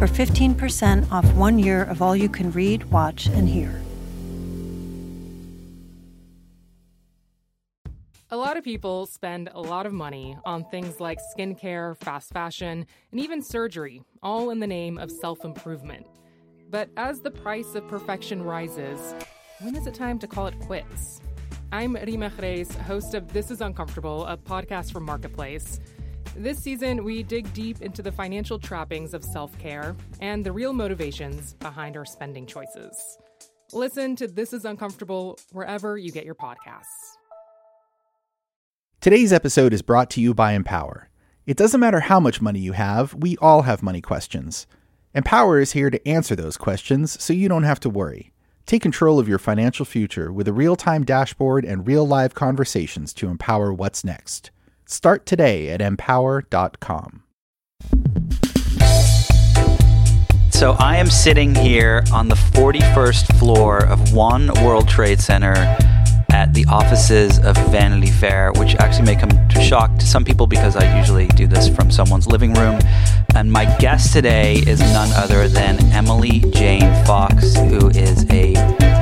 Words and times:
for 0.00 0.06
15% 0.06 1.12
off 1.12 1.30
one 1.34 1.58
year 1.58 1.82
of 1.82 2.00
all 2.00 2.16
you 2.16 2.30
can 2.30 2.50
read, 2.52 2.82
watch, 2.84 3.26
and 3.26 3.46
hear. 3.46 3.82
A 8.30 8.36
lot 8.38 8.56
of 8.56 8.64
people 8.64 9.04
spend 9.04 9.50
a 9.52 9.60
lot 9.60 9.84
of 9.84 9.92
money 9.92 10.38
on 10.46 10.64
things 10.70 11.00
like 11.00 11.18
skincare, 11.36 11.98
fast 11.98 12.32
fashion, 12.32 12.86
and 13.12 13.20
even 13.20 13.42
surgery, 13.42 14.00
all 14.22 14.48
in 14.48 14.58
the 14.58 14.66
name 14.66 14.96
of 14.96 15.10
self 15.10 15.44
improvement. 15.44 16.06
But 16.70 16.88
as 16.96 17.20
the 17.20 17.30
price 17.30 17.74
of 17.74 17.86
perfection 17.86 18.42
rises, 18.42 19.14
when 19.60 19.76
is 19.76 19.86
it 19.86 19.92
time 19.92 20.18
to 20.20 20.26
call 20.26 20.46
it 20.46 20.58
quits? 20.60 21.20
I'm 21.72 21.94
Reema 21.94 22.30
Khrais, 22.30 22.74
host 22.74 23.12
of 23.12 23.34
This 23.34 23.50
Is 23.50 23.60
Uncomfortable, 23.60 24.24
a 24.24 24.38
podcast 24.38 24.92
from 24.92 25.04
Marketplace. 25.04 25.78
This 26.36 26.58
season, 26.58 27.02
we 27.02 27.24
dig 27.24 27.52
deep 27.52 27.82
into 27.82 28.02
the 28.02 28.12
financial 28.12 28.58
trappings 28.58 29.14
of 29.14 29.24
self 29.24 29.58
care 29.58 29.96
and 30.20 30.44
the 30.44 30.52
real 30.52 30.72
motivations 30.72 31.54
behind 31.54 31.96
our 31.96 32.04
spending 32.04 32.46
choices. 32.46 33.18
Listen 33.72 34.14
to 34.16 34.28
This 34.28 34.52
Is 34.52 34.64
Uncomfortable 34.64 35.38
wherever 35.50 35.98
you 35.98 36.12
get 36.12 36.24
your 36.24 36.36
podcasts. 36.36 37.16
Today's 39.00 39.32
episode 39.32 39.72
is 39.72 39.82
brought 39.82 40.08
to 40.10 40.20
you 40.20 40.32
by 40.32 40.52
Empower. 40.52 41.08
It 41.46 41.56
doesn't 41.56 41.80
matter 41.80 42.00
how 42.00 42.20
much 42.20 42.40
money 42.40 42.60
you 42.60 42.72
have, 42.72 43.12
we 43.14 43.36
all 43.38 43.62
have 43.62 43.82
money 43.82 44.00
questions. 44.00 44.68
Empower 45.14 45.58
is 45.58 45.72
here 45.72 45.90
to 45.90 46.08
answer 46.08 46.36
those 46.36 46.56
questions 46.56 47.20
so 47.20 47.32
you 47.32 47.48
don't 47.48 47.64
have 47.64 47.80
to 47.80 47.90
worry. 47.90 48.32
Take 48.66 48.82
control 48.82 49.18
of 49.18 49.28
your 49.28 49.38
financial 49.38 49.84
future 49.84 50.32
with 50.32 50.46
a 50.46 50.52
real 50.52 50.76
time 50.76 51.04
dashboard 51.04 51.64
and 51.64 51.88
real 51.88 52.06
live 52.06 52.34
conversations 52.34 53.12
to 53.14 53.26
empower 53.26 53.72
what's 53.72 54.04
next. 54.04 54.52
Start 54.90 55.24
today 55.24 55.68
at 55.70 55.80
empower.com. 55.80 57.22
So 60.50 60.72
I 60.80 60.96
am 60.96 61.06
sitting 61.06 61.54
here 61.54 62.02
on 62.12 62.26
the 62.26 62.34
41st 62.34 63.38
floor 63.38 63.86
of 63.86 64.12
One 64.12 64.48
World 64.64 64.88
Trade 64.88 65.20
Center 65.20 65.54
at 66.32 66.52
the 66.54 66.66
offices 66.68 67.38
of 67.38 67.56
Vanity 67.70 68.10
Fair, 68.10 68.50
which 68.56 68.74
actually 68.80 69.04
may 69.04 69.14
come 69.14 69.30
to 69.30 69.62
shock 69.62 69.96
to 69.98 70.06
some 70.06 70.24
people 70.24 70.48
because 70.48 70.74
I 70.74 70.98
usually 70.98 71.28
do 71.28 71.46
this 71.46 71.68
from 71.68 71.92
someone's 71.92 72.26
living 72.26 72.52
room. 72.54 72.80
And 73.36 73.50
my 73.50 73.66
guest 73.78 74.12
today 74.12 74.56
is 74.56 74.80
none 74.80 75.12
other 75.12 75.46
than 75.46 75.78
Emily 75.92 76.40
Jane 76.50 77.04
Fox, 77.04 77.54
who 77.54 77.90
is 77.90 78.24
a 78.30 78.54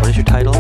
what 0.08 0.12
is 0.12 0.16
your 0.16 0.24
title? 0.24 0.54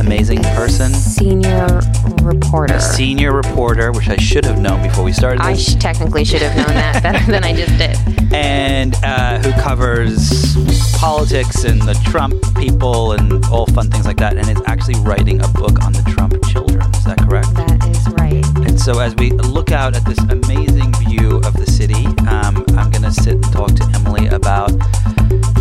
Amazing 0.00 0.42
person, 0.42 0.92
senior 0.92 1.80
reporter. 2.20 2.80
senior 2.80 3.32
reporter, 3.32 3.92
which 3.92 4.08
I 4.08 4.16
should 4.16 4.44
have 4.44 4.58
known 4.58 4.82
before 4.82 5.04
we 5.04 5.12
started. 5.12 5.40
I 5.40 5.54
sh- 5.54 5.76
technically 5.76 6.24
should 6.24 6.42
have 6.42 6.56
known 6.56 6.74
that 6.74 7.00
better 7.00 7.24
than 7.30 7.44
I 7.44 7.54
just 7.54 7.78
did. 7.78 8.32
and 8.34 8.96
uh, 9.04 9.38
who 9.38 9.52
covers 9.62 10.56
politics 10.96 11.62
and 11.62 11.80
the 11.82 11.94
Trump 12.06 12.34
people 12.56 13.12
and 13.12 13.44
all 13.46 13.66
fun 13.66 13.88
things 13.88 14.04
like 14.04 14.16
that, 14.16 14.36
and 14.36 14.48
is 14.48 14.60
actually 14.66 14.98
writing 15.02 15.44
a 15.44 15.48
book 15.48 15.80
on 15.84 15.92
the 15.92 16.02
Trump 16.16 16.34
children. 16.48 16.82
Is 16.96 17.04
that 17.04 17.18
correct? 17.18 17.54
That 17.54 17.86
is 17.86 18.08
right. 18.14 18.44
And 18.68 18.80
so, 18.80 18.98
as 18.98 19.14
we 19.14 19.30
look 19.30 19.70
out 19.70 19.94
at 19.94 20.04
this 20.06 20.18
amazing 20.18 20.92
view 20.94 21.36
of 21.44 21.52
the 21.54 21.66
city, 21.66 22.06
um, 22.26 22.64
I'm 22.76 22.90
going 22.90 23.02
to 23.02 23.12
sit 23.12 23.34
and 23.34 23.52
talk 23.52 23.76
to 23.76 23.92
Emily 23.94 24.26
about 24.26 24.72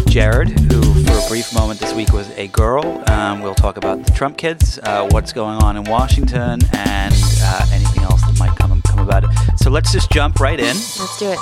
Jared, 0.08 0.50
who 0.50 0.87
for 1.18 1.26
a 1.26 1.30
brief 1.30 1.54
moment 1.54 1.80
this 1.80 1.94
week 1.94 2.12
was 2.14 2.30
a 2.32 2.48
girl. 2.48 3.04
Um, 3.10 3.42
we'll 3.42 3.56
talk 3.56 3.78
about 3.78 4.04
the 4.06 4.12
Trump 4.12 4.38
kids, 4.38 4.78
uh, 4.84 5.08
what's 5.12 5.34
going 5.34 5.58
on 5.64 5.78
in 5.78 5.84
Washington, 5.86 6.60
and 6.74 7.14
uh, 7.42 7.70
anything 7.72 8.04
else 8.04 8.22
that 8.22 8.38
might 8.40 8.56
come 8.58 8.82
come 8.84 9.00
about 9.00 9.24
it. 9.24 9.30
So 9.58 9.70
let's 9.70 9.92
just 9.92 10.12
jump 10.12 10.40
right 10.40 10.60
in. 10.60 10.66
Let's 10.66 11.18
do 11.18 11.32
it. 11.32 11.40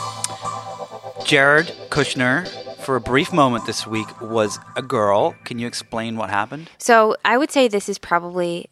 Jared 1.25 1.67
Kushner, 1.89 2.47
for 2.77 2.95
a 2.95 3.01
brief 3.01 3.33
moment 3.33 3.65
this 3.65 3.85
week, 3.85 4.21
was 4.21 4.59
a 4.75 4.81
girl. 4.81 5.35
Can 5.43 5.59
you 5.59 5.67
explain 5.67 6.15
what 6.15 6.29
happened? 6.29 6.69
So 6.77 7.15
I 7.25 7.37
would 7.37 7.51
say 7.51 7.67
this 7.67 7.89
is 7.89 7.97
probably 7.97 8.69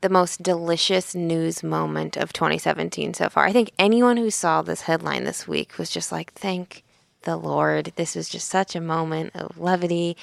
the 0.00 0.08
most 0.08 0.42
delicious 0.42 1.14
news 1.14 1.62
moment 1.62 2.16
of 2.16 2.32
2017 2.32 3.14
so 3.14 3.28
far. 3.28 3.46
I 3.46 3.52
think 3.52 3.72
anyone 3.78 4.16
who 4.16 4.30
saw 4.30 4.62
this 4.62 4.82
headline 4.82 5.24
this 5.24 5.48
week 5.48 5.78
was 5.78 5.90
just 5.90 6.12
like, 6.12 6.32
thank 6.34 6.84
the 7.26 7.36
Lord. 7.36 7.92
This 7.96 8.16
was 8.16 8.30
just 8.30 8.48
such 8.48 8.74
a 8.74 8.80
moment 8.80 9.32
of 9.34 9.58
levity. 9.58 10.16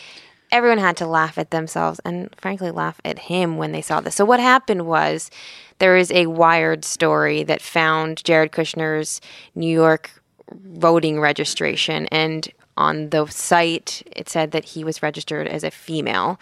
Everyone 0.52 0.80
had 0.80 0.98
to 0.98 1.06
laugh 1.06 1.38
at 1.38 1.52
themselves 1.52 2.02
and, 2.04 2.34
frankly, 2.38 2.72
laugh 2.72 3.00
at 3.06 3.20
him 3.20 3.58
when 3.58 3.72
they 3.72 3.82
saw 3.82 4.02
this. 4.02 4.16
So, 4.16 4.26
what 4.26 4.40
happened 4.40 4.88
was 4.88 5.30
there 5.78 5.96
is 5.96 6.12
a 6.12 6.28
wired 6.28 6.84
story 6.84 7.44
that 7.44 7.62
found 7.62 8.24
Jared 8.24 8.52
Kushner's 8.52 9.22
New 9.54 9.72
York 9.72 10.10
voting 10.52 11.20
registration. 11.20 12.08
And 12.08 12.52
on 12.78 13.10
the 13.10 13.28
site, 13.28 14.04
it 14.16 14.30
said 14.30 14.52
that 14.52 14.66
he 14.66 14.84
was 14.84 15.04
registered 15.04 15.48
as 15.48 15.64
a 15.64 15.72
female. 15.72 16.40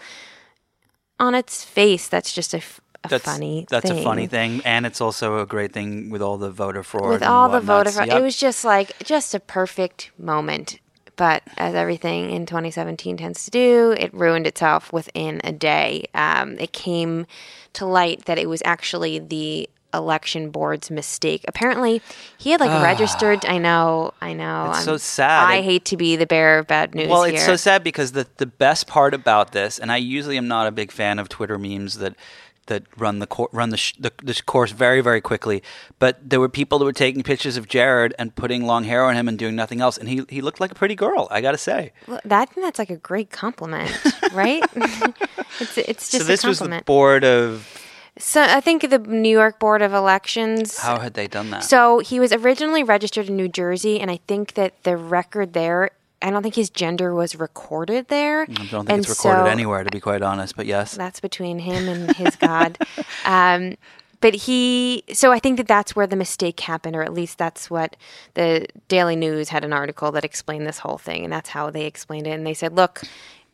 On 1.18 1.34
its 1.34 1.64
face, 1.64 2.08
that's 2.08 2.32
just 2.32 2.54
a, 2.54 2.62
a 3.04 3.08
That's 3.08 3.24
funny 3.24 3.66
That's 3.68 3.88
thing. 3.88 3.98
a 3.98 4.02
funny 4.02 4.26
thing, 4.26 4.62
and 4.64 4.86
it's 4.86 5.00
also 5.00 5.40
a 5.40 5.46
great 5.46 5.72
thing 5.72 6.10
with 6.10 6.22
all 6.22 6.38
the 6.38 6.50
voter 6.50 6.82
fraud. 6.82 7.08
With 7.10 7.22
all 7.22 7.48
the 7.48 7.60
voter 7.60 7.90
fraud, 7.90 8.08
Yep. 8.08 8.18
it 8.18 8.22
was 8.22 8.36
just 8.36 8.64
like 8.64 8.92
just 9.04 9.34
a 9.34 9.40
perfect 9.40 10.10
moment. 10.18 10.78
But 11.16 11.42
as 11.58 11.74
everything 11.74 12.30
in 12.30 12.46
2017 12.46 13.18
tends 13.18 13.44
to 13.44 13.50
do, 13.50 13.94
it 13.98 14.12
ruined 14.14 14.46
itself 14.46 14.92
within 14.92 15.40
a 15.44 15.52
day. 15.52 16.06
Um, 16.14 16.58
it 16.58 16.72
came 16.72 17.26
to 17.74 17.84
light 17.86 18.24
that 18.24 18.38
it 18.38 18.48
was 18.48 18.62
actually 18.64 19.18
the 19.18 19.68
election 19.94 20.50
board's 20.50 20.90
mistake. 20.90 21.44
Apparently, 21.46 22.00
he 22.38 22.50
had 22.50 22.60
like 22.60 22.82
registered. 22.82 23.44
I 23.44 23.58
know, 23.58 24.14
I 24.22 24.32
know. 24.32 24.68
Ah. 24.68 24.76
It's 24.76 24.84
so 24.86 24.96
sad. 24.96 25.44
I 25.50 25.56
It- 25.56 25.64
hate 25.64 25.84
to 25.86 25.98
be 25.98 26.16
the 26.16 26.24
bearer 26.26 26.60
of 26.60 26.66
bad 26.66 26.94
news. 26.94 27.08
Well, 27.08 27.24
here. 27.24 27.34
it's 27.34 27.44
so 27.44 27.56
sad 27.56 27.84
because 27.84 28.12
the 28.12 28.26
the 28.38 28.46
best 28.46 28.86
part 28.86 29.12
about 29.12 29.52
this, 29.52 29.78
and 29.78 29.92
I 29.92 29.98
usually 29.98 30.38
am 30.38 30.48
not 30.48 30.66
a 30.66 30.70
big 30.72 30.90
fan 30.90 31.18
of 31.18 31.28
Twitter 31.28 31.58
memes 31.58 31.98
that 31.98 32.14
that 32.72 32.82
run 32.96 33.18
the 33.18 33.26
cour 33.26 33.48
run 33.52 33.70
the, 33.70 33.76
sh- 33.76 33.94
the 33.98 34.12
the 34.22 34.34
course 34.46 34.72
very 34.72 35.00
very 35.00 35.20
quickly. 35.20 35.62
But 35.98 36.12
there 36.30 36.40
were 36.40 36.48
people 36.48 36.78
that 36.78 36.84
were 36.84 36.92
taking 37.06 37.22
pictures 37.22 37.56
of 37.56 37.68
Jared 37.68 38.14
and 38.18 38.34
putting 38.34 38.66
long 38.66 38.84
hair 38.84 39.04
on 39.04 39.14
him 39.14 39.28
and 39.28 39.38
doing 39.38 39.56
nothing 39.56 39.80
else, 39.80 39.96
and 39.98 40.08
he 40.08 40.24
he 40.28 40.40
looked 40.40 40.60
like 40.60 40.72
a 40.72 40.74
pretty 40.74 40.94
girl. 40.94 41.28
I 41.30 41.40
got 41.40 41.52
to 41.52 41.58
say. 41.58 41.92
Well, 42.08 42.20
that 42.24 42.48
that's 42.56 42.78
like 42.78 42.90
a 42.90 42.96
great 43.10 43.30
compliment, 43.30 43.90
right? 44.32 44.64
it's 45.60 45.78
it's 45.78 46.10
just 46.10 46.18
so 46.18 46.24
this 46.24 46.44
was 46.44 46.58
the 46.58 46.82
board 46.84 47.24
of 47.24 47.66
so 48.18 48.42
I 48.42 48.60
think 48.60 48.88
the 48.88 48.98
New 48.98 49.30
York 49.30 49.58
Board 49.58 49.80
of 49.80 49.94
Elections. 49.94 50.78
how 50.78 50.98
had 51.00 51.14
they 51.14 51.26
done 51.26 51.50
that? 51.50 51.64
So 51.64 52.00
he 52.00 52.20
was 52.20 52.32
originally 52.32 52.82
registered 52.82 53.28
in 53.28 53.36
New 53.36 53.48
Jersey, 53.48 54.00
and 54.00 54.10
I 54.10 54.20
think 54.28 54.54
that 54.54 54.82
the 54.82 54.96
record 54.96 55.54
there. 55.54 55.90
I 56.22 56.30
don't 56.30 56.42
think 56.42 56.54
his 56.54 56.70
gender 56.70 57.14
was 57.14 57.36
recorded 57.36 58.08
there. 58.08 58.42
I 58.42 58.44
don't 58.44 58.68
think 58.68 58.90
and 58.90 58.98
it's 59.00 59.08
recorded 59.08 59.44
so 59.44 59.46
anywhere, 59.46 59.84
to 59.84 59.90
be 59.90 60.00
quite 60.00 60.22
honest. 60.22 60.56
But 60.56 60.66
yes, 60.66 60.94
That's 60.94 61.20
between 61.20 61.58
him 61.58 61.88
and 61.88 62.14
his 62.16 62.36
God. 62.36 62.78
Um, 63.24 63.76
but 64.20 64.34
he, 64.34 65.02
so 65.12 65.32
I 65.32 65.40
think 65.40 65.56
that 65.56 65.66
that's 65.66 65.96
where 65.96 66.06
the 66.06 66.16
mistake 66.16 66.60
happened, 66.60 66.94
or 66.94 67.02
at 67.02 67.12
least 67.12 67.38
that's 67.38 67.68
what 67.68 67.96
the 68.34 68.66
Daily 68.86 69.16
News 69.16 69.48
had 69.48 69.64
an 69.64 69.72
article 69.72 70.12
that 70.12 70.24
explained 70.24 70.66
this 70.66 70.78
whole 70.78 70.96
thing, 70.98 71.24
and 71.24 71.32
that's 71.32 71.50
how 71.50 71.70
they 71.70 71.86
explained 71.86 72.28
it. 72.28 72.30
And 72.30 72.46
they 72.46 72.54
said, 72.54 72.74
look, 72.76 73.02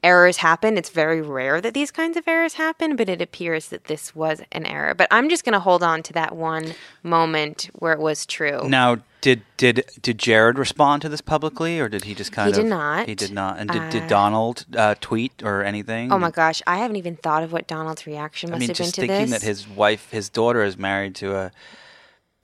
errors 0.03 0.39
happen. 0.39 0.77
It's 0.79 0.91
very 0.91 1.21
rare 1.21 1.61
that 1.61 1.75
these 1.75 1.91
kinds 1.91 2.17
of 2.17 2.27
errors 2.29 2.55
happen, 2.55 2.95
but 2.97 3.09
it 3.09 3.21
appears 3.21 3.69
that 3.69 3.85
this 3.85 4.15
was 4.15 4.43
an 4.53 4.65
error. 4.67 4.95
But 4.95 5.09
I'm 5.11 5.29
just 5.29 5.45
going 5.45 5.55
to 5.55 5.61
hold 5.61 5.83
on 5.83 6.03
to 6.05 6.13
that 6.13 6.37
one 6.37 6.75
moment 7.03 7.71
where 7.75 7.93
it 7.93 7.99
was 7.99 8.25
true. 8.27 8.69
Now, 8.69 8.99
did 9.21 9.43
did 9.57 9.85
did 10.01 10.17
Jared 10.19 10.59
respond 10.59 11.03
to 11.03 11.09
this 11.09 11.21
publicly, 11.21 11.81
or 11.81 11.89
did 11.89 12.05
he 12.05 12.15
just 12.15 12.31
kind 12.31 12.47
He 12.47 12.53
of? 12.53 12.57
He 12.59 12.63
did 12.63 12.69
not. 12.71 13.09
He 13.09 13.15
did 13.17 13.33
not. 13.33 13.59
And 13.59 13.69
did, 13.69 13.83
Uh, 13.83 13.91
did 13.91 14.07
Donald 14.09 14.65
uh, 14.77 14.95
tweet 15.01 15.43
or 15.43 15.65
anything? 15.65 16.13
Oh 16.13 16.19
my 16.19 16.31
gosh, 16.31 16.63
I 16.69 16.77
haven't 16.79 16.97
even 16.97 17.17
thought 17.17 17.43
of 17.43 17.51
what 17.53 17.67
Donald's 17.67 18.07
reaction 18.07 18.51
I 18.51 18.53
must 18.53 18.61
mean, 18.61 18.69
have 18.69 18.77
been 18.79 18.87
to 18.93 19.01
this. 19.01 19.07
just 19.09 19.17
thinking 19.17 19.31
that 19.31 19.43
his 19.43 19.67
wife, 19.67 20.11
his 20.13 20.29
daughter, 20.29 20.63
is 20.63 20.79
married 20.79 21.17
to 21.17 21.35
a 21.37 21.51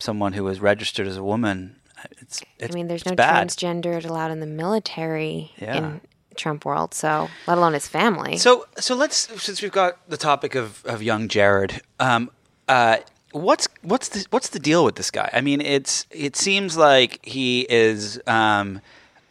someone 0.01 0.33
who 0.33 0.43
was 0.43 0.59
registered 0.61 1.07
as 1.07 1.17
a 1.17 1.23
woman. 1.23 1.77
It's, 2.21 2.43
it's 2.59 2.75
I 2.75 2.75
mean, 2.75 2.89
there's 2.89 3.07
no 3.07 3.15
bad. 3.15 3.49
transgendered 3.49 4.05
allowed 4.05 4.33
in 4.33 4.41
the 4.41 4.47
military 4.47 5.53
Yeah. 5.59 5.77
in 5.77 6.01
Trump 6.37 6.65
world, 6.65 6.95
so 6.95 7.29
let 7.47 7.59
alone 7.59 7.75
his 7.75 7.89
family. 7.89 8.37
So, 8.37 8.67
so 8.79 8.95
let's 8.95 9.17
since 9.43 9.63
we've 9.63 9.73
got 9.73 9.99
the 10.09 10.17
topic 10.17 10.55
of, 10.55 10.85
of 10.85 11.03
young 11.03 11.29
Jared, 11.29 11.83
um, 12.01 12.31
uh, 12.69 12.99
what's 13.33 13.69
what's 13.83 14.09
the 14.09 14.27
what's 14.31 14.49
the 14.51 14.59
deal 14.59 14.85
with 14.85 14.97
this 14.97 15.11
guy? 15.11 15.29
I 15.33 15.41
mean, 15.41 15.61
it's 15.61 16.07
it 16.11 16.37
seems 16.37 16.77
like 16.77 17.25
he 17.25 17.67
is 17.69 18.21
um, 18.27 18.81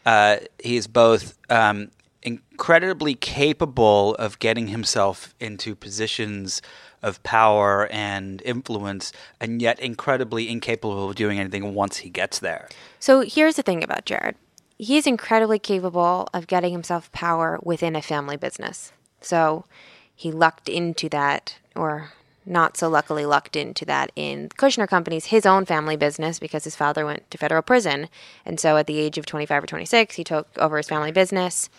uh, 0.05 0.37
he's 0.59 0.87
both 0.87 1.37
um, 1.49 1.89
incredibly 2.21 3.15
capable 3.15 4.15
of 4.15 4.39
getting 4.39 4.67
himself 4.67 5.33
into 5.39 5.75
positions 5.75 6.61
of 7.01 7.21
power 7.23 7.87
and 7.91 8.41
influence, 8.43 9.11
and 9.41 9.61
yet 9.61 9.79
incredibly 9.79 10.49
incapable 10.49 11.09
of 11.09 11.15
doing 11.15 11.37
anything 11.37 11.73
once 11.73 11.97
he 11.97 12.09
gets 12.09 12.39
there. 12.39 12.69
So 12.99 13.21
here's 13.21 13.57
the 13.57 13.63
thing 13.63 13.83
about 13.83 14.05
Jared 14.05 14.35
he 14.83 14.97
is 14.97 15.07
incredibly 15.07 15.59
capable 15.59 16.27
of 16.33 16.47
getting 16.47 16.71
himself 16.71 17.11
power 17.11 17.59
within 17.63 17.95
a 17.95 18.01
family 18.01 18.37
business. 18.37 18.91
So 19.21 19.65
he 20.13 20.31
lucked 20.31 20.67
into 20.67 21.07
that, 21.09 21.57
or 21.75 22.11
not 22.45 22.75
so 22.75 22.89
luckily 22.89 23.25
lucked 23.25 23.55
into 23.55 23.85
that 23.85 24.11
in 24.15 24.49
Kushner 24.49 24.87
Companies 24.87 25.27
his 25.27 25.45
own 25.45 25.65
family 25.65 25.95
business 25.95 26.39
because 26.39 26.65
his 26.65 26.75
father 26.75 27.05
went 27.05 27.31
to 27.31 27.37
federal 27.37 27.61
prison. 27.61 28.09
And 28.45 28.59
so 28.59 28.75
at 28.75 28.87
the 28.87 28.99
age 28.99 29.17
of 29.17 29.25
25 29.25 29.63
or 29.63 29.67
26, 29.67 30.15
he 30.15 30.23
took 30.23 30.47
over 30.57 30.77
his 30.77 30.89
family 30.89 31.11
business. 31.11 31.69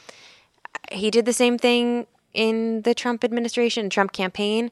He 0.91 1.11
did 1.11 1.27
the 1.27 1.33
same 1.33 1.59
thing 1.59 2.07
in 2.33 2.83
the 2.83 2.95
Trump 2.95 3.23
administration, 3.23 3.91
Trump 3.91 4.13
campaign. 4.13 4.71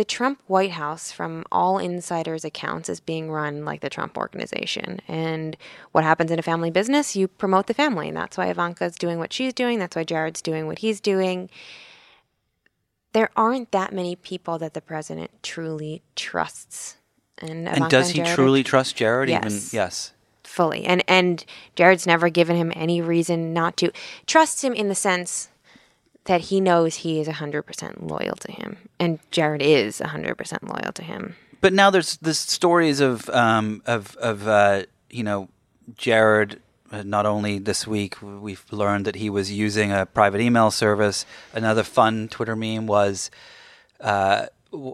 The 0.00 0.04
Trump 0.06 0.40
White 0.46 0.70
House, 0.70 1.12
from 1.12 1.44
all 1.52 1.78
insiders' 1.78 2.42
accounts, 2.42 2.88
is 2.88 3.00
being 3.00 3.30
run 3.30 3.66
like 3.66 3.82
the 3.82 3.90
Trump 3.90 4.16
organization. 4.16 5.00
And 5.06 5.58
what 5.92 6.04
happens 6.04 6.30
in 6.30 6.38
a 6.38 6.42
family 6.42 6.70
business, 6.70 7.14
you 7.14 7.28
promote 7.28 7.66
the 7.66 7.74
family. 7.74 8.08
And 8.08 8.16
that's 8.16 8.38
why 8.38 8.46
Ivanka's 8.46 8.96
doing 8.96 9.18
what 9.18 9.30
she's 9.30 9.52
doing. 9.52 9.78
That's 9.78 9.94
why 9.94 10.04
Jared's 10.04 10.40
doing 10.40 10.66
what 10.66 10.78
he's 10.78 11.02
doing 11.02 11.50
there 13.12 13.28
aren't 13.36 13.72
that 13.72 13.92
many 13.92 14.16
people 14.16 14.56
that 14.58 14.72
the 14.72 14.80
president 14.80 15.30
truly 15.42 16.00
trusts. 16.16 16.96
And, 17.36 17.68
and 17.68 17.90
does 17.90 18.08
he 18.10 18.22
truly 18.22 18.62
trust 18.62 18.96
Jared? 18.96 19.28
Yes. 19.28 19.44
Even 19.44 19.60
yes, 19.72 20.12
fully. 20.44 20.86
And 20.86 21.04
and 21.08 21.44
Jared's 21.76 22.06
never 22.06 22.30
given 22.30 22.56
him 22.56 22.72
any 22.74 23.02
reason 23.02 23.52
not 23.52 23.76
to 23.78 23.92
trust 24.26 24.64
him 24.64 24.72
in 24.72 24.88
the 24.88 24.94
sense 24.94 25.49
that 26.30 26.42
he 26.42 26.60
knows 26.60 26.94
he 26.94 27.18
is 27.18 27.26
hundred 27.26 27.62
percent 27.64 28.06
loyal 28.06 28.36
to 28.36 28.52
him, 28.52 28.76
and 29.00 29.18
Jared 29.32 29.60
is 29.60 29.98
hundred 29.98 30.36
percent 30.38 30.62
loyal 30.62 30.92
to 30.94 31.02
him. 31.02 31.34
But 31.60 31.72
now 31.72 31.90
there's 31.90 32.18
the 32.18 32.34
stories 32.34 33.00
of 33.00 33.28
um, 33.30 33.82
of 33.84 34.14
of 34.18 34.46
uh, 34.46 34.84
you 35.10 35.24
know 35.24 35.48
Jared 35.96 36.60
uh, 36.92 37.02
not 37.02 37.26
only 37.26 37.58
this 37.58 37.84
week 37.84 38.22
we've 38.22 38.64
learned 38.70 39.06
that 39.06 39.16
he 39.16 39.28
was 39.28 39.50
using 39.50 39.90
a 39.90 40.06
private 40.06 40.40
email 40.40 40.70
service. 40.70 41.26
Another 41.52 41.82
fun 41.82 42.28
Twitter 42.28 42.54
meme 42.54 42.86
was 42.86 43.32
uh, 44.00 44.46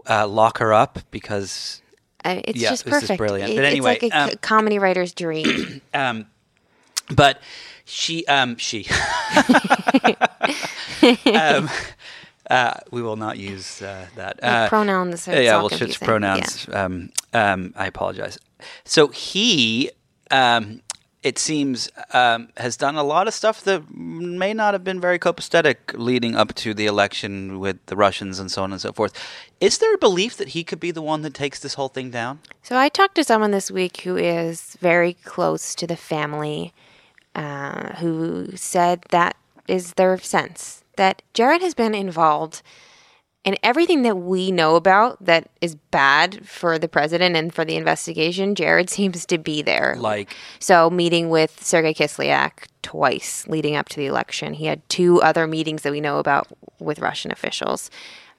uh, 0.09 0.27
"lock 0.27 0.57
her 0.57 0.73
up" 0.73 0.97
because 1.11 1.83
uh, 2.25 2.41
it's 2.45 2.59
yeah, 2.59 2.69
just 2.71 2.83
perfect. 2.83 3.01
This 3.01 3.11
Is 3.11 3.17
brilliant. 3.17 3.55
But 3.55 3.63
anyway, 3.63 3.99
it's 4.01 4.01
like 4.01 4.11
a 4.11 4.33
um, 4.33 4.37
comedy 4.41 4.79
writer's 4.79 5.13
dream. 5.13 5.81
um, 5.93 6.25
but 7.13 7.39
she, 7.87 8.25
um, 8.27 8.57
she. 8.57 8.87
um, 11.33 11.69
uh, 12.49 12.73
we 12.91 13.01
will 13.01 13.15
not 13.15 13.37
use 13.37 13.81
uh, 13.81 14.05
that. 14.15 14.39
Uh, 14.43 14.69
pronouns. 14.69 15.27
yeah, 15.27 15.59
we'll 15.59 15.69
switch 15.69 15.99
pronouns. 15.99 16.67
Yeah. 16.69 16.85
Um, 16.85 17.11
um, 17.33 17.73
I 17.75 17.87
apologize. 17.87 18.37
So 18.85 19.07
he 19.09 19.91
um, 20.31 20.81
it 21.23 21.37
seems, 21.37 21.89
um, 22.13 22.49
has 22.57 22.77
done 22.77 22.95
a 22.95 23.03
lot 23.03 23.27
of 23.27 23.33
stuff 23.33 23.61
that 23.63 23.93
may 23.93 24.53
not 24.53 24.73
have 24.73 24.83
been 24.83 25.01
very 25.01 25.19
copacetic 25.19 25.77
leading 25.93 26.35
up 26.35 26.53
to 26.55 26.73
the 26.73 26.85
election 26.85 27.59
with 27.59 27.85
the 27.87 27.97
Russians 27.97 28.39
and 28.39 28.51
so 28.51 28.63
on 28.63 28.71
and 28.71 28.79
so 28.79 28.93
forth. 28.93 29.13
Is 29.59 29.79
there 29.79 29.93
a 29.93 29.97
belief 29.97 30.37
that 30.37 30.49
he 30.49 30.63
could 30.63 30.79
be 30.79 30.91
the 30.91 31.01
one 31.01 31.23
that 31.23 31.33
takes 31.33 31.59
this 31.59 31.73
whole 31.73 31.89
thing 31.89 32.11
down? 32.11 32.39
So 32.61 32.77
I 32.77 32.87
talked 32.87 33.15
to 33.15 33.23
someone 33.23 33.51
this 33.51 33.69
week 33.69 34.01
who 34.01 34.15
is 34.15 34.77
very 34.79 35.15
close 35.25 35.75
to 35.75 35.87
the 35.87 35.97
family, 35.97 36.73
uh, 37.37 37.93
who 37.95 38.49
said 38.55 39.05
that 39.11 39.37
is 39.67 39.93
their 39.93 40.17
sense 40.17 40.83
that 40.97 41.21
Jared 41.33 41.61
has 41.61 41.73
been 41.73 41.95
involved 41.95 42.61
in 43.47 43.55
everything 43.63 44.01
that 44.01 44.17
we 44.17 44.51
know 44.51 44.75
about 44.75 45.23
that 45.23 45.49
is 45.61 45.75
bad 45.75 46.45
for 46.45 46.77
the 46.77 46.89
president 46.89 47.37
and 47.37 47.53
for 47.53 47.63
the 47.63 47.77
investigation, 47.77 48.55
Jared 48.55 48.89
seems 48.97 49.25
to 49.27 49.37
be 49.37 49.61
there. 49.61 49.95
Like 49.97 50.35
so, 50.59 50.89
meeting 50.89 51.29
with 51.29 51.63
Sergei 51.63 51.93
Kislyak 51.93 52.65
twice 52.81 53.47
leading 53.47 53.77
up 53.77 53.87
to 53.89 53.97
the 53.97 54.05
election. 54.05 54.53
He 54.53 54.65
had 54.65 54.87
two 54.89 55.21
other 55.21 55.47
meetings 55.47 55.83
that 55.83 55.93
we 55.93 56.01
know 56.01 56.19
about 56.19 56.47
with 56.79 56.99
Russian 56.99 57.31
officials. 57.31 57.89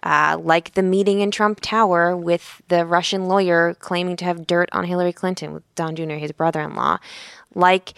Uh, 0.02 0.36
like 0.40 0.74
the 0.74 0.82
meeting 0.82 1.20
in 1.20 1.30
Trump 1.30 1.58
Tower 1.60 2.16
with 2.16 2.60
the 2.68 2.86
Russian 2.86 3.26
lawyer 3.26 3.74
claiming 3.80 4.14
to 4.16 4.24
have 4.26 4.46
dirt 4.46 4.68
on 4.72 4.84
Hillary 4.84 5.12
Clinton 5.12 5.52
with 5.52 5.74
Don 5.74 5.96
Jr., 5.96 6.14
his 6.14 6.32
brother 6.32 6.60
in 6.60 6.76
law. 6.76 6.98
Like 7.54 7.94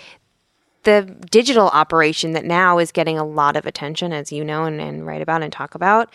the 0.84 1.02
digital 1.30 1.68
operation 1.68 2.32
that 2.32 2.44
now 2.44 2.78
is 2.78 2.92
getting 2.92 3.18
a 3.18 3.24
lot 3.24 3.56
of 3.56 3.66
attention, 3.66 4.12
as 4.12 4.32
you 4.32 4.44
know 4.44 4.64
and, 4.64 4.80
and 4.80 5.06
write 5.06 5.22
about 5.22 5.42
and 5.42 5.52
talk 5.52 5.74
about. 5.74 6.12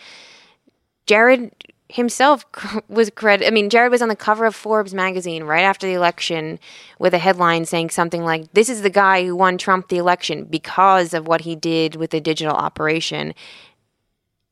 Jared 1.06 1.52
himself 1.88 2.44
was 2.88 3.10
credit. 3.10 3.46
I 3.46 3.50
mean, 3.50 3.70
Jared 3.70 3.92
was 3.92 4.02
on 4.02 4.08
the 4.08 4.16
cover 4.16 4.44
of 4.44 4.54
Forbes 4.54 4.94
magazine 4.94 5.44
right 5.44 5.62
after 5.62 5.86
the 5.86 5.94
election 5.94 6.58
with 6.98 7.14
a 7.14 7.18
headline 7.18 7.64
saying 7.64 7.90
something 7.90 8.24
like, 8.24 8.52
"This 8.52 8.68
is 8.68 8.82
the 8.82 8.90
guy 8.90 9.24
who 9.24 9.36
won 9.36 9.58
Trump 9.58 9.88
the 9.88 9.98
election 9.98 10.44
because 10.44 11.14
of 11.14 11.26
what 11.26 11.42
he 11.42 11.54
did 11.54 11.96
with 11.96 12.10
the 12.10 12.20
digital 12.20 12.54
operation." 12.54 13.34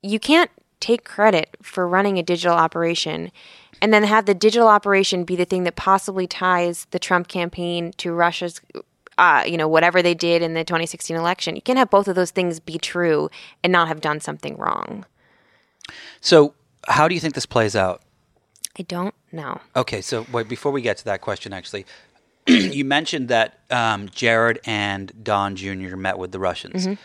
You 0.03 0.21
can't 0.21 0.51
take 0.81 1.05
credit 1.05 1.57
for 1.63 1.89
running 1.89 2.19
a 2.19 2.23
digital 2.23 2.57
operation 2.57 3.33
and 3.81 3.93
then 3.93 4.05
have 4.05 4.27
the 4.27 4.35
digital 4.35 4.69
operation 4.69 5.25
be 5.25 5.35
the 5.35 5.47
thing 5.47 5.65
that 5.65 5.77
possibly 5.77 6.27
ties 6.27 6.87
the 6.91 6.99
Trump 6.99 7.27
campaign 7.27 7.93
to 7.97 8.13
Russia's 8.13 8.61
uh, 9.19 9.45
you 9.47 9.57
know, 9.57 9.69
whatever 9.69 10.03
they 10.03 10.15
did 10.15 10.43
in 10.43 10.55
the 10.55 10.65
2016 10.65 11.17
election. 11.17 11.57
You 11.57 11.63
can't 11.63 11.79
have 11.79 11.91
both 11.91 12.09
of 12.09 12.17
those 12.17 12.31
things 12.31 12.61
be 12.61 12.79
true 12.79 13.31
and 13.63 13.73
not 13.73 13.89
have 13.89 14.01
done 14.01 14.21
something 14.21 14.57
wrong. 14.57 15.05
So, 16.21 16.55
how 16.89 17.09
do 17.09 17.15
you 17.15 17.21
think 17.21 17.35
this 17.35 17.47
plays 17.47 17.77
out? 17.77 18.03
I 18.79 18.83
don't 18.83 19.15
know. 19.31 19.61
Okay, 19.77 20.01
so 20.01 20.27
wait, 20.33 20.49
before 20.49 20.73
we 20.73 20.83
get 20.83 20.97
to 20.99 21.05
that 21.05 21.21
question, 21.21 21.53
actually, 21.53 21.87
you 22.47 22.85
mentioned 22.85 23.29
that 23.29 23.61
um, 23.71 24.09
Jared 24.09 24.61
and 24.67 25.13
Don 25.23 25.57
Jr. 25.57 25.97
met 25.97 26.19
with 26.19 26.33
the 26.33 26.39
Russians. 26.39 26.87
Mm-hmm. 26.87 27.01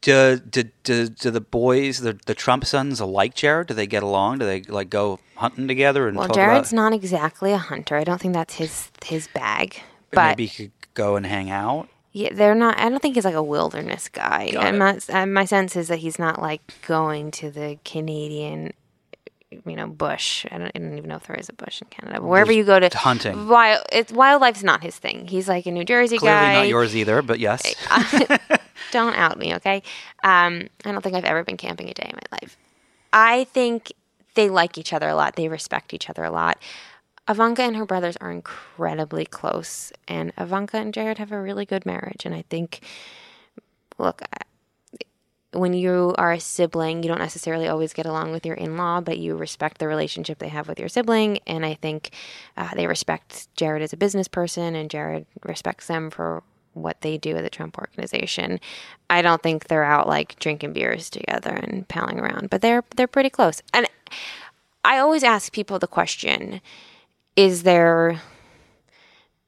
Do, 0.00 0.38
do, 0.38 0.62
do, 0.84 1.08
do, 1.08 1.30
the 1.32 1.40
boys, 1.40 1.98
the, 1.98 2.18
the 2.26 2.34
Trump 2.34 2.64
sons, 2.64 3.00
like 3.00 3.34
Jared? 3.34 3.66
Do 3.66 3.74
they 3.74 3.86
get 3.86 4.04
along? 4.04 4.38
Do 4.38 4.46
they 4.46 4.62
like 4.62 4.90
go 4.90 5.18
hunting 5.34 5.66
together? 5.66 6.06
And 6.06 6.16
well, 6.16 6.28
Jared's 6.28 6.72
not 6.72 6.92
exactly 6.92 7.52
a 7.52 7.58
hunter. 7.58 7.96
I 7.96 8.04
don't 8.04 8.20
think 8.20 8.32
that's 8.34 8.54
his 8.54 8.92
his 9.04 9.26
bag. 9.28 9.82
But 10.12 10.38
maybe 10.38 10.46
he 10.46 10.64
could 10.66 10.77
go 10.98 11.16
and 11.16 11.24
hang 11.24 11.48
out. 11.50 11.88
Yeah, 12.12 12.30
they're 12.32 12.54
not. 12.54 12.78
I 12.78 12.88
don't 12.88 13.00
think 13.00 13.14
he's 13.14 13.24
like 13.24 13.34
a 13.34 13.42
wilderness 13.42 14.08
guy. 14.08 14.52
I'm 14.58 14.78
not. 14.78 15.08
Uh, 15.08 15.26
my 15.26 15.44
sense 15.44 15.76
is 15.76 15.88
that 15.88 15.98
he's 15.98 16.18
not 16.18 16.40
like 16.40 16.60
going 16.86 17.30
to 17.32 17.50
the 17.50 17.78
Canadian, 17.84 18.72
you 19.50 19.76
know, 19.76 19.86
bush. 19.86 20.44
I 20.50 20.58
don't, 20.58 20.72
I 20.74 20.78
don't 20.78 20.96
even 20.98 21.08
know 21.08 21.16
if 21.16 21.26
there 21.26 21.36
is 21.36 21.48
a 21.48 21.52
bush 21.52 21.80
in 21.80 21.88
Canada. 21.88 22.20
Wherever 22.20 22.50
you 22.50 22.64
go 22.64 22.80
to 22.80 22.88
hunting, 22.96 23.46
wild, 23.46 23.84
it's 23.92 24.10
wildlife's 24.10 24.64
not 24.64 24.82
his 24.82 24.96
thing. 24.96 25.28
He's 25.28 25.48
like 25.48 25.66
a 25.66 25.70
New 25.70 25.84
Jersey 25.84 26.18
Clearly 26.18 26.38
guy. 26.38 26.54
not 26.54 26.68
yours 26.68 26.96
either. 26.96 27.22
But 27.22 27.38
yes. 27.38 27.62
don't 28.90 29.14
out 29.14 29.38
me, 29.38 29.54
okay? 29.56 29.82
Um, 30.24 30.68
I 30.84 30.92
don't 30.92 31.02
think 31.02 31.14
I've 31.14 31.24
ever 31.24 31.44
been 31.44 31.56
camping 31.56 31.88
a 31.88 31.94
day 31.94 32.06
in 32.10 32.16
my 32.16 32.38
life. 32.40 32.56
I 33.12 33.44
think 33.44 33.92
they 34.34 34.48
like 34.48 34.78
each 34.78 34.92
other 34.92 35.08
a 35.08 35.14
lot. 35.14 35.36
They 35.36 35.48
respect 35.48 35.92
each 35.92 36.08
other 36.08 36.24
a 36.24 36.30
lot. 36.30 36.58
Ivanka 37.28 37.62
and 37.62 37.76
her 37.76 37.84
brothers 37.84 38.16
are 38.16 38.30
incredibly 38.30 39.26
close, 39.26 39.92
and 40.06 40.32
Ivanka 40.38 40.78
and 40.78 40.94
Jared 40.94 41.18
have 41.18 41.32
a 41.32 41.40
really 41.40 41.66
good 41.66 41.84
marriage. 41.84 42.24
And 42.24 42.34
I 42.34 42.42
think, 42.48 42.80
look, 43.98 44.22
when 45.52 45.72
you 45.72 46.14
are 46.18 46.32
a 46.32 46.40
sibling, 46.40 47.02
you 47.02 47.08
don't 47.08 47.18
necessarily 47.18 47.68
always 47.68 47.92
get 47.92 48.06
along 48.06 48.32
with 48.32 48.46
your 48.46 48.54
in 48.54 48.76
law, 48.76 49.00
but 49.00 49.18
you 49.18 49.36
respect 49.36 49.78
the 49.78 49.88
relationship 49.88 50.38
they 50.38 50.48
have 50.48 50.68
with 50.68 50.78
your 50.78 50.88
sibling. 50.88 51.38
And 51.46 51.64
I 51.64 51.74
think 51.74 52.10
uh, 52.56 52.74
they 52.74 52.86
respect 52.86 53.54
Jared 53.56 53.82
as 53.82 53.92
a 53.92 53.96
business 53.96 54.28
person, 54.28 54.74
and 54.74 54.90
Jared 54.90 55.26
respects 55.44 55.86
them 55.86 56.10
for 56.10 56.42
what 56.74 57.00
they 57.00 57.18
do 57.18 57.36
at 57.36 57.42
the 57.42 57.50
Trump 57.50 57.78
organization. 57.78 58.60
I 59.10 59.22
don't 59.22 59.42
think 59.42 59.66
they're 59.66 59.84
out 59.84 60.06
like 60.06 60.38
drinking 60.38 60.74
beers 60.74 61.10
together 61.10 61.50
and 61.50 61.86
palling 61.88 62.20
around, 62.20 62.50
but 62.50 62.62
they're 62.62 62.84
they're 62.96 63.06
pretty 63.06 63.30
close. 63.30 63.62
And 63.74 63.88
I 64.84 64.98
always 64.98 65.24
ask 65.24 65.52
people 65.52 65.78
the 65.78 65.86
question 65.86 66.60
is 67.38 67.62
there 67.62 68.20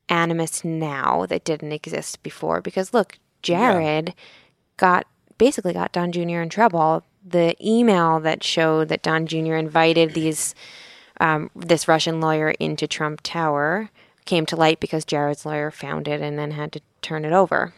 animus 0.08 0.64
now 0.64 1.26
that 1.26 1.42
didn't 1.42 1.72
exist 1.72 2.22
before? 2.22 2.60
Because 2.60 2.94
look, 2.94 3.18
Jared 3.42 4.10
yeah. 4.10 4.14
got 4.76 5.06
basically 5.38 5.72
got 5.72 5.90
Don 5.90 6.12
Jr. 6.12 6.40
in 6.40 6.48
trouble. 6.48 7.02
The 7.26 7.56
email 7.60 8.20
that 8.20 8.44
showed 8.44 8.90
that 8.90 9.02
Don 9.02 9.26
Jr. 9.26 9.54
invited 9.54 10.14
these 10.14 10.54
um, 11.20 11.50
this 11.56 11.88
Russian 11.88 12.20
lawyer 12.20 12.50
into 12.60 12.86
Trump 12.86 13.22
Tower 13.24 13.90
came 14.24 14.46
to 14.46 14.54
light 14.56 14.78
because 14.78 15.04
Jared's 15.04 15.44
lawyer 15.44 15.72
found 15.72 16.06
it 16.06 16.20
and 16.20 16.38
then 16.38 16.52
had 16.52 16.70
to 16.74 16.80
turn 17.02 17.24
it 17.24 17.32
over. 17.32 17.74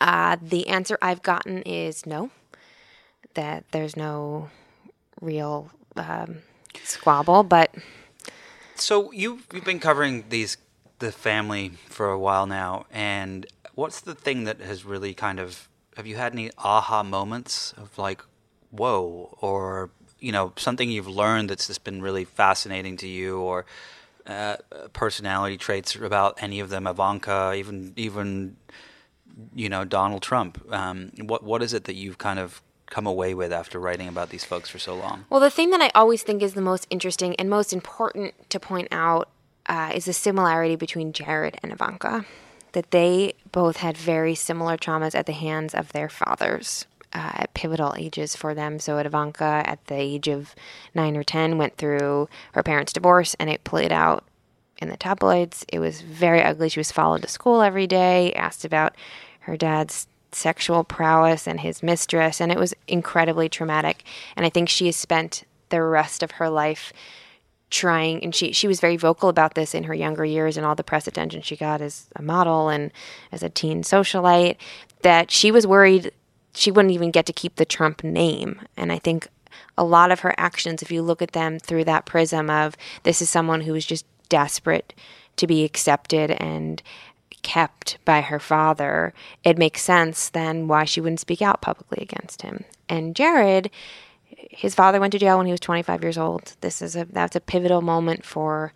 Uh, 0.00 0.36
the 0.42 0.66
answer 0.66 0.98
I've 1.00 1.22
gotten 1.22 1.62
is 1.62 2.04
no, 2.04 2.30
that 3.34 3.64
there's 3.70 3.96
no 3.96 4.50
real 5.20 5.70
um, 5.94 6.38
squabble, 6.82 7.44
but 7.44 7.72
so 8.74 9.12
you 9.12 9.40
you've 9.52 9.64
been 9.64 9.80
covering 9.80 10.24
these 10.28 10.56
the 10.98 11.12
family 11.12 11.72
for 11.88 12.10
a 12.10 12.18
while 12.18 12.46
now, 12.46 12.86
and 12.90 13.46
what's 13.74 14.00
the 14.00 14.14
thing 14.14 14.44
that 14.44 14.60
has 14.60 14.84
really 14.84 15.14
kind 15.14 15.40
of 15.40 15.68
have 15.96 16.06
you 16.06 16.16
had 16.16 16.32
any 16.32 16.50
aha 16.58 17.02
moments 17.02 17.72
of 17.76 17.96
like, 17.98 18.22
whoa, 18.70 19.36
or 19.40 19.90
you 20.18 20.32
know 20.32 20.52
something 20.56 20.90
you've 20.90 21.08
learned 21.08 21.50
that's 21.50 21.66
just 21.66 21.84
been 21.84 22.02
really 22.02 22.24
fascinating 22.24 22.96
to 22.98 23.08
you, 23.08 23.38
or 23.40 23.66
uh, 24.26 24.56
personality 24.92 25.56
traits 25.56 25.94
about 25.96 26.42
any 26.42 26.60
of 26.60 26.70
them, 26.70 26.86
Ivanka, 26.86 27.54
even 27.56 27.92
even 27.96 28.56
you 29.54 29.68
know 29.68 29.84
Donald 29.84 30.22
Trump. 30.22 30.64
Um, 30.72 31.10
what 31.20 31.42
what 31.42 31.62
is 31.62 31.74
it 31.74 31.84
that 31.84 31.94
you've 31.94 32.18
kind 32.18 32.38
of 32.38 32.62
come 32.86 33.06
away 33.06 33.34
with 33.34 33.52
after 33.52 33.78
writing 33.78 34.08
about 34.08 34.30
these 34.30 34.44
folks 34.44 34.68
for 34.68 34.78
so 34.78 34.94
long? 34.94 35.24
Well, 35.30 35.40
the 35.40 35.50
thing 35.50 35.70
that 35.70 35.80
I 35.80 35.90
always 35.94 36.22
think 36.22 36.42
is 36.42 36.54
the 36.54 36.60
most 36.60 36.86
interesting 36.90 37.34
and 37.36 37.48
most 37.48 37.72
important 37.72 38.50
to 38.50 38.60
point 38.60 38.88
out 38.90 39.28
uh, 39.66 39.92
is 39.94 40.04
the 40.04 40.12
similarity 40.12 40.76
between 40.76 41.12
Jared 41.12 41.58
and 41.62 41.72
Ivanka. 41.72 42.24
That 42.72 42.90
they 42.90 43.34
both 43.52 43.76
had 43.78 43.96
very 43.96 44.34
similar 44.34 44.76
traumas 44.76 45.14
at 45.14 45.26
the 45.26 45.32
hands 45.32 45.74
of 45.74 45.92
their 45.92 46.08
fathers 46.08 46.86
uh, 47.12 47.30
at 47.34 47.54
pivotal 47.54 47.94
ages 47.96 48.34
for 48.34 48.52
them. 48.52 48.80
So, 48.80 48.98
at 48.98 49.06
Ivanka, 49.06 49.62
at 49.64 49.84
the 49.86 49.94
age 49.94 50.28
of 50.28 50.54
nine 50.94 51.16
or 51.16 51.22
10, 51.22 51.56
went 51.56 51.76
through 51.76 52.28
her 52.52 52.62
parents' 52.62 52.92
divorce 52.92 53.34
and 53.34 53.48
it 53.48 53.62
played 53.62 53.92
out 53.92 54.24
in 54.78 54.88
the 54.88 54.96
tabloids. 54.96 55.64
It 55.68 55.78
was 55.78 56.00
very 56.00 56.42
ugly. 56.42 56.68
She 56.68 56.80
was 56.80 56.90
followed 56.90 57.22
to 57.22 57.28
school 57.28 57.62
every 57.62 57.86
day, 57.86 58.32
asked 58.32 58.64
about 58.64 58.96
her 59.40 59.56
dad's 59.56 60.08
sexual 60.34 60.84
prowess 60.84 61.46
and 61.46 61.60
his 61.60 61.82
mistress, 61.82 62.40
and 62.40 62.50
it 62.52 62.58
was 62.58 62.74
incredibly 62.88 63.48
traumatic. 63.48 64.04
And 64.36 64.44
I 64.44 64.50
think 64.50 64.68
she 64.68 64.86
has 64.86 64.96
spent 64.96 65.44
the 65.70 65.82
rest 65.82 66.22
of 66.22 66.32
her 66.32 66.48
life 66.48 66.92
trying 67.70 68.22
and 68.22 68.34
she 68.34 68.52
she 68.52 68.68
was 68.68 68.78
very 68.78 68.96
vocal 68.96 69.28
about 69.28 69.54
this 69.54 69.74
in 69.74 69.82
her 69.84 69.94
younger 69.94 70.24
years 70.24 70.56
and 70.56 70.64
all 70.64 70.76
the 70.76 70.84
press 70.84 71.08
attention 71.08 71.42
she 71.42 71.56
got 71.56 71.80
as 71.80 72.06
a 72.14 72.22
model 72.22 72.68
and 72.68 72.92
as 73.32 73.42
a 73.42 73.48
teen 73.48 73.82
socialite 73.82 74.56
that 75.02 75.30
she 75.30 75.50
was 75.50 75.66
worried 75.66 76.12
she 76.54 76.70
wouldn't 76.70 76.94
even 76.94 77.10
get 77.10 77.26
to 77.26 77.32
keep 77.32 77.56
the 77.56 77.64
Trump 77.64 78.04
name 78.04 78.60
and 78.76 78.92
I 78.92 78.98
think 79.00 79.26
a 79.76 79.82
lot 79.82 80.12
of 80.12 80.20
her 80.20 80.34
actions 80.38 80.82
if 80.82 80.92
you 80.92 81.02
look 81.02 81.20
at 81.20 81.32
them 81.32 81.58
through 81.58 81.82
that 81.84 82.06
prism 82.06 82.48
of 82.48 82.76
this 83.02 83.20
is 83.20 83.28
someone 83.28 83.62
who 83.62 83.74
is 83.74 83.84
just 83.84 84.06
desperate 84.28 84.94
to 85.36 85.46
be 85.48 85.64
accepted 85.64 86.30
and 86.30 86.80
kept 87.44 87.98
by 88.04 88.20
her 88.20 88.40
father 88.40 89.14
it 89.44 89.56
makes 89.56 89.82
sense 89.82 90.30
then 90.30 90.66
why 90.66 90.84
she 90.84 91.00
wouldn't 91.00 91.20
speak 91.20 91.40
out 91.40 91.60
publicly 91.60 91.98
against 92.02 92.42
him 92.42 92.64
and 92.88 93.14
Jared 93.14 93.70
his 94.50 94.74
father 94.74 95.00
went 95.00 95.12
to 95.12 95.18
jail 95.18 95.38
when 95.38 95.46
he 95.46 95.52
was 95.52 95.60
25 95.60 96.02
years 96.02 96.18
old. 96.18 96.56
This 96.60 96.82
is 96.82 96.96
a 96.96 97.04
that's 97.04 97.36
a 97.36 97.40
pivotal 97.40 97.82
moment 97.82 98.24
for 98.24 98.72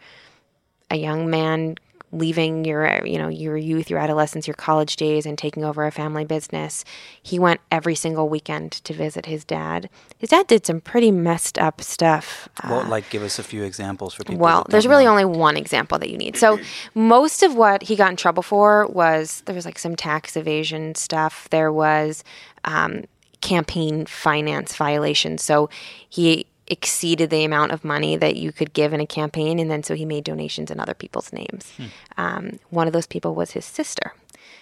a 0.90 0.96
young 0.96 1.28
man 1.28 1.76
leaving 2.12 2.64
your 2.64 3.04
you 3.04 3.18
know 3.18 3.28
your 3.28 3.56
youth, 3.56 3.90
your 3.90 3.98
adolescence, 3.98 4.46
your 4.46 4.54
college 4.54 4.96
days, 4.96 5.26
and 5.26 5.36
taking 5.36 5.64
over 5.64 5.86
a 5.86 5.90
family 5.90 6.24
business. 6.24 6.84
He 7.22 7.38
went 7.38 7.60
every 7.70 7.94
single 7.94 8.28
weekend 8.28 8.72
to 8.72 8.94
visit 8.94 9.26
his 9.26 9.44
dad. 9.44 9.90
His 10.18 10.30
dad 10.30 10.46
did 10.46 10.66
some 10.66 10.80
pretty 10.80 11.10
messed 11.10 11.58
up 11.58 11.80
stuff. 11.80 12.48
Well, 12.64 12.80
uh, 12.80 12.88
like 12.88 13.10
give 13.10 13.22
us 13.22 13.38
a 13.38 13.42
few 13.42 13.62
examples 13.62 14.14
for 14.14 14.24
people. 14.24 14.38
Well, 14.38 14.66
there's 14.68 14.86
really 14.86 15.04
know. 15.04 15.10
only 15.10 15.24
one 15.24 15.56
example 15.56 15.98
that 15.98 16.10
you 16.10 16.18
need. 16.18 16.36
So 16.36 16.58
most 16.94 17.42
of 17.42 17.54
what 17.54 17.82
he 17.82 17.96
got 17.96 18.10
in 18.10 18.16
trouble 18.16 18.42
for 18.42 18.86
was 18.86 19.42
there 19.46 19.54
was 19.54 19.64
like 19.64 19.78
some 19.78 19.96
tax 19.96 20.36
evasion 20.36 20.94
stuff. 20.94 21.48
There 21.50 21.72
was 21.72 22.24
um, 22.64 23.04
campaign 23.40 24.06
finance 24.06 24.74
violations 24.76 25.42
So 25.42 25.70
he 26.08 26.46
exceeded 26.70 27.30
the 27.30 27.44
amount 27.44 27.72
of 27.72 27.84
money 27.84 28.16
that 28.16 28.36
you 28.36 28.52
could 28.52 28.72
give 28.72 28.92
in 28.92 29.00
a 29.00 29.06
campaign, 29.06 29.58
and 29.58 29.70
then 29.70 29.82
so 29.82 29.94
he 29.94 30.04
made 30.04 30.24
donations 30.24 30.70
in 30.70 30.80
other 30.80 30.94
people's 30.94 31.32
names. 31.32 31.72
Hmm. 31.76 31.84
Um, 32.16 32.58
one 32.70 32.86
of 32.86 32.92
those 32.92 33.06
people 33.06 33.34
was 33.34 33.52
his 33.52 33.64
sister. 33.64 34.12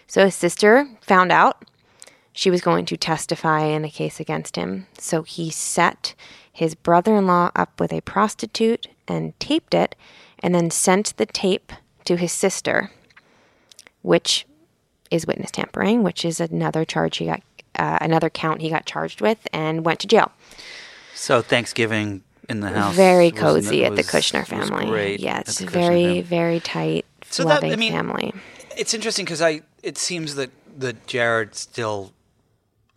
So 0.07 0.25
his 0.25 0.35
sister 0.35 0.89
found 1.01 1.33
out 1.33 1.65
she 2.33 2.51
was 2.51 2.61
going 2.61 2.85
to 2.87 2.97
testify 2.97 3.65
in 3.65 3.85
a 3.85 3.91
case 3.91 4.21
against 4.21 4.57
him. 4.57 4.87
So 4.99 5.23
he 5.23 5.51
set 5.51 6.15
his 6.53 6.75
brother 6.75 7.17
in 7.17 7.27
law 7.27 7.51
up 7.55 7.81
with 7.81 7.93
a 7.93 8.03
prostitute 8.03 8.89
and 9.09 9.39
taped 9.41 9.75
it, 9.75 9.95
and 10.41 10.55
then 10.55 10.71
sent 10.71 11.17
the 11.17 11.27
tape 11.27 11.73
to 12.05 12.17
his 12.17 12.33
sister, 12.33 12.91
which 14.03 14.47
is 15.11 15.27
witness 15.27 15.51
tampering, 15.51 16.03
which 16.03 16.25
is 16.25 16.41
another 16.41 16.85
charge 16.85 17.19
he 17.19 17.27
got 17.27 17.43
uh, 17.79 17.99
another 18.01 18.31
count 18.31 18.63
he 18.63 18.71
got 18.71 18.87
charged 18.87 19.21
with 19.21 19.47
and 19.53 19.85
went 19.85 20.01
to 20.01 20.07
jail. 20.07 20.33
So 21.17 21.41
Thanksgiving 21.41 22.23
in 22.49 22.61
the 22.61 22.69
house, 22.69 22.95
very 22.95 23.31
cozy 23.31 23.85
at 23.85 23.97
the 23.97 24.03
Kushner 24.05 24.47
family. 24.47 24.87
Great 24.87 25.19
yeah, 25.19 25.41
it's 25.41 25.61
very 25.61 26.05
family. 26.05 26.23
very 26.23 26.61
tight, 26.61 27.07
so 27.31 27.45
loving 27.45 27.71
that, 27.71 27.77
I 27.77 27.81
mean, 27.81 27.93
family. 27.93 28.35
It's 28.77 28.93
interesting 28.93 29.25
because 29.25 29.41
I 29.41 29.63
it 29.83 29.97
seems 29.97 30.35
that 30.35 30.51
that 30.79 31.07
Jared 31.07 31.55
still 31.55 32.13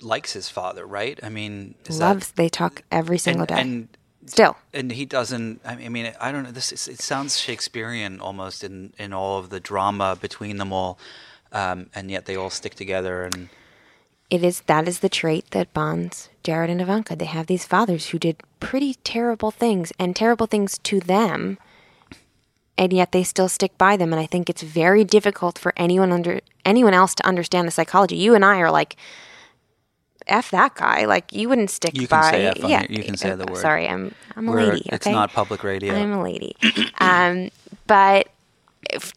likes 0.02 0.34
his 0.34 0.50
father, 0.50 0.86
right? 0.86 1.18
I 1.24 1.30
mean, 1.30 1.76
loves. 1.90 2.28
That, 2.28 2.36
they 2.36 2.50
talk 2.50 2.84
every 2.92 3.18
single 3.18 3.44
and, 3.44 3.48
day. 3.48 3.62
And 3.62 3.88
still, 4.26 4.58
and 4.74 4.92
he 4.92 5.06
doesn't. 5.06 5.62
I 5.66 5.88
mean, 5.88 6.14
I 6.20 6.34
don't 6.34 6.44
know. 6.44 6.52
This 6.52 6.74
is, 6.74 6.90
it 6.90 7.00
sounds 7.00 7.40
Shakespearean 7.40 8.20
almost 8.20 8.66
in 8.66 8.94
in 9.00 9.14
all 9.14 9.40
of 9.40 9.50
the 9.50 9.62
drama 9.62 10.18
between 10.20 10.58
them 10.58 10.74
all, 10.74 11.00
um, 11.54 11.90
and 11.96 12.12
yet 12.12 12.26
they 12.26 12.36
all 12.36 12.50
stick 12.50 12.76
together 12.76 13.24
and 13.24 13.50
it 14.29 14.43
is 14.43 14.62
that 14.62 14.88
is 14.88 15.00
the 15.00 15.09
trait 15.09 15.50
that 15.51 15.74
bonds 15.74 16.29
Jared 16.43 16.69
and 16.69 16.81
Ivanka. 16.81 17.15
They 17.15 17.25
have 17.25 17.48
these 17.48 17.65
fathers 17.65 18.07
who 18.07 18.19
did 18.19 18.38
pretty 18.59 18.95
terrible 19.03 19.51
things 19.51 19.91
and 20.00 20.15
terrible 20.15 20.45
things 20.45 20.77
to 20.79 21.00
them, 21.00 21.57
and 22.77 22.93
yet 22.93 23.12
they 23.12 23.24
still 23.24 23.50
stick 23.50 23.77
by 23.77 23.98
them. 23.98 24.13
And 24.13 24.19
I 24.19 24.25
think 24.25 24.50
it's 24.50 24.62
very 24.62 25.03
difficult 25.03 25.57
for 25.57 25.74
anyone 25.77 26.12
under 26.12 26.41
anyone 26.65 26.93
else 26.93 27.15
to 27.15 27.25
understand 27.25 27.67
the 27.67 27.71
psychology. 27.71 28.17
You 28.17 28.36
and 28.36 28.45
I 28.45 28.59
are 28.59 28.71
like, 28.71 28.95
f 30.27 30.51
that 30.51 30.75
guy. 30.75 31.05
Like 31.05 31.33
you 31.33 31.50
wouldn't 31.50 31.71
stick 31.71 31.98
you 31.98 32.07
by. 32.07 32.21
Can 32.21 32.31
say 32.31 32.45
F 32.45 32.69
yeah, 32.69 32.86
you 32.89 33.03
can 33.03 33.17
say 33.17 33.33
the 33.36 33.45
word. 33.45 33.57
Sorry, 33.57 33.88
I'm 33.88 34.13
I'm 34.36 34.48
a 34.48 34.51
We're, 34.51 34.63
lady. 34.63 34.81
Okay? 34.88 34.95
It's 34.95 35.05
not 35.07 35.31
public 35.31 35.63
radio. 35.63 35.95
I'm 35.95 36.13
a 36.13 36.24
lady. 36.24 36.55
um, 37.00 37.50
but 37.88 38.29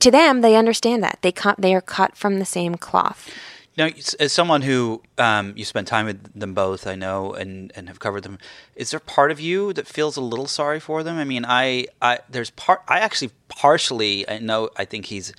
to 0.01 0.11
them, 0.11 0.41
they 0.41 0.57
understand 0.57 1.03
that 1.03 1.19
they 1.23 1.33
cut. 1.33 1.61
They 1.61 1.75
are 1.75 1.81
cut 1.81 2.17
from 2.17 2.39
the 2.39 2.45
same 2.45 2.77
cloth. 2.77 3.31
Now, 3.77 3.89
as 4.21 4.33
someone 4.33 4.63
who 4.63 5.03
um, 5.17 5.55
you 5.57 5.65
spent 5.65 5.89
time 5.89 6.05
with 6.05 6.39
them 6.39 6.53
both, 6.53 6.87
I 6.87 6.95
know, 6.95 7.33
and, 7.33 7.73
and 7.75 7.89
have 7.89 8.01
covered 8.01 8.23
them, 8.23 8.39
is 8.77 8.91
there 8.91 9.01
part 9.01 9.31
of 9.31 9.41
you 9.41 9.73
that 9.73 9.87
feels 9.87 10.17
a 10.17 10.21
little 10.21 10.47
sorry 10.47 10.79
for 10.79 11.03
them? 11.03 11.17
I 11.17 11.25
mean, 11.25 11.47
I, 11.47 11.87
I 12.01 12.19
there's 12.29 12.51
part. 12.51 12.83
I 12.87 12.99
actually 12.99 13.31
partially, 13.49 14.29
I 14.29 14.39
know, 14.39 14.69
I 14.77 14.85
think 14.85 15.07
he's 15.07 15.33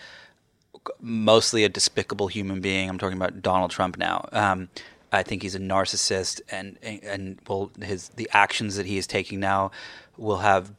mostly 1.00 1.64
a 1.64 1.70
despicable 1.70 2.28
human 2.28 2.60
being. 2.60 2.90
I'm 2.90 2.98
talking 2.98 3.18
about 3.18 3.42
Donald 3.44 3.70
Trump 3.70 3.98
now. 3.98 4.28
Um, 4.32 4.70
I 5.12 5.22
think 5.22 5.44
he's 5.44 5.54
a 5.54 5.60
narcissist, 5.60 6.42
and 6.50 6.78
and 6.82 7.38
well, 7.48 7.70
his 7.84 8.10
the 8.10 8.28
actions 8.34 8.78
that 8.78 8.88
he 8.88 8.98
is 8.98 9.06
taking 9.06 9.40
now 9.40 9.70
will 10.18 10.38
have 10.38 10.72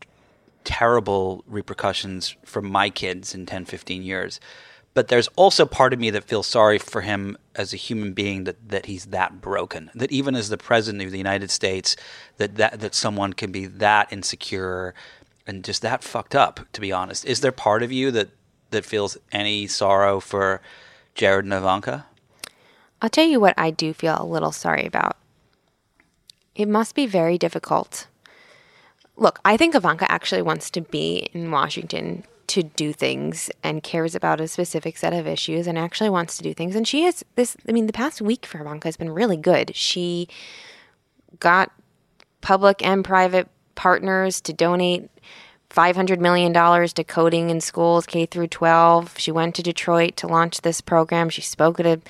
terrible 0.64 1.44
repercussions 1.46 2.34
for 2.44 2.62
my 2.62 2.90
kids 2.90 3.34
in 3.34 3.46
10, 3.46 3.66
15 3.66 4.02
years 4.02 4.40
but 4.94 5.08
there's 5.08 5.28
also 5.36 5.66
part 5.66 5.92
of 5.92 5.98
me 5.98 6.10
that 6.10 6.24
feels 6.24 6.46
sorry 6.46 6.78
for 6.78 7.02
him 7.02 7.36
as 7.56 7.74
a 7.74 7.76
human 7.76 8.12
being 8.12 8.44
that, 8.44 8.68
that 8.68 8.86
he's 8.86 9.06
that 9.06 9.40
broken 9.40 9.90
that 9.94 10.10
even 10.10 10.34
as 10.34 10.48
the 10.48 10.56
president 10.56 11.02
of 11.02 11.10
the 11.10 11.18
united 11.18 11.50
states 11.50 11.96
that, 12.38 12.56
that 12.56 12.80
that 12.80 12.94
someone 12.94 13.32
can 13.32 13.52
be 13.52 13.66
that 13.66 14.10
insecure 14.12 14.94
and 15.46 15.64
just 15.64 15.82
that 15.82 16.02
fucked 16.02 16.34
up 16.34 16.60
to 16.72 16.80
be 16.80 16.92
honest. 16.92 17.24
Is 17.26 17.40
there 17.40 17.52
part 17.52 17.82
of 17.82 17.92
you 17.92 18.10
that 18.12 18.30
that 18.70 18.84
feels 18.84 19.16
any 19.30 19.66
sorrow 19.66 20.20
for 20.20 20.60
jared 21.14 21.44
and 21.44 21.52
ivanka? 21.52 22.06
I'll 23.02 23.10
tell 23.10 23.26
you 23.26 23.40
what 23.40 23.54
i 23.58 23.70
do 23.70 23.92
feel 23.92 24.16
a 24.18 24.24
little 24.24 24.52
sorry 24.52 24.86
about. 24.86 25.16
It 26.54 26.68
must 26.68 26.94
be 26.94 27.06
very 27.06 27.36
difficult. 27.36 28.06
Look 29.16 29.40
i 29.44 29.56
think 29.56 29.74
ivanka 29.74 30.10
actually 30.10 30.42
wants 30.42 30.70
to 30.70 30.80
be 30.80 31.28
in 31.32 31.50
washington 31.50 32.24
to 32.48 32.62
do 32.62 32.92
things 32.92 33.50
and 33.62 33.82
cares 33.82 34.14
about 34.14 34.40
a 34.40 34.48
specific 34.48 34.96
set 34.96 35.12
of 35.12 35.26
issues 35.26 35.66
and 35.66 35.78
actually 35.78 36.10
wants 36.10 36.36
to 36.36 36.42
do 36.42 36.54
things. 36.54 36.76
And 36.76 36.86
she 36.86 37.02
has 37.02 37.24
this, 37.36 37.56
I 37.68 37.72
mean, 37.72 37.86
the 37.86 37.92
past 37.92 38.20
week 38.20 38.46
for 38.46 38.60
Ivanka 38.60 38.88
has 38.88 38.96
been 38.96 39.10
really 39.10 39.36
good. 39.36 39.74
She 39.74 40.28
got 41.40 41.72
public 42.40 42.84
and 42.84 43.04
private 43.04 43.48
partners 43.74 44.40
to 44.42 44.52
donate 44.52 45.10
$500 45.70 46.20
million 46.20 46.52
to 46.52 47.04
coding 47.04 47.50
in 47.50 47.60
schools 47.60 48.06
K 48.06 48.26
through 48.26 48.48
12. 48.48 49.18
She 49.18 49.32
went 49.32 49.54
to 49.56 49.62
Detroit 49.62 50.16
to 50.18 50.26
launch 50.26 50.60
this 50.60 50.80
program. 50.80 51.28
She 51.30 51.42
spoke 51.42 51.80
at 51.80 51.86
a 51.86 52.00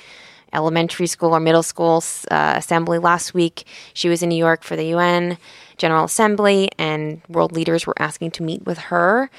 elementary 0.53 1.07
school 1.07 1.35
or 1.35 1.41
middle 1.41 1.63
school 1.63 2.03
uh, 2.31 2.55
assembly 2.57 2.99
last 2.99 3.35
week. 3.35 3.67
She 3.93 4.09
was 4.09 4.23
in 4.23 4.29
New 4.29 4.37
York 4.37 4.63
for 4.63 4.77
the 4.77 4.87
UN 4.87 5.37
General 5.77 6.05
Assembly, 6.05 6.71
and 6.79 7.21
world 7.29 7.53
leaders 7.53 7.87
were 7.87 7.95
asking 7.99 8.31
to 8.33 8.43
meet 8.43 8.65
with 8.65 8.79
her 8.79 9.31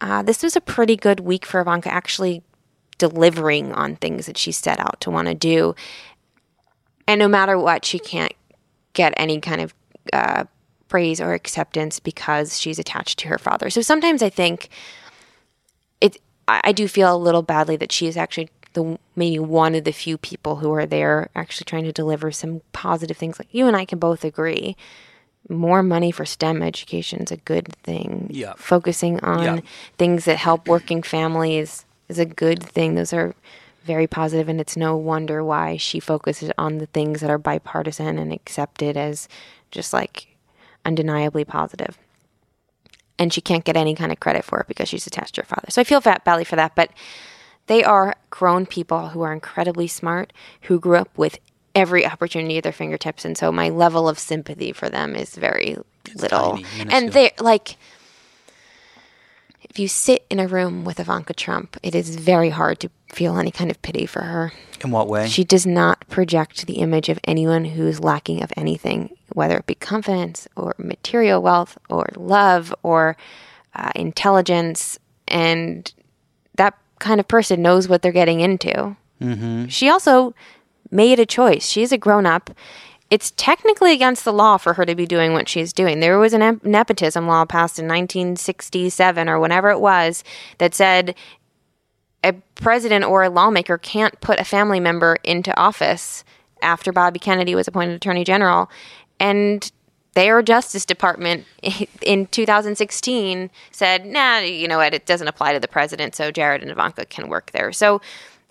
uh, 0.00 0.22
this 0.22 0.42
was 0.42 0.56
a 0.56 0.60
pretty 0.60 0.96
good 0.96 1.20
week 1.20 1.46
for 1.46 1.60
Ivanka 1.60 1.92
actually 1.92 2.42
delivering 2.98 3.72
on 3.72 3.96
things 3.96 4.26
that 4.26 4.38
she 4.38 4.52
set 4.52 4.78
out 4.80 5.00
to 5.00 5.10
want 5.10 5.28
to 5.28 5.34
do. 5.34 5.74
And 7.06 7.18
no 7.18 7.28
matter 7.28 7.58
what, 7.58 7.84
she 7.84 7.98
can't 7.98 8.32
get 8.92 9.12
any 9.16 9.40
kind 9.40 9.60
of 9.60 9.74
uh, 10.12 10.44
praise 10.88 11.20
or 11.20 11.32
acceptance 11.32 12.00
because 12.00 12.60
she's 12.60 12.78
attached 12.78 13.18
to 13.18 13.28
her 13.28 13.38
father. 13.38 13.70
So 13.70 13.82
sometimes 13.82 14.22
I 14.22 14.30
think 14.30 14.68
it, 16.00 16.18
I, 16.46 16.60
I 16.64 16.72
do 16.72 16.86
feel 16.88 17.14
a 17.14 17.18
little 17.18 17.42
badly 17.42 17.76
that 17.76 17.92
she 17.92 18.06
is 18.06 18.16
actually 18.16 18.48
the 18.74 18.98
maybe 19.16 19.38
one 19.38 19.74
of 19.74 19.84
the 19.84 19.92
few 19.92 20.18
people 20.18 20.56
who 20.56 20.72
are 20.72 20.86
there 20.86 21.30
actually 21.34 21.64
trying 21.64 21.84
to 21.84 21.92
deliver 21.92 22.30
some 22.30 22.60
positive 22.72 23.16
things. 23.16 23.38
Like 23.38 23.52
you 23.52 23.66
and 23.66 23.76
I 23.76 23.84
can 23.84 23.98
both 23.98 24.24
agree, 24.24 24.76
more 25.48 25.82
money 25.82 26.10
for 26.10 26.24
STEM 26.24 26.62
education 26.62 27.20
is 27.22 27.30
a 27.30 27.36
good 27.36 27.68
thing. 27.82 28.28
Yeah. 28.30 28.54
Focusing 28.56 29.20
on 29.20 29.42
Yeah. 29.42 29.60
things 29.98 30.24
that 30.24 30.36
help 30.38 30.66
working 30.68 31.02
families 31.02 31.84
is 32.08 32.18
a 32.18 32.24
good 32.24 32.62
thing. 32.62 32.94
Those 32.94 33.12
are 33.12 33.34
very 33.84 34.06
positive, 34.06 34.48
and 34.48 34.60
it's 34.60 34.76
no 34.76 34.96
wonder 34.96 35.44
why 35.44 35.76
she 35.76 36.00
focuses 36.00 36.50
on 36.56 36.78
the 36.78 36.86
things 36.86 37.20
that 37.20 37.28
are 37.30 37.36
bipartisan 37.38 38.18
and 38.18 38.32
accepted 38.32 38.96
as 38.96 39.28
just 39.70 39.92
like 39.92 40.28
undeniably 40.86 41.44
positive. 41.44 41.98
And 43.18 43.32
she 43.32 43.40
can't 43.40 43.64
get 43.64 43.76
any 43.76 43.94
kind 43.94 44.10
of 44.10 44.20
credit 44.20 44.44
for 44.44 44.60
it 44.60 44.66
because 44.68 44.88
she's 44.88 45.06
attached 45.06 45.34
to 45.36 45.42
her 45.42 45.46
father. 45.46 45.66
So 45.70 45.80
I 45.80 45.84
feel 45.84 46.00
fat 46.00 46.24
badly 46.24 46.44
for 46.44 46.56
that, 46.56 46.74
but 46.74 46.90
they 47.66 47.84
are 47.84 48.14
grown 48.30 48.66
people 48.66 49.08
who 49.10 49.20
are 49.22 49.32
incredibly 49.32 49.86
smart, 49.86 50.32
who 50.62 50.80
grew 50.80 50.96
up 50.96 51.16
with 51.16 51.38
every 51.74 52.06
opportunity 52.06 52.56
at 52.58 52.64
their 52.64 52.72
fingertips, 52.72 53.24
and 53.24 53.36
so 53.36 53.50
my 53.50 53.68
level 53.68 54.08
of 54.08 54.18
sympathy 54.18 54.72
for 54.72 54.88
them 54.88 55.16
is 55.16 55.34
very 55.34 55.76
little. 56.14 56.58
tiny, 56.58 56.66
and 56.90 57.12
they're 57.12 57.32
like, 57.40 57.76
if 59.74 59.78
you 59.78 59.88
sit 59.88 60.24
in 60.30 60.38
a 60.38 60.46
room 60.46 60.84
with 60.84 61.00
Ivanka 61.00 61.34
Trump, 61.34 61.76
it 61.82 61.94
is 61.96 62.14
very 62.14 62.50
hard 62.50 62.78
to 62.80 62.90
feel 63.12 63.36
any 63.36 63.50
kind 63.50 63.70
of 63.72 63.82
pity 63.82 64.06
for 64.06 64.22
her. 64.22 64.52
In 64.84 64.92
what 64.92 65.08
way? 65.08 65.26
She 65.26 65.42
does 65.42 65.66
not 65.66 66.06
project 66.08 66.66
the 66.66 66.74
image 66.74 67.08
of 67.08 67.18
anyone 67.24 67.64
who's 67.64 67.98
lacking 67.98 68.42
of 68.42 68.52
anything, 68.56 69.16
whether 69.32 69.56
it 69.56 69.66
be 69.66 69.74
confidence 69.74 70.46
or 70.56 70.74
material 70.78 71.42
wealth 71.42 71.76
or 71.88 72.06
love 72.14 72.72
or 72.84 73.16
uh, 73.74 73.90
intelligence. 73.96 74.98
And 75.26 75.92
that 76.54 76.78
kind 77.00 77.18
of 77.18 77.26
person 77.26 77.60
knows 77.60 77.88
what 77.88 78.02
they're 78.02 78.12
getting 78.12 78.38
into. 78.40 78.96
Mm-hmm. 79.20 79.66
She 79.66 79.88
also 79.88 80.34
made 80.94 81.18
a 81.18 81.26
choice. 81.26 81.66
She's 81.66 81.92
a 81.92 81.98
grown 81.98 82.24
up. 82.24 82.50
It's 83.10 83.32
technically 83.32 83.92
against 83.92 84.24
the 84.24 84.32
law 84.32 84.56
for 84.56 84.74
her 84.74 84.86
to 84.86 84.94
be 84.94 85.06
doing 85.06 85.34
what 85.34 85.48
she's 85.48 85.72
doing. 85.72 86.00
There 86.00 86.18
was 86.18 86.32
a 86.32 86.58
nepotism 86.62 87.26
law 87.26 87.44
passed 87.44 87.78
in 87.78 87.86
1967 87.86 89.28
or 89.28 89.38
whenever 89.38 89.70
it 89.70 89.80
was 89.80 90.24
that 90.58 90.74
said 90.74 91.14
a 92.22 92.32
president 92.54 93.04
or 93.04 93.22
a 93.22 93.28
lawmaker 93.28 93.76
can't 93.76 94.18
put 94.20 94.40
a 94.40 94.44
family 94.44 94.80
member 94.80 95.18
into 95.22 95.54
office 95.60 96.24
after 96.62 96.92
Bobby 96.92 97.18
Kennedy 97.18 97.54
was 97.54 97.68
appointed 97.68 97.94
attorney 97.94 98.24
general. 98.24 98.70
And 99.20 99.70
their 100.14 100.42
Justice 100.42 100.86
Department 100.86 101.44
in 102.02 102.26
2016 102.28 103.50
said, 103.70 104.06
nah, 104.06 104.38
you 104.38 104.66
know 104.66 104.78
what, 104.78 104.94
it 104.94 105.06
doesn't 105.06 105.28
apply 105.28 105.52
to 105.52 105.60
the 105.60 105.68
president, 105.68 106.14
so 106.14 106.30
Jared 106.30 106.62
and 106.62 106.70
Ivanka 106.70 107.04
can 107.04 107.28
work 107.28 107.50
there. 107.52 107.72
So 107.72 108.00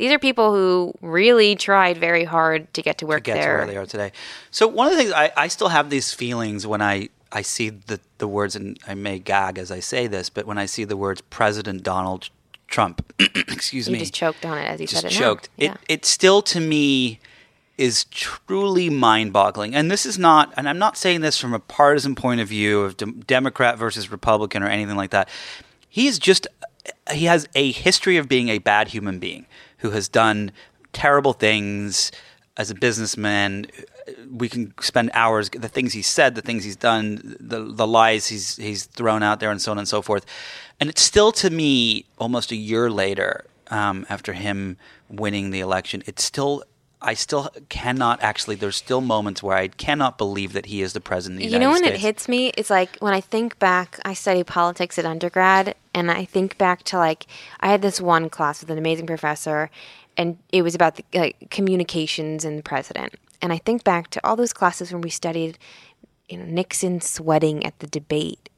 these 0.03 0.11
are 0.11 0.19
people 0.19 0.53
who 0.53 0.93
really 0.99 1.55
tried 1.55 1.97
very 1.97 2.25
hard 2.25 2.73
to 2.73 2.81
get 2.81 2.97
to 2.97 3.05
work 3.05 3.23
to 3.23 3.31
get 3.31 3.41
to 3.41 3.47
where 3.47 3.65
they 3.65 3.77
are 3.77 3.85
today. 3.85 4.11
So 4.51 4.67
one 4.67 4.87
of 4.87 4.91
the 4.91 4.97
things 4.97 5.13
I, 5.13 5.31
I 5.37 5.47
still 5.47 5.69
have 5.69 5.89
these 5.89 6.13
feelings 6.13 6.67
when 6.67 6.81
I, 6.81 7.07
I 7.31 7.41
see 7.41 7.69
the, 7.69 8.01
the 8.17 8.27
words, 8.27 8.57
and 8.57 8.77
I 8.85 8.95
may 8.95 9.17
gag 9.19 9.57
as 9.57 9.71
I 9.71 9.79
say 9.79 10.07
this, 10.07 10.29
but 10.29 10.45
when 10.45 10.57
I 10.57 10.65
see 10.65 10.83
the 10.83 10.97
words 10.97 11.21
President 11.21 11.83
Donald 11.83 12.31
Trump, 12.67 13.13
excuse 13.47 13.87
you 13.87 13.93
me, 13.93 13.99
just 13.99 14.13
choked 14.13 14.45
on 14.45 14.57
it 14.57 14.65
as 14.65 14.81
you 14.81 14.87
just 14.87 15.03
said 15.03 15.11
it. 15.13 15.15
choked. 15.15 15.47
Yeah. 15.55 15.71
It 15.71 15.79
it 15.87 16.05
still 16.05 16.41
to 16.41 16.59
me 16.59 17.21
is 17.77 18.03
truly 18.11 18.89
mind-boggling. 18.89 19.73
And 19.73 19.89
this 19.89 20.05
is 20.05 20.19
not, 20.19 20.53
and 20.57 20.67
I'm 20.67 20.77
not 20.77 20.97
saying 20.97 21.21
this 21.21 21.39
from 21.39 21.53
a 21.53 21.59
partisan 21.59 22.13
point 22.13 22.41
of 22.41 22.49
view 22.49 22.81
of 22.81 22.97
dem- 22.97 23.21
Democrat 23.25 23.77
versus 23.77 24.11
Republican 24.11 24.63
or 24.63 24.67
anything 24.67 24.97
like 24.97 25.11
that. 25.11 25.29
He 25.87 26.07
is 26.07 26.19
just 26.19 26.45
he 27.11 27.25
has 27.25 27.47
a 27.55 27.71
history 27.71 28.17
of 28.17 28.27
being 28.27 28.49
a 28.49 28.57
bad 28.57 28.89
human 28.89 29.19
being 29.19 29.45
who 29.83 29.91
has 29.91 30.07
done 30.07 30.51
terrible 30.93 31.33
things 31.33 32.11
as 32.57 32.71
a 32.71 32.75
businessman. 32.75 33.67
We 34.31 34.49
can 34.49 34.73
spend 34.79 35.11
hours 35.13 35.49
the 35.49 35.67
things 35.67 35.93
he's 35.93 36.07
said, 36.07 36.35
the 36.35 36.41
things 36.41 36.63
he's 36.63 36.77
done, 36.77 37.35
the 37.39 37.59
the 37.59 37.85
lies 37.85 38.27
he's 38.27 38.55
he's 38.55 38.85
thrown 38.85 39.21
out 39.21 39.39
there, 39.39 39.51
and 39.51 39.61
so 39.61 39.71
on 39.71 39.77
and 39.77 39.87
so 39.87 40.01
forth. 40.01 40.25
And 40.79 40.89
it's 40.89 41.01
still 41.01 41.31
to 41.33 41.49
me 41.49 42.05
almost 42.17 42.51
a 42.51 42.55
year 42.55 42.89
later 42.89 43.45
um, 43.67 44.05
after 44.09 44.33
him 44.33 44.77
winning 45.09 45.51
the 45.51 45.59
election. 45.59 46.01
It's 46.05 46.23
still 46.23 46.63
I 47.03 47.13
still 47.13 47.49
cannot 47.69 48.21
actually. 48.21 48.55
There's 48.55 48.75
still 48.75 49.01
moments 49.01 49.43
where 49.43 49.57
I 49.57 49.67
cannot 49.67 50.17
believe 50.17 50.53
that 50.53 50.67
he 50.67 50.81
is 50.81 50.93
the 50.93 51.01
president. 51.01 51.41
Of 51.41 51.47
the 51.47 51.53
You 51.53 51.59
know 51.59 51.69
United 51.69 51.85
when 51.85 51.93
it 51.93 51.99
hits 51.99 52.27
me? 52.27 52.51
It's 52.57 52.69
like 52.69 52.97
when 52.97 53.13
I 53.13 53.21
think 53.21 53.59
back, 53.59 53.99
I 54.05 54.13
studied 54.13 54.47
politics 54.47 54.97
at 54.97 55.05
undergrad, 55.05 55.75
and 55.93 56.09
I 56.09 56.25
think 56.25 56.57
back 56.57 56.83
to 56.83 56.97
like 56.97 57.27
I 57.59 57.67
had 57.67 57.81
this 57.81 57.99
one 57.99 58.29
class 58.29 58.61
with 58.61 58.69
an 58.69 58.77
amazing 58.77 59.05
professor, 59.05 59.69
and 60.17 60.37
it 60.51 60.61
was 60.61 60.73
about 60.73 60.95
the 60.95 61.05
like, 61.13 61.49
communications 61.49 62.45
and 62.45 62.57
the 62.57 62.63
president. 62.63 63.15
And 63.41 63.51
I 63.51 63.57
think 63.57 63.83
back 63.83 64.09
to 64.11 64.25
all 64.25 64.35
those 64.35 64.53
classes 64.53 64.93
when 64.93 65.01
we 65.01 65.09
studied, 65.09 65.57
you 66.29 66.37
know, 66.37 66.45
Nixon 66.45 67.01
sweating 67.01 67.65
at 67.65 67.77
the 67.79 67.87
debate 67.87 68.49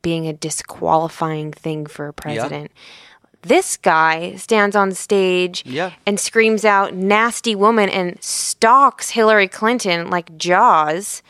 being 0.00 0.26
a 0.26 0.32
disqualifying 0.32 1.52
thing 1.52 1.84
for 1.86 2.08
a 2.08 2.12
president. 2.12 2.70
This 3.42 3.76
guy 3.76 4.34
stands 4.36 4.74
on 4.74 4.92
stage 4.92 5.62
Yeah. 5.64 5.92
and 6.06 6.18
screams 6.18 6.64
out 6.64 6.94
nasty 6.94 7.54
woman 7.54 7.88
and 7.88 8.22
stalks 8.22 9.10
Hillary 9.10 9.48
Clinton 9.48 10.10
like 10.10 10.36
Jaws. 10.36 11.22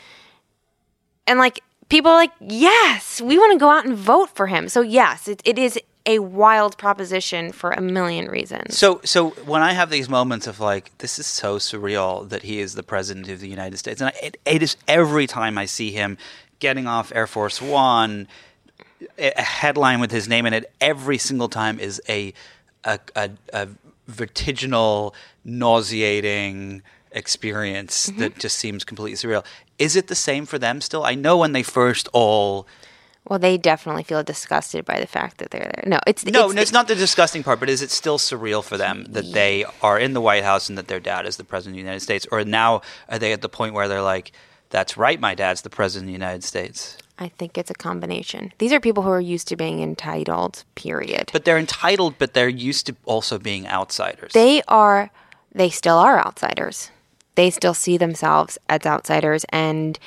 And 1.26 1.38
like 1.38 1.60
people 1.88 2.10
are 2.10 2.16
like, 2.16 2.32
yes, 2.40 3.20
we 3.20 3.36
want 3.38 3.52
to 3.52 3.58
go 3.58 3.68
out 3.70 3.84
and 3.84 3.94
vote 3.96 4.30
for 4.34 4.46
him. 4.46 4.68
So 4.68 4.80
yes, 4.80 5.28
it, 5.28 5.42
it 5.44 5.58
is 5.58 5.78
a 6.06 6.20
wild 6.20 6.78
proposition 6.78 7.52
for 7.52 7.70
a 7.72 7.82
million 7.82 8.26
reasons. 8.28 8.78
So, 8.78 9.02
so 9.04 9.30
when 9.44 9.60
I 9.60 9.72
have 9.74 9.90
these 9.90 10.08
moments 10.08 10.46
of 10.46 10.58
like, 10.60 10.96
this 10.98 11.18
is 11.18 11.26
so 11.26 11.58
surreal 11.58 12.26
that 12.30 12.42
he 12.42 12.60
is 12.60 12.74
the 12.74 12.82
president 12.82 13.28
of 13.28 13.40
the 13.40 13.48
United 13.48 13.76
States, 13.76 14.00
and 14.00 14.08
I, 14.08 14.26
it, 14.26 14.36
it 14.46 14.62
is 14.62 14.78
every 14.88 15.26
time 15.26 15.58
I 15.58 15.66
see 15.66 15.90
him 15.92 16.16
getting 16.60 16.86
off 16.86 17.12
Air 17.14 17.26
Force 17.26 17.60
One, 17.60 18.26
a 19.18 19.42
headline 19.42 20.00
with 20.00 20.10
his 20.10 20.28
name 20.28 20.46
in 20.46 20.52
it, 20.52 20.72
every 20.80 21.18
single 21.18 21.48
time 21.48 21.78
is 21.78 22.00
a 22.08 22.32
a, 22.84 22.98
a, 23.16 23.30
a 23.52 23.68
vertiginal, 24.10 25.14
nauseating 25.44 26.82
experience 27.12 28.08
Mm-hmm. 28.08 28.20
that 28.20 28.38
just 28.38 28.58
seems 28.58 28.84
completely 28.84 29.16
surreal. 29.16 29.44
Is 29.78 29.96
it 29.96 30.08
the 30.08 30.14
same 30.14 30.46
for 30.46 30.58
them 30.58 30.80
still? 30.80 31.04
I 31.04 31.14
know 31.14 31.36
when 31.36 31.52
they 31.52 31.62
first 31.62 32.08
all 32.12 32.66
well, 33.28 33.38
they 33.38 33.58
definitely 33.58 34.04
feel 34.04 34.22
disgusted 34.22 34.86
by 34.86 34.98
the 35.00 35.06
fact 35.06 35.36
that 35.36 35.50
they're 35.50 35.70
there. 35.74 35.84
No, 35.86 35.98
it's 36.06 36.24
No, 36.24 36.50
it's, 36.50 36.60
it's, 36.62 36.72
not 36.72 36.88
the 36.88 36.94
disgusting 36.94 37.42
part, 37.42 37.60
but 37.60 37.68
is 37.68 37.82
it 37.82 37.90
still 37.90 38.16
surreal 38.16 38.64
for 38.64 38.78
them 38.78 39.04
that 39.10 39.32
they 39.32 39.66
are 39.82 39.98
in 39.98 40.14
the 40.14 40.20
White 40.22 40.44
House 40.44 40.70
and 40.70 40.78
that 40.78 40.88
their 40.88 41.00
dad 41.00 41.26
is 41.26 41.36
the 41.36 41.44
president 41.44 41.74
of 41.74 41.76
the 41.76 41.82
United 41.82 42.00
States? 42.00 42.26
Or 42.32 42.42
now 42.44 42.80
are 43.06 43.18
they 43.18 43.34
at 43.34 43.42
the 43.42 43.48
point 43.50 43.74
where 43.74 43.86
they're 43.86 44.00
like, 44.00 44.32
that's 44.70 44.96
right, 44.96 45.20
my 45.20 45.34
dad's 45.34 45.60
the 45.60 45.68
president 45.68 46.04
of 46.04 46.08
the 46.08 46.12
United 46.12 46.42
States? 46.42 46.96
I 47.18 47.28
think 47.28 47.58
it's 47.58 47.70
a 47.70 47.74
combination. 47.74 48.52
These 48.58 48.72
are 48.72 48.80
people 48.80 49.02
who 49.02 49.10
are 49.10 49.20
used 49.20 49.48
to 49.48 49.56
being 49.56 49.82
entitled. 49.82 50.64
Period. 50.74 51.30
But 51.32 51.44
they're 51.44 51.58
entitled, 51.58 52.14
but 52.18 52.34
they're 52.34 52.48
used 52.48 52.86
to 52.86 52.96
also 53.04 53.38
being 53.38 53.66
outsiders. 53.66 54.32
they 54.32 54.62
are 54.68 55.10
they 55.54 55.70
still 55.70 55.96
are 55.96 56.18
outsiders 56.18 56.90
they 57.38 57.50
still 57.50 57.72
see 57.72 57.96
themselves 57.96 58.58
as 58.68 58.84
outsiders 58.84 59.46
and 59.50 59.98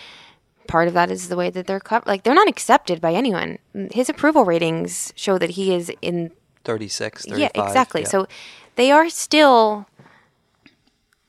part 0.67 0.89
of 0.89 0.93
that 0.93 1.09
is 1.09 1.29
the 1.29 1.37
way 1.37 1.49
that 1.49 1.65
they're 1.65 1.79
covered 1.79 2.05
like 2.05 2.23
they're 2.23 2.35
not 2.35 2.49
accepted 2.49 2.99
by 2.99 3.13
anyone 3.13 3.57
his 3.91 4.09
approval 4.09 4.43
ratings 4.43 5.13
show 5.15 5.37
that 5.37 5.51
he 5.51 5.73
is 5.73 5.89
in 6.01 6.29
36, 6.65 7.25
35. 7.25 7.39
yeah 7.39 7.49
exactly 7.55 8.01
yeah. 8.01 8.07
so 8.07 8.27
they 8.75 8.91
are 8.91 9.09
still 9.09 9.87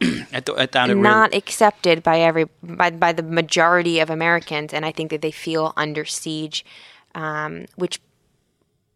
At 0.33 0.47
the- 0.47 0.55
at 0.55 0.73
to 0.73 0.95
not 0.95 1.35
accepted 1.35 2.03
by 2.03 2.21
every 2.21 2.47
by, 2.63 2.91
by 2.91 3.13
the 3.13 3.23
majority 3.23 4.01
of 4.01 4.11
Americans, 4.11 4.73
and 4.73 4.85
I 4.85 4.93
think 4.93 5.11
that 5.11 5.23
they 5.23 5.31
feel 5.31 5.73
under 5.77 6.05
siege, 6.05 6.65
um, 7.15 7.67
which 7.77 8.01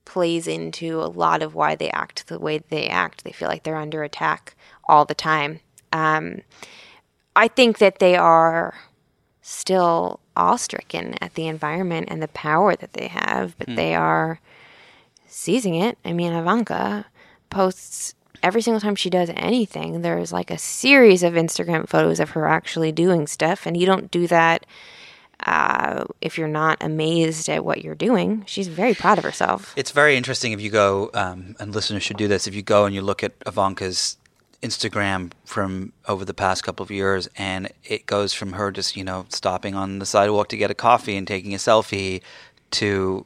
plays 0.05 0.47
into 0.47 1.01
a 1.01 1.07
lot 1.11 1.43
of 1.43 1.55
why 1.55 1.75
they 1.75 1.91
act 1.91 2.29
the 2.29 2.39
way 2.39 2.59
they 2.59 2.87
act. 2.89 3.25
They 3.25 3.33
feel 3.33 3.49
like 3.49 3.65
they're 3.65 3.77
under 3.77 4.03
attack 4.03 4.55
all 4.89 5.05
the 5.05 5.15
time. 5.15 5.61
Um, 5.93 6.43
I 7.35 7.49
think 7.49 7.79
that 7.79 7.99
they 7.99 8.17
are 8.17 8.75
still 9.43 10.21
awe-stricken 10.37 11.15
at 11.21 11.35
the 11.35 11.47
environment 11.47 12.09
and 12.11 12.23
the 12.23 12.29
power 12.29 12.75
that 12.77 12.93
they 12.95 13.09
have, 13.09 13.57
but 13.59 13.69
they 13.77 13.95
are 13.95 14.41
seizing 15.27 15.75
it. 15.75 15.99
I 16.05 16.13
mean, 16.13 16.33
Ivanka 16.33 17.07
posts 17.51 18.15
every 18.43 18.63
single 18.63 18.81
time 18.81 18.95
she 18.95 19.11
does 19.11 19.31
anything, 19.35 20.03
there's 20.03 20.33
like 20.33 20.51
a 20.51 20.59
series 20.59 21.23
of 21.23 21.35
Instagram 21.35 21.89
photos 21.89 22.21
of 22.21 22.31
her 22.31 22.47
actually 22.47 22.93
doing 22.93 23.27
stuff. 23.27 23.67
And 23.67 23.77
you 23.77 23.87
don't 23.87 24.11
do 24.11 24.27
that 24.27 24.67
uh, 25.45 26.05
if 26.21 26.39
you're 26.39 26.49
not 26.49 26.79
amazed 26.81 27.49
at 27.49 27.65
what 27.65 27.85
you're 27.85 27.95
doing. 27.95 28.43
She's 28.47 28.69
very 28.69 28.95
proud 28.95 29.19
of 29.19 29.25
herself. 29.25 29.75
It's 29.77 29.91
very 29.91 30.17
interesting 30.17 30.53
if 30.53 30.61
you 30.61 30.71
go, 30.71 31.11
um, 31.15 31.57
and 31.59 31.75
listeners 31.75 32.03
should 32.03 32.17
do 32.17 32.29
this, 32.29 32.47
if 32.47 32.55
you 32.55 32.63
go 32.63 32.85
and 32.87 32.95
you 32.95 33.03
look 33.03 33.23
at 33.23 33.33
Ivanka's 33.47 34.17
Instagram 34.63 35.33
from 35.45 35.93
over 36.09 36.25
the 36.25 36.35
past 36.35 36.65
couple 36.65 36.83
of 36.83 36.91
years, 36.91 37.29
and 37.37 37.71
it 37.85 38.07
goes 38.07 38.33
from 38.33 38.53
her 38.53 38.71
just, 38.73 38.97
you 38.97 39.05
know, 39.05 39.27
stopping 39.29 39.75
on 39.75 39.99
the 39.99 40.07
sidewalk 40.07 40.49
to 40.49 40.57
get 40.57 40.71
a 40.71 40.75
coffee 40.75 41.17
and 41.17 41.27
taking 41.29 41.53
a 41.55 41.59
selfie 41.59 42.23
to 42.73 42.79
Do 42.81 42.87
you 42.87 43.25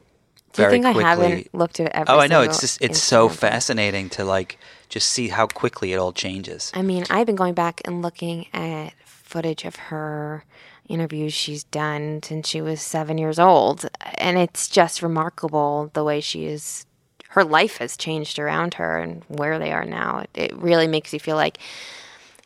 very 0.53 0.71
think 0.73 0.85
quickly. 0.85 1.03
I 1.05 1.09
haven't 1.09 1.55
looked 1.55 1.79
at 1.79 1.91
every 1.93 2.13
Oh, 2.13 2.19
I 2.19 2.27
know. 2.27 2.41
It's 2.41 2.59
just 2.59 2.81
it's 2.81 3.01
so 3.01 3.29
Instagram 3.29 3.35
fascinating 3.35 4.09
to 4.11 4.25
like 4.25 4.59
just 4.91 5.07
see 5.07 5.29
how 5.29 5.47
quickly 5.47 5.93
it 5.93 5.97
all 5.97 6.11
changes. 6.11 6.71
I 6.75 6.81
mean, 6.81 7.05
I've 7.09 7.25
been 7.25 7.37
going 7.37 7.53
back 7.53 7.81
and 7.85 8.01
looking 8.01 8.45
at 8.53 8.93
footage 9.05 9.63
of 9.63 9.77
her 9.77 10.43
interviews 10.89 11.33
she's 11.33 11.63
done 11.63 12.21
since 12.21 12.49
she 12.49 12.61
was 12.61 12.81
seven 12.81 13.17
years 13.17 13.39
old. 13.39 13.89
And 14.15 14.37
it's 14.37 14.67
just 14.67 15.01
remarkable 15.01 15.89
the 15.93 16.03
way 16.03 16.19
she 16.19 16.45
is, 16.45 16.85
her 17.29 17.45
life 17.45 17.77
has 17.77 17.95
changed 17.95 18.37
around 18.37 18.73
her 18.73 18.99
and 18.99 19.23
where 19.29 19.57
they 19.57 19.71
are 19.71 19.85
now. 19.85 20.19
It, 20.19 20.51
it 20.51 20.57
really 20.57 20.87
makes 20.87 21.13
you 21.13 21.19
feel 21.19 21.37
like 21.37 21.57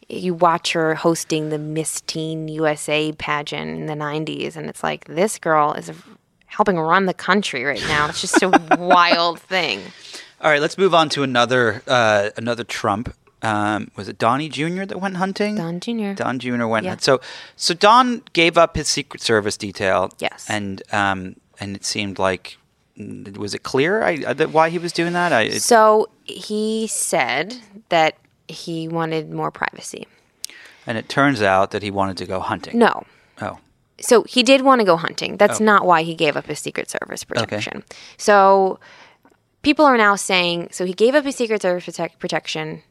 you 0.07 0.35
watch 0.35 0.73
her 0.73 0.93
hosting 0.93 1.49
the 1.49 1.57
Miss 1.57 2.01
Teen 2.01 2.47
USA 2.47 3.11
pageant 3.13 3.71
in 3.71 3.85
the 3.87 3.93
90s, 3.93 4.55
and 4.55 4.69
it's 4.69 4.83
like, 4.83 5.05
this 5.05 5.39
girl 5.39 5.73
is 5.73 5.91
helping 6.45 6.77
run 6.77 7.07
the 7.07 7.13
country 7.15 7.63
right 7.63 7.81
now. 7.87 8.07
It's 8.07 8.21
just 8.21 8.43
a 8.43 8.49
wild 8.79 9.39
thing. 9.39 9.81
All 10.41 10.51
right, 10.51 10.61
let's 10.61 10.77
move 10.77 10.93
on 10.93 11.09
to 11.09 11.23
another 11.23 11.81
uh, 11.87 12.29
another 12.37 12.63
Trump 12.63 13.13
um, 13.45 13.91
was 13.95 14.07
it 14.09 14.17
Donnie 14.17 14.49
Jr. 14.49 14.85
that 14.85 14.99
went 14.99 15.17
hunting? 15.17 15.55
Don 15.55 15.79
Jr. 15.79 16.13
Don 16.13 16.39
Jr. 16.39 16.65
went. 16.65 16.85
Yeah. 16.85 16.97
So 16.97 17.21
so 17.55 17.73
Don 17.75 18.23
gave 18.33 18.57
up 18.57 18.75
his 18.75 18.87
Secret 18.87 19.21
Service 19.21 19.55
detail. 19.55 20.11
Yes. 20.19 20.47
And 20.49 20.81
um 20.91 21.35
and 21.59 21.75
it 21.75 21.85
seemed 21.85 22.17
like 22.17 22.57
was 22.97 23.53
it 23.53 23.61
clear 23.63 24.01
I, 24.03 24.23
I, 24.27 24.33
that 24.33 24.51
why 24.51 24.69
he 24.69 24.79
was 24.79 24.93
doing 24.93 25.13
that? 25.13 25.31
I, 25.31 25.41
it, 25.43 25.61
So 25.61 26.09
he 26.23 26.87
said 26.87 27.57
that 27.89 28.17
he 28.47 28.87
wanted 28.87 29.31
more 29.31 29.51
privacy. 29.51 30.07
and 30.87 30.97
it 30.97 31.09
turns 31.09 31.41
out 31.41 31.71
that 31.71 31.83
he 31.83 31.91
wanted 31.91 32.17
to 32.17 32.25
go 32.25 32.39
hunting. 32.39 32.79
No. 32.79 33.03
Oh. 33.41 33.59
So 33.99 34.23
he 34.23 34.43
did 34.43 34.61
want 34.61 34.79
to 34.79 34.85
go 34.85 34.97
hunting. 34.97 35.37
That's 35.37 35.59
not 35.59 35.85
why 35.85 36.03
he 36.03 36.15
gave 36.15 36.35
up 36.35 36.47
his 36.47 36.59
Secret 36.59 36.89
Service 36.89 37.23
protection. 37.23 37.83
So 38.17 38.79
people 39.65 39.83
are 39.85 39.97
now 39.97 40.15
saying 40.15 40.69
so 40.71 40.85
he 40.85 40.93
gave 40.93 41.15
up 41.15 41.25
his 41.25 41.35
Secret 41.35 41.61
Service 41.61 41.85
protect- 41.85 42.19
protection. 42.19 42.83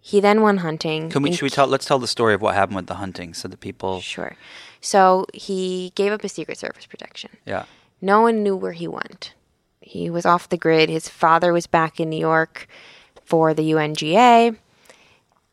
He 0.00 0.20
then 0.20 0.40
went 0.40 0.60
hunting. 0.60 1.10
Can 1.10 1.22
we? 1.22 1.32
Should 1.32 1.42
we 1.42 1.50
tell? 1.50 1.66
Let's 1.66 1.84
tell 1.84 1.98
the 1.98 2.06
story 2.06 2.32
of 2.32 2.40
what 2.40 2.54
happened 2.54 2.76
with 2.76 2.86
the 2.86 2.94
hunting, 2.94 3.34
so 3.34 3.48
that 3.48 3.58
people. 3.58 4.00
Sure. 4.00 4.36
So 4.80 5.26
he 5.34 5.92
gave 5.96 6.12
up 6.12 6.22
his 6.22 6.30
Secret 6.32 6.58
Service 6.58 6.86
protection. 6.86 7.30
Yeah. 7.44 7.64
No 8.00 8.20
one 8.20 8.44
knew 8.44 8.54
where 8.54 8.72
he 8.72 8.86
went. 8.86 9.34
He 9.80 10.08
was 10.08 10.24
off 10.24 10.48
the 10.48 10.56
grid. 10.56 10.88
His 10.88 11.08
father 11.08 11.52
was 11.52 11.66
back 11.66 11.98
in 11.98 12.08
New 12.08 12.20
York 12.20 12.68
for 13.24 13.52
the 13.52 13.72
UNGA. 13.72 14.56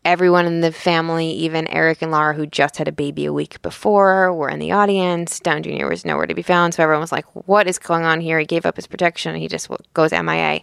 Everyone 0.06 0.46
in 0.46 0.60
the 0.60 0.72
family, 0.72 1.30
even 1.32 1.68
Eric 1.70 2.02
and 2.02 2.12
Lara, 2.12 2.34
who 2.34 2.46
just 2.46 2.78
had 2.78 2.90
a 2.90 2.92
baby 2.92 3.26
a 3.26 3.34
week 3.34 3.62
before, 3.62 4.34
were 4.34 4.50
in 4.50 4.60
the 4.60 4.72
audience. 4.72 5.40
Don 5.40 5.64
Jr. 5.64 5.88
was 5.88 6.04
nowhere 6.04 6.26
to 6.26 6.34
be 6.34 6.42
found. 6.42 6.74
So 6.74 6.84
everyone 6.84 7.02
was 7.02 7.12
like, 7.12 7.26
What 7.48 7.68
is 7.68 7.80
going 7.80 8.04
on 8.04 8.20
here? 8.20 8.38
He 8.40 8.46
gave 8.46 8.66
up 8.66 8.76
his 8.76 8.88
protection. 8.88 9.36
He 9.36 9.48
just 9.48 9.70
goes 9.94 10.12
MIA. 10.12 10.62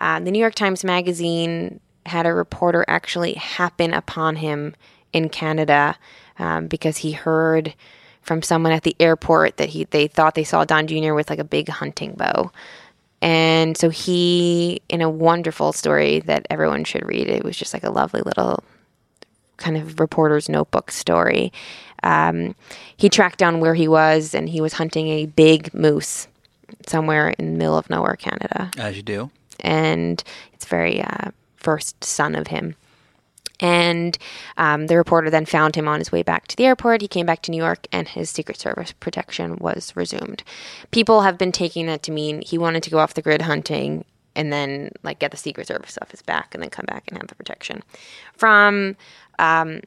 Uh, 0.00 0.20
the 0.20 0.30
New 0.30 0.38
York 0.38 0.54
Times 0.54 0.84
Magazine 0.84 1.80
had 2.04 2.26
a 2.26 2.34
reporter 2.34 2.84
actually 2.88 3.34
happen 3.34 3.94
upon 3.94 4.36
him 4.36 4.74
in 5.12 5.28
Canada 5.28 5.96
um, 6.38 6.66
because 6.66 6.98
he 6.98 7.12
heard 7.12 7.74
from 8.22 8.42
someone 8.42 8.72
at 8.72 8.82
the 8.82 8.96
airport 9.00 9.56
that 9.56 9.68
he 9.70 9.84
they 9.84 10.06
thought 10.06 10.34
they 10.34 10.44
saw 10.44 10.64
Don 10.64 10.86
Jr. 10.86 11.14
with 11.14 11.30
like 11.30 11.38
a 11.38 11.44
big 11.44 11.68
hunting 11.68 12.14
bow. 12.14 12.50
And 13.20 13.76
so 13.76 13.88
he, 13.88 14.82
in 14.88 15.00
a 15.00 15.08
wonderful 15.08 15.72
story 15.72 16.20
that 16.20 16.44
everyone 16.50 16.82
should 16.82 17.06
read, 17.06 17.28
it 17.28 17.44
was 17.44 17.56
just 17.56 17.72
like 17.72 17.84
a 17.84 17.90
lovely 17.90 18.20
little 18.20 18.64
kind 19.62 19.76
of 19.76 19.98
reporter's 20.00 20.48
notebook 20.48 20.90
story. 20.90 21.52
Um, 22.02 22.54
he 22.96 23.08
tracked 23.08 23.38
down 23.38 23.60
where 23.60 23.74
he 23.74 23.86
was, 23.88 24.34
and 24.34 24.48
he 24.48 24.60
was 24.60 24.72
hunting 24.74 25.08
a 25.08 25.26
big 25.26 25.72
moose 25.72 26.26
somewhere 26.86 27.30
in 27.38 27.52
the 27.52 27.58
middle 27.58 27.78
of 27.78 27.88
nowhere, 27.88 28.16
Canada 28.16 28.70
As 28.76 28.96
you 28.96 29.02
do. 29.02 29.30
and 29.60 30.22
it's 30.52 30.66
very 30.66 31.00
uh, 31.02 31.30
first 31.56 32.02
son 32.02 32.34
of 32.34 32.48
him. 32.48 32.74
And 33.60 34.18
um, 34.56 34.88
the 34.88 34.96
reporter 34.96 35.30
then 35.30 35.46
found 35.46 35.76
him 35.76 35.86
on 35.86 36.00
his 36.00 36.10
way 36.10 36.24
back 36.24 36.48
to 36.48 36.56
the 36.56 36.64
airport. 36.64 37.00
He 37.00 37.06
came 37.06 37.26
back 37.26 37.42
to 37.42 37.52
New 37.52 37.62
York, 37.62 37.86
and 37.92 38.08
his 38.08 38.28
Secret 38.28 38.58
Service 38.58 38.90
protection 38.92 39.56
was 39.58 39.92
resumed. 39.94 40.42
People 40.90 41.20
have 41.20 41.38
been 41.38 41.52
taking 41.52 41.86
that 41.86 42.02
to 42.02 42.10
mean 42.10 42.42
he 42.42 42.58
wanted 42.58 42.82
to 42.82 42.90
go 42.90 42.98
off 42.98 43.14
the 43.14 43.22
grid 43.22 43.42
hunting 43.42 44.04
and 44.34 44.52
then 44.52 44.90
like 45.04 45.20
get 45.20 45.30
the 45.30 45.36
Secret 45.36 45.68
Service 45.68 45.96
off 46.02 46.10
his 46.10 46.22
back, 46.22 46.54
and 46.54 46.62
then 46.62 46.70
come 46.70 46.86
back 46.86 47.04
and 47.06 47.18
have 47.18 47.28
the 47.28 47.36
protection. 47.36 47.82
From 48.34 48.96
um, 49.42 49.80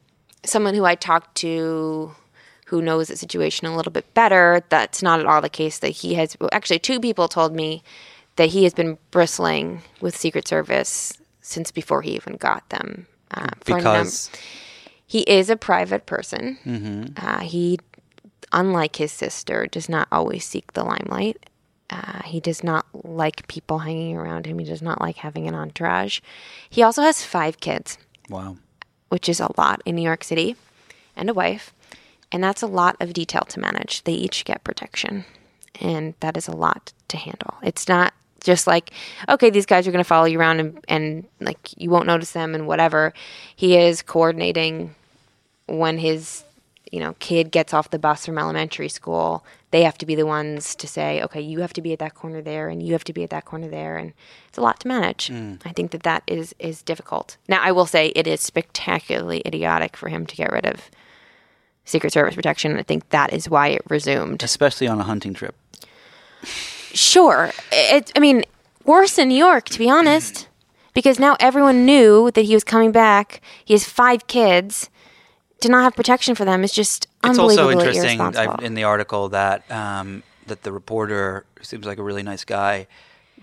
someone 0.43 0.75
who 0.75 0.85
I 0.85 0.95
talked 0.95 1.35
to 1.35 2.11
who 2.67 2.81
knows 2.81 3.07
the 3.07 3.15
situation 3.15 3.67
a 3.67 3.75
little 3.75 3.91
bit 3.91 4.11
better, 4.13 4.63
that's 4.69 5.01
not 5.01 5.19
at 5.19 5.25
all 5.25 5.41
the 5.41 5.49
case. 5.49 5.79
That 5.79 5.89
he 5.89 6.15
has 6.15 6.35
well, 6.39 6.49
actually 6.51 6.79
two 6.79 6.99
people 6.99 7.27
told 7.27 7.53
me 7.53 7.83
that 8.35 8.49
he 8.49 8.63
has 8.63 8.73
been 8.73 8.97
bristling 9.11 9.81
with 10.01 10.15
Secret 10.17 10.47
Service 10.47 11.13
since 11.41 11.71
before 11.71 12.01
he 12.01 12.15
even 12.15 12.35
got 12.37 12.67
them. 12.69 13.07
Uh, 13.31 13.49
Because 13.65 14.29
he 15.07 15.21
is 15.21 15.49
a 15.49 15.55
private 15.55 16.05
person. 16.05 16.57
Uh, 17.17 17.39
he, 17.41 17.79
unlike 18.51 18.97
his 18.97 19.11
sister, 19.11 19.67
does 19.67 19.87
not 19.87 20.07
always 20.11 20.43
seek 20.43 20.73
the 20.73 20.83
limelight. 20.83 21.37
Uh, 21.91 22.23
he 22.23 22.39
does 22.39 22.63
not 22.63 22.85
like 23.05 23.47
people 23.47 23.79
hanging 23.79 24.17
around 24.17 24.47
him. 24.47 24.57
He 24.57 24.65
does 24.65 24.81
not 24.81 24.99
like 24.99 25.17
having 25.17 25.47
an 25.47 25.53
entourage. 25.53 26.19
He 26.69 26.81
also 26.81 27.03
has 27.03 27.23
five 27.23 27.59
kids 27.59 27.99
wow. 28.29 28.57
Which 29.15 29.30
is 29.30 29.39
a 29.39 29.49
lot 29.58 29.82
in 29.86 29.95
New 29.95 30.01
York 30.01 30.25
City, 30.25 30.58
and 31.15 31.30
a 31.30 31.34
wife. 31.34 31.73
And 32.34 32.43
that's 32.43 32.62
a 32.62 32.67
lot 32.67 32.97
of 32.99 33.13
detail 33.13 33.43
to 33.47 33.62
manage. 33.62 34.04
They 34.04 34.12
each 34.12 34.43
get 34.43 34.65
protection, 34.65 35.23
and 35.80 36.15
that 36.19 36.36
is 36.36 36.49
a 36.49 36.51
lot 36.51 36.91
to 37.08 37.15
handle. 37.15 37.54
It's 37.63 37.88
not 37.88 38.13
just 38.43 38.67
like, 38.67 38.91
okay, 39.30 39.49
these 39.49 39.65
guys 39.65 39.88
are 39.88 39.93
going 39.93 40.04
to 40.04 40.08
follow 40.08 40.25
you 40.25 40.38
around 40.38 40.60
and, 40.60 40.86
and 40.89 41.25
like 41.39 41.60
you 41.78 41.89
won't 41.89 42.08
notice 42.08 42.34
them 42.34 42.54
and 42.56 42.67
whatever. 42.67 43.13
He 43.56 43.78
is 43.78 44.01
coordinating 44.01 44.93
when 45.67 45.97
his 45.97 46.43
you 46.91 46.99
know 46.99 47.15
kid 47.19 47.51
gets 47.51 47.73
off 47.73 47.91
the 47.91 47.99
bus 47.99 48.25
from 48.25 48.38
elementary 48.38 48.89
school 48.89 49.45
they 49.75 49.83
have 49.83 49.97
to 49.97 50.05
be 50.05 50.15
the 50.15 50.25
ones 50.25 50.73
to 50.75 50.88
say 50.88 51.21
okay 51.21 51.41
you 51.41 51.59
have 51.59 51.73
to 51.73 51.81
be 51.81 51.91
at 51.91 51.99
that 51.99 52.15
corner 52.15 52.41
there 52.41 52.69
and 52.69 52.81
you 52.81 52.93
have 52.93 53.03
to 53.03 53.13
be 53.13 53.23
at 53.23 53.29
that 53.29 53.45
corner 53.45 53.67
there 53.67 53.97
and 53.97 54.13
it's 54.47 54.57
a 54.57 54.61
lot 54.61 54.79
to 54.79 54.88
manage 54.88 55.27
mm. 55.27 55.59
i 55.65 55.71
think 55.71 55.91
that 55.91 56.03
that 56.03 56.23
is 56.27 56.55
is 56.59 56.81
difficult 56.81 57.38
now 57.47 57.59
i 57.61 57.71
will 57.71 57.85
say 57.85 58.07
it 58.15 58.25
is 58.25 58.39
spectacularly 58.39 59.41
idiotic 59.45 59.97
for 59.97 60.07
him 60.09 60.25
to 60.25 60.35
get 60.35 60.51
rid 60.51 60.65
of 60.65 60.89
secret 61.83 62.13
service 62.13 62.35
protection 62.35 62.71
and 62.71 62.79
i 62.79 62.83
think 62.83 63.09
that 63.09 63.33
is 63.33 63.49
why 63.49 63.67
it 63.67 63.81
resumed 63.89 64.41
Especially 64.43 64.88
on 64.88 64.99
a 64.99 65.03
hunting 65.03 65.33
trip. 65.33 65.55
Sure. 66.95 67.51
It, 67.71 68.11
I 68.15 68.19
mean, 68.19 68.45
worse 68.85 69.17
in 69.17 69.27
New 69.27 69.38
York, 69.38 69.65
to 69.65 69.79
be 69.79 69.89
honest, 69.89 70.47
because 70.93 71.19
now 71.19 71.35
everyone 71.39 71.85
knew 71.85 72.31
that 72.31 72.45
he 72.45 72.53
was 72.53 72.63
coming 72.63 72.91
back. 72.91 73.41
He 73.65 73.73
has 73.73 73.83
five 73.83 74.27
kids. 74.27 74.89
To 75.65 75.71
not 75.71 75.84
have 75.84 75.95
protection 75.95 76.36
for 76.36 76.45
them 76.45 76.63
is 76.63 76.71
just 76.71 77.08
It's 77.23 77.39
also 77.39 77.69
interesting. 77.69 78.21
I, 78.21 78.56
in 78.62 78.75
the 78.75 78.84
article 78.84 79.30
that 79.30 79.69
um, 79.71 80.23
that 80.47 80.63
the 80.63 80.71
reporter, 80.71 81.45
who 81.58 81.63
seems 81.63 81.86
like 81.86 81.97
a 81.97 82.04
really 82.04 82.23
nice 82.23 82.43
guy, 82.43 82.88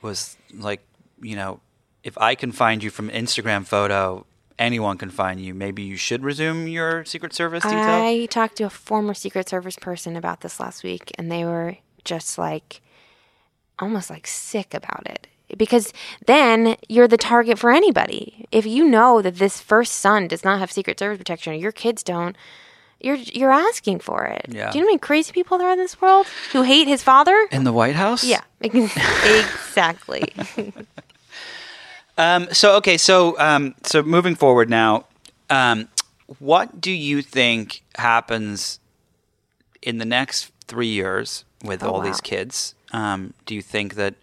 was 0.03 0.37
like, 0.55 0.81
you 1.21 1.37
know, 1.37 1.61
if 2.05 2.17
I 2.19 2.35
can 2.35 2.53
find 2.53 2.83
you 2.83 2.91
from 2.91 3.11
Instagram 3.11 3.67
photo, 3.67 4.25
anyone 4.59 4.99
can 4.99 5.11
find 5.11 5.41
you. 5.41 5.55
Maybe 5.55 5.83
you 5.83 5.97
should 5.97 6.23
resume 6.23 6.69
your 6.69 7.05
Secret 7.05 7.33
Service 7.33 7.65
detail. 7.65 7.79
I 7.79 8.27
talked 8.31 8.57
to 8.57 8.65
a 8.65 8.71
former 8.71 9.15
Secret 9.15 9.49
Service 9.49 9.77
person 9.77 10.17
about 10.17 10.41
this 10.41 10.61
last 10.61 10.85
week, 10.85 11.11
and 11.19 11.31
they 11.31 11.45
were 11.45 11.77
just 12.05 12.39
like, 12.39 12.81
almost 13.79 14.11
like 14.11 14.27
sick 14.27 14.75
about 14.75 15.07
it. 15.07 15.27
Because 15.57 15.93
then 16.27 16.77
you're 16.89 17.09
the 17.09 17.17
target 17.19 17.59
for 17.59 17.71
anybody. 17.71 18.47
If 18.51 18.65
you 18.67 18.85
know 18.85 19.21
that 19.23 19.37
this 19.37 19.61
first 19.61 19.93
son 19.95 20.27
does 20.29 20.45
not 20.45 20.59
have 20.61 20.73
Secret 20.73 20.99
Service 20.99 21.19
protection, 21.19 21.53
or 21.53 21.57
your 21.57 21.73
kids 21.73 22.03
don't, 22.03 22.37
you're 23.01 23.17
you're 23.17 23.51
asking 23.51 23.99
for 24.01 24.25
it. 24.25 24.47
Yeah. 24.49 24.71
Do 24.71 24.79
you 24.79 24.85
know 24.85 24.89
how 24.89 24.93
many 24.93 24.99
crazy 24.99 25.33
people 25.33 25.59
there 25.59 25.69
are 25.69 25.73
in 25.73 25.79
this 25.79 26.01
world 26.01 26.27
who 26.53 26.63
hate 26.63 26.87
his 26.89 27.03
father? 27.03 27.49
in 27.51 27.65
the 27.65 27.73
White 27.73 27.97
House? 27.97 28.25
Yeah, 28.25 28.43
exactly. 28.61 30.33
Um, 32.19 32.49
so 32.53 32.77
okay, 32.77 32.99
so 32.99 33.39
um, 33.41 33.75
so 33.85 34.03
moving 34.03 34.35
forward 34.35 34.69
now, 34.69 35.07
um, 35.49 35.89
what 36.41 36.79
do 36.79 36.91
you 36.93 37.23
think 37.23 37.83
happens 37.97 38.81
in 39.81 39.97
the 39.97 40.05
next 40.05 40.53
three 40.67 40.89
years 40.89 41.45
with 41.65 41.83
Oh, 41.83 41.89
all 41.89 41.99
wow. 42.01 42.05
these 42.05 42.21
kids? 42.21 42.75
Um, 42.93 43.33
do 43.47 43.55
you 43.55 43.63
think 43.63 43.95
that? 43.95 44.15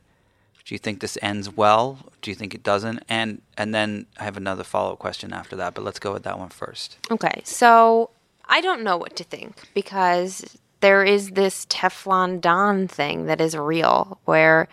Do 0.69 0.75
you 0.75 0.79
think 0.79 0.99
this 0.99 1.17
ends 1.23 1.49
well? 1.49 1.97
Do 2.21 2.29
you 2.29 2.35
think 2.35 2.53
it 2.53 2.61
doesn't? 2.61 3.03
And 3.09 3.41
and 3.57 3.73
then 3.73 4.05
I 4.19 4.23
have 4.23 4.37
another 4.37 4.63
follow 4.63 4.93
up 4.93 4.99
question 4.99 5.33
after 5.33 5.55
that, 5.55 5.73
but 5.73 5.83
let's 5.83 5.97
go 5.97 6.13
with 6.13 6.21
that 6.25 6.37
one 6.37 6.49
first. 6.49 6.99
Okay, 7.09 7.41
so 7.43 8.11
I 8.45 8.61
don't 8.61 8.83
know 8.83 8.95
what 8.95 9.15
to 9.15 9.23
think 9.23 9.67
because 9.73 10.59
there 10.81 11.03
is 11.03 11.31
this 11.31 11.65
Teflon 11.65 12.39
Don 12.39 12.87
thing 12.87 13.25
that 13.25 13.41
is 13.41 13.57
real 13.57 14.19
where 14.25 14.67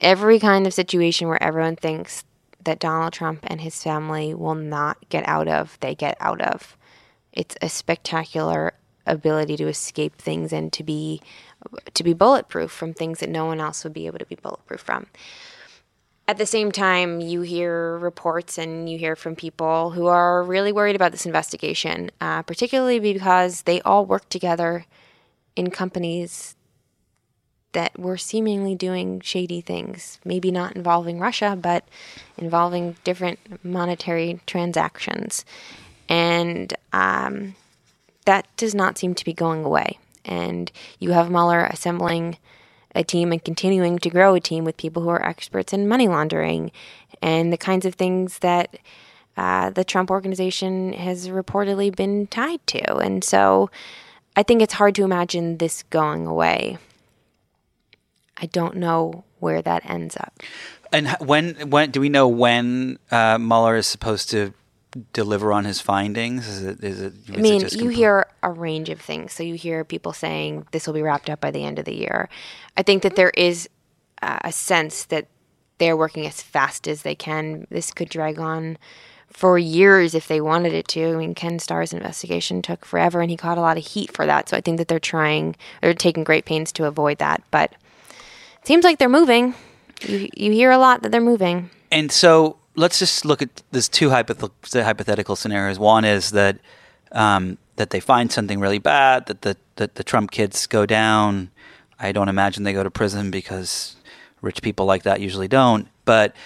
every 0.00 0.40
kind 0.40 0.66
of 0.66 0.74
situation 0.74 1.28
where 1.28 1.40
everyone 1.40 1.76
thinks 1.76 2.24
that 2.64 2.80
Donald 2.80 3.12
Trump 3.12 3.46
and 3.46 3.60
his 3.60 3.80
family 3.80 4.34
will 4.34 4.56
not 4.56 4.96
get 5.10 5.22
out 5.28 5.46
of, 5.46 5.78
they 5.78 5.94
get 5.94 6.16
out 6.18 6.40
of. 6.40 6.76
It's 7.32 7.54
a 7.62 7.68
spectacular 7.68 8.74
ability 9.06 9.58
to 9.58 9.68
escape 9.68 10.20
things 10.20 10.52
and 10.52 10.72
to 10.72 10.82
be 10.82 11.22
to 11.94 12.04
be 12.04 12.12
bulletproof 12.12 12.70
from 12.70 12.94
things 12.94 13.20
that 13.20 13.28
no 13.28 13.46
one 13.46 13.60
else 13.60 13.84
would 13.84 13.92
be 13.92 14.06
able 14.06 14.18
to 14.18 14.26
be 14.26 14.36
bulletproof 14.36 14.80
from. 14.80 15.06
at 16.28 16.38
the 16.38 16.46
same 16.46 16.72
time, 16.72 17.20
you 17.20 17.42
hear 17.42 17.96
reports 17.98 18.58
and 18.58 18.90
you 18.90 18.98
hear 18.98 19.14
from 19.14 19.36
people 19.36 19.90
who 19.90 20.06
are 20.06 20.42
really 20.42 20.72
worried 20.72 20.96
about 20.96 21.12
this 21.12 21.26
investigation, 21.26 22.10
uh, 22.20 22.42
particularly 22.42 22.98
because 22.98 23.62
they 23.62 23.80
all 23.82 24.04
work 24.04 24.28
together 24.28 24.86
in 25.54 25.70
companies 25.70 26.56
that 27.72 27.96
were 27.98 28.16
seemingly 28.16 28.74
doing 28.74 29.20
shady 29.20 29.60
things. 29.60 30.18
Maybe 30.24 30.50
not 30.50 30.74
involving 30.74 31.20
Russia, 31.20 31.56
but 31.60 31.84
involving 32.38 32.96
different 33.04 33.38
monetary 33.62 34.40
transactions. 34.46 35.44
And 36.08 36.72
um, 36.92 37.54
that 38.24 38.46
does 38.56 38.74
not 38.74 38.98
seem 38.98 39.14
to 39.14 39.24
be 39.24 39.32
going 39.32 39.64
away. 39.64 39.98
And 40.26 40.70
you 40.98 41.12
have 41.12 41.30
Mueller 41.30 41.64
assembling 41.64 42.36
a 42.94 43.04
team 43.04 43.32
and 43.32 43.44
continuing 43.44 43.98
to 43.98 44.10
grow 44.10 44.34
a 44.34 44.40
team 44.40 44.64
with 44.64 44.76
people 44.76 45.02
who 45.02 45.08
are 45.10 45.24
experts 45.24 45.72
in 45.72 45.88
money 45.88 46.08
laundering 46.08 46.72
and 47.22 47.52
the 47.52 47.58
kinds 47.58 47.86
of 47.86 47.94
things 47.94 48.38
that 48.40 48.78
uh, 49.36 49.70
the 49.70 49.84
Trump 49.84 50.10
organization 50.10 50.92
has 50.94 51.28
reportedly 51.28 51.94
been 51.94 52.26
tied 52.26 52.66
to. 52.66 52.96
And 52.96 53.22
so 53.22 53.70
I 54.34 54.42
think 54.42 54.62
it's 54.62 54.74
hard 54.74 54.94
to 54.96 55.04
imagine 55.04 55.58
this 55.58 55.82
going 55.84 56.26
away. 56.26 56.78
I 58.38 58.46
don't 58.46 58.76
know 58.76 59.24
where 59.38 59.62
that 59.62 59.88
ends 59.88 60.16
up. 60.16 60.42
And 60.92 61.08
when 61.20 61.70
when 61.70 61.90
do 61.90 62.00
we 62.00 62.08
know 62.08 62.28
when 62.28 62.98
uh, 63.10 63.38
Mueller 63.38 63.76
is 63.76 63.86
supposed 63.86 64.30
to 64.30 64.54
deliver 65.12 65.52
on 65.52 65.64
his 65.64 65.80
findings? 65.80 66.48
Is 66.48 66.64
it? 66.64 66.84
Is 66.84 67.00
it? 67.00 67.14
Is 67.28 67.36
I 67.36 67.40
mean, 67.40 67.62
it 67.62 67.74
you 67.74 67.88
hear 67.88 68.26
a 68.42 68.50
range 68.50 68.88
of 68.88 69.00
things. 69.00 69.32
So 69.32 69.42
you 69.42 69.54
hear 69.54 69.84
people 69.84 70.12
saying 70.12 70.66
this 70.72 70.86
will 70.86 70.94
be 70.94 71.02
wrapped 71.02 71.30
up 71.30 71.40
by 71.40 71.50
the 71.50 71.64
end 71.64 71.78
of 71.78 71.84
the 71.84 71.94
year. 71.94 72.28
I 72.76 72.82
think 72.82 73.02
that 73.02 73.16
there 73.16 73.30
is 73.30 73.68
uh, 74.22 74.38
a 74.42 74.52
sense 74.52 75.04
that 75.06 75.28
they're 75.78 75.96
working 75.96 76.26
as 76.26 76.42
fast 76.42 76.88
as 76.88 77.02
they 77.02 77.14
can. 77.14 77.66
This 77.70 77.92
could 77.92 78.08
drag 78.08 78.38
on 78.38 78.78
for 79.28 79.58
years 79.58 80.14
if 80.14 80.28
they 80.28 80.40
wanted 80.40 80.72
it 80.72 80.88
to. 80.88 81.12
I 81.12 81.16
mean, 81.16 81.34
Ken 81.34 81.58
Starr's 81.58 81.92
investigation 81.92 82.62
took 82.62 82.84
forever, 82.84 83.20
and 83.20 83.30
he 83.30 83.36
caught 83.36 83.58
a 83.58 83.60
lot 83.60 83.76
of 83.76 83.86
heat 83.86 84.12
for 84.12 84.24
that. 84.26 84.48
So 84.48 84.56
I 84.56 84.60
think 84.60 84.78
that 84.78 84.88
they're 84.88 84.98
trying, 84.98 85.56
they're 85.82 85.94
taking 85.94 86.24
great 86.24 86.44
pains 86.44 86.72
to 86.72 86.86
avoid 86.86 87.18
that. 87.18 87.42
But 87.50 87.72
it 88.12 88.66
seems 88.66 88.84
like 88.84 88.98
they're 88.98 89.08
moving. 89.08 89.54
You 90.02 90.28
you 90.34 90.52
hear 90.52 90.70
a 90.70 90.78
lot 90.78 91.02
that 91.02 91.12
they're 91.12 91.20
moving. 91.20 91.70
And 91.90 92.10
so 92.10 92.56
let's 92.76 92.98
just 92.98 93.24
look 93.24 93.42
at 93.42 93.62
there's 93.72 93.88
two 93.88 94.10
hypoth- 94.10 94.82
hypothetical 94.82 95.34
scenarios. 95.34 95.78
One 95.78 96.04
is 96.04 96.30
that 96.30 96.58
um, 97.12 97.58
that 97.76 97.90
they 97.90 98.00
find 98.00 98.30
something 98.30 98.60
really 98.60 98.78
bad, 98.78 99.26
that 99.26 99.42
the 99.42 99.56
that 99.76 99.96
the 99.96 100.04
Trump 100.04 100.30
kids 100.30 100.66
go 100.66 100.86
down. 100.86 101.50
I 101.98 102.12
don't 102.12 102.28
imagine 102.28 102.62
they 102.62 102.74
go 102.74 102.82
to 102.82 102.90
prison 102.90 103.30
because 103.30 103.96
rich 104.42 104.60
people 104.62 104.86
like 104.86 105.02
that 105.04 105.20
usually 105.20 105.48
don't. 105.48 105.88
But 106.04 106.36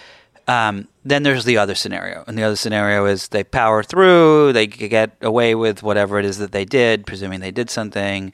um, 0.47 0.89
then 1.05 1.23
there's 1.23 1.45
the 1.45 1.59
other 1.59 1.75
scenario, 1.75 2.25
and 2.27 2.39
the 2.39 2.45
other 2.45 2.57
scenario 2.57 3.07
is 3.07 3.29
they 3.29 3.45
power 3.45 3.83
through, 3.83 4.53
they 4.53 4.67
get 4.67 5.17
away 5.21 5.55
with 5.55 5.83
whatever 5.83 6.19
it 6.19 6.25
is 6.25 6.39
that 6.39 6.53
they 6.53 6.65
did, 6.65 7.07
presuming 7.07 7.41
they 7.41 7.51
did 7.51 7.71
something, 7.71 8.33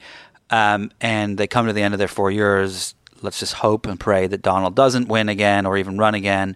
um, 0.49 0.91
and 1.01 1.37
they 1.37 1.47
come 1.47 1.67
to 1.67 1.73
the 1.73 1.81
end 1.81 1.93
of 1.93 1.97
their 1.97 2.07
four 2.07 2.31
years. 2.31 2.95
Let's 3.21 3.39
just 3.39 3.53
hope 3.53 3.87
and 3.87 3.99
pray 3.99 4.27
that 4.27 4.41
Donald 4.41 4.75
doesn't 4.75 5.07
win 5.07 5.27
again 5.27 5.65
or 5.65 5.77
even 5.77 5.97
run 5.97 6.13
again 6.13 6.55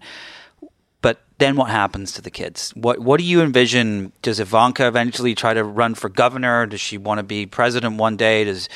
then 1.42 1.56
what 1.56 1.70
happens 1.70 2.12
to 2.12 2.22
the 2.22 2.30
kids? 2.30 2.72
What 2.76 3.00
what 3.00 3.18
do 3.18 3.24
you 3.24 3.42
envision? 3.42 4.12
Does 4.22 4.38
Ivanka 4.38 4.86
eventually 4.86 5.34
try 5.34 5.52
to 5.54 5.64
run 5.64 5.94
for 5.94 6.08
governor? 6.08 6.66
Does 6.66 6.80
she 6.80 6.98
want 6.98 7.18
to 7.18 7.24
be 7.24 7.46
president 7.46 7.96
one 7.96 8.16
day? 8.16 8.44
Does 8.44 8.68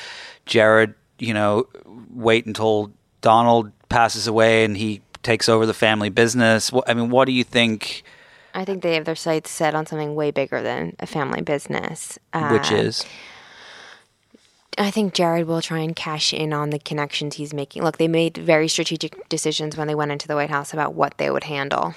Jared, 0.47 0.95
you 1.19 1.33
know, 1.33 1.69
wait 2.13 2.45
until 2.47 2.91
Donald 3.21 3.71
passes 3.89 4.27
away 4.27 4.65
and 4.65 4.77
he 4.77 5.01
takes 5.23 5.49
over 5.49 5.65
the 5.65 5.75
family 5.75 6.09
business? 6.09 6.71
I 6.87 6.95
mean, 6.95 7.11
what 7.11 7.27
do 7.27 7.33
you 7.33 7.45
think? 7.45 8.03
I 8.53 8.65
think 8.65 8.83
they 8.83 8.95
have 8.95 9.05
their 9.05 9.15
sights 9.15 9.51
set 9.51 9.75
on 9.75 9.87
something 9.87 10.15
way 10.15 10.31
bigger 10.31 10.63
than 10.63 10.97
a 10.99 11.07
family 11.07 11.43
business. 11.43 12.19
Which 12.51 12.73
Uh, 12.73 12.77
is 12.77 13.05
I 14.79 14.91
think 14.91 15.15
Jared 15.15 15.47
will 15.47 15.63
try 15.63 15.79
and 15.79 15.97
cash 15.97 16.35
in 16.35 16.53
on 16.53 16.71
the 16.71 16.79
connections 16.79 17.37
he's 17.37 17.55
making. 17.55 17.83
Look, 17.83 17.97
they 17.97 18.09
made 18.09 18.37
very 18.37 18.69
strategic 18.69 19.29
decisions 19.29 19.77
when 19.77 19.89
they 19.89 19.95
went 19.95 20.13
into 20.13 20.29
the 20.29 20.35
White 20.35 20.51
House 20.51 20.73
about 20.75 20.95
what 20.95 21.17
they 21.17 21.31
would 21.31 21.45
handle. 21.45 21.95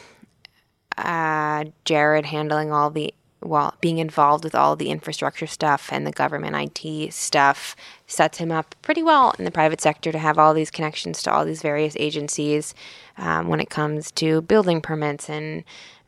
Uh, 0.99 1.65
Jared 1.85 2.25
handling 2.25 2.71
all 2.73 2.89
the, 2.89 3.13
well, 3.41 3.73
being 3.79 3.99
involved 3.99 4.43
with 4.43 4.53
all 4.53 4.75
the 4.75 4.89
infrastructure 4.89 5.47
stuff 5.47 5.89
and 5.93 6.05
the 6.05 6.11
government 6.11 6.75
IT 6.83 7.13
stuff 7.13 7.75
sets 8.05 8.37
him 8.37 8.51
up 8.51 8.75
pretty 8.81 9.01
well 9.01 9.33
in 9.39 9.45
the 9.45 9.51
private 9.51 9.79
sector 9.79 10.11
to 10.11 10.19
have 10.19 10.37
all 10.37 10.53
these 10.53 10.69
connections 10.69 11.23
to 11.23 11.31
all 11.31 11.45
these 11.45 11.61
various 11.61 11.95
agencies 11.97 12.75
um, 13.17 13.47
when 13.47 13.61
it 13.61 13.69
comes 13.69 14.11
to 14.11 14.41
building 14.41 14.81
permits 14.81 15.29
and 15.29 15.63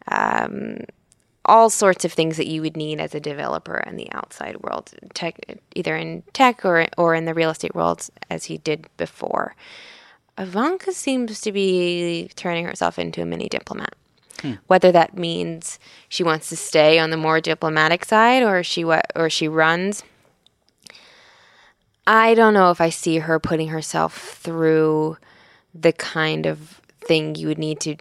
um, 0.10 0.80
all 1.46 1.70
sorts 1.70 2.04
of 2.06 2.12
things 2.12 2.38
that 2.38 2.48
you 2.48 2.62
would 2.62 2.76
need 2.76 3.00
as 3.00 3.16
a 3.16 3.20
developer 3.20 3.78
in 3.78 3.96
the 3.96 4.12
outside 4.12 4.58
world, 4.62 4.92
tech, 5.14 5.40
either 5.74 5.96
in 5.96 6.24
tech 6.34 6.66
or 6.66 6.88
or 6.98 7.16
in 7.16 7.26
the 7.26 7.34
real 7.34 7.50
estate 7.50 7.74
world, 7.74 8.10
as 8.30 8.46
he 8.46 8.58
did 8.58 8.88
before. 8.98 9.56
Ivanka 10.38 10.92
seems 10.94 11.42
to 11.42 11.52
be 11.52 12.30
turning 12.36 12.66
herself 12.66 13.00
into 13.00 13.22
a 13.22 13.26
mini 13.26 13.50
diplomat. 13.50 13.96
Hmm. 14.42 14.54
Whether 14.68 14.92
that 14.92 15.18
means 15.18 15.80
she 16.10 16.24
wants 16.24 16.50
to 16.50 16.56
stay 16.56 16.98
on 17.00 17.10
the 17.10 17.18
more 17.18 17.40
diplomatic 17.42 18.06
side 18.06 18.44
or 18.44 18.64
she 18.64 18.84
wa- 18.84 19.02
or 19.16 19.30
she 19.30 19.48
runs, 19.48 20.04
I 22.08 22.34
don't 22.34 22.54
know 22.54 22.72
if 22.72 22.82
I 22.82 22.90
see 22.90 23.20
her 23.20 23.40
putting 23.40 23.70
herself 23.70 24.38
through 24.40 25.18
the 25.74 25.94
kind 25.94 26.46
of 26.46 26.82
thing 27.02 27.36
you 27.36 27.48
would 27.48 27.60
need 27.60 27.80
to 27.82 27.96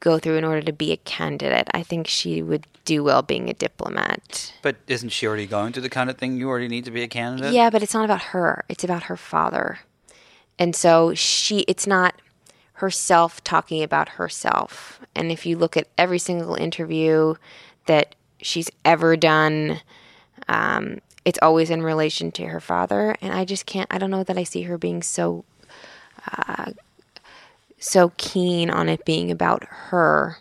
go 0.00 0.18
through 0.18 0.36
in 0.36 0.44
order 0.44 0.62
to 0.62 0.72
be 0.72 0.92
a 0.92 0.96
candidate. 0.98 1.68
I 1.72 1.82
think 1.82 2.06
she 2.06 2.42
would 2.42 2.66
do 2.84 3.02
well 3.02 3.22
being 3.22 3.50
a 3.50 3.54
diplomat. 3.54 4.54
But 4.62 4.76
isn't 4.86 5.10
she 5.10 5.26
already 5.26 5.46
going 5.46 5.72
through 5.72 5.82
the 5.82 5.88
kind 5.90 6.08
of 6.08 6.16
thing 6.16 6.36
you 6.38 6.48
already 6.48 6.68
need 6.68 6.84
to 6.84 6.90
be 6.90 7.02
a 7.02 7.08
candidate? 7.08 7.52
Yeah, 7.52 7.70
but 7.70 7.82
it's 7.82 7.94
not 7.94 8.04
about 8.04 8.22
her. 8.22 8.64
It's 8.68 8.84
about 8.84 9.04
her 9.04 9.16
father. 9.16 9.80
And 10.58 10.74
so 10.74 11.12
she 11.14 11.60
it's 11.60 11.86
not 11.86 12.14
herself 12.76 13.42
talking 13.42 13.82
about 13.82 14.10
herself. 14.10 15.00
And 15.14 15.32
if 15.32 15.46
you 15.46 15.56
look 15.56 15.76
at 15.76 15.88
every 15.96 16.18
single 16.18 16.54
interview 16.54 17.34
that 17.86 18.14
she's 18.42 18.70
ever 18.84 19.16
done, 19.16 19.80
um, 20.48 21.00
it's 21.24 21.38
always 21.40 21.70
in 21.70 21.82
relation 21.82 22.30
to 22.32 22.46
her 22.46 22.60
father. 22.60 23.16
And 23.22 23.32
I 23.32 23.44
just 23.44 23.66
can't 23.66 23.92
I 23.92 23.98
don't 23.98 24.10
know 24.10 24.24
that 24.24 24.38
I 24.38 24.44
see 24.44 24.62
her 24.62 24.76
being 24.76 25.02
so 25.02 25.44
uh, 26.30 26.72
so 27.78 28.12
keen 28.16 28.70
on 28.70 28.88
it 28.88 29.04
being 29.04 29.30
about 29.30 29.64
her. 29.64 30.38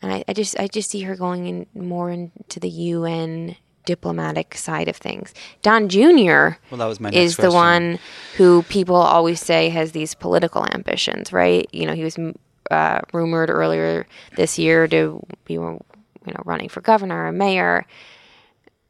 And 0.00 0.12
I, 0.12 0.24
I 0.26 0.32
just 0.32 0.58
I 0.58 0.66
just 0.66 0.90
see 0.90 1.02
her 1.02 1.16
going 1.16 1.46
in 1.46 1.66
more 1.74 2.10
into 2.10 2.60
the 2.60 2.68
UN 2.68 3.56
diplomatic 3.84 4.54
side 4.56 4.88
of 4.88 4.96
things. 4.96 5.34
Don 5.62 5.88
Jr. 5.88 6.56
Well, 6.70 6.78
that 6.78 6.86
was 6.86 7.00
my 7.00 7.10
next 7.10 7.16
is 7.16 7.36
the 7.36 7.50
one 7.50 7.98
who 8.36 8.62
people 8.64 8.96
always 8.96 9.40
say 9.40 9.68
has 9.68 9.92
these 9.92 10.14
political 10.14 10.66
ambitions, 10.72 11.32
right? 11.32 11.68
You 11.72 11.86
know, 11.86 11.94
he 11.94 12.04
was 12.04 12.18
uh, 12.70 13.00
rumored 13.12 13.50
earlier 13.50 14.06
this 14.36 14.58
year 14.58 14.88
to 14.88 15.24
be, 15.44 15.54
you 15.54 15.60
know, 15.60 16.42
running 16.44 16.68
for 16.68 16.80
governor 16.80 17.26
or 17.26 17.32
mayor. 17.32 17.86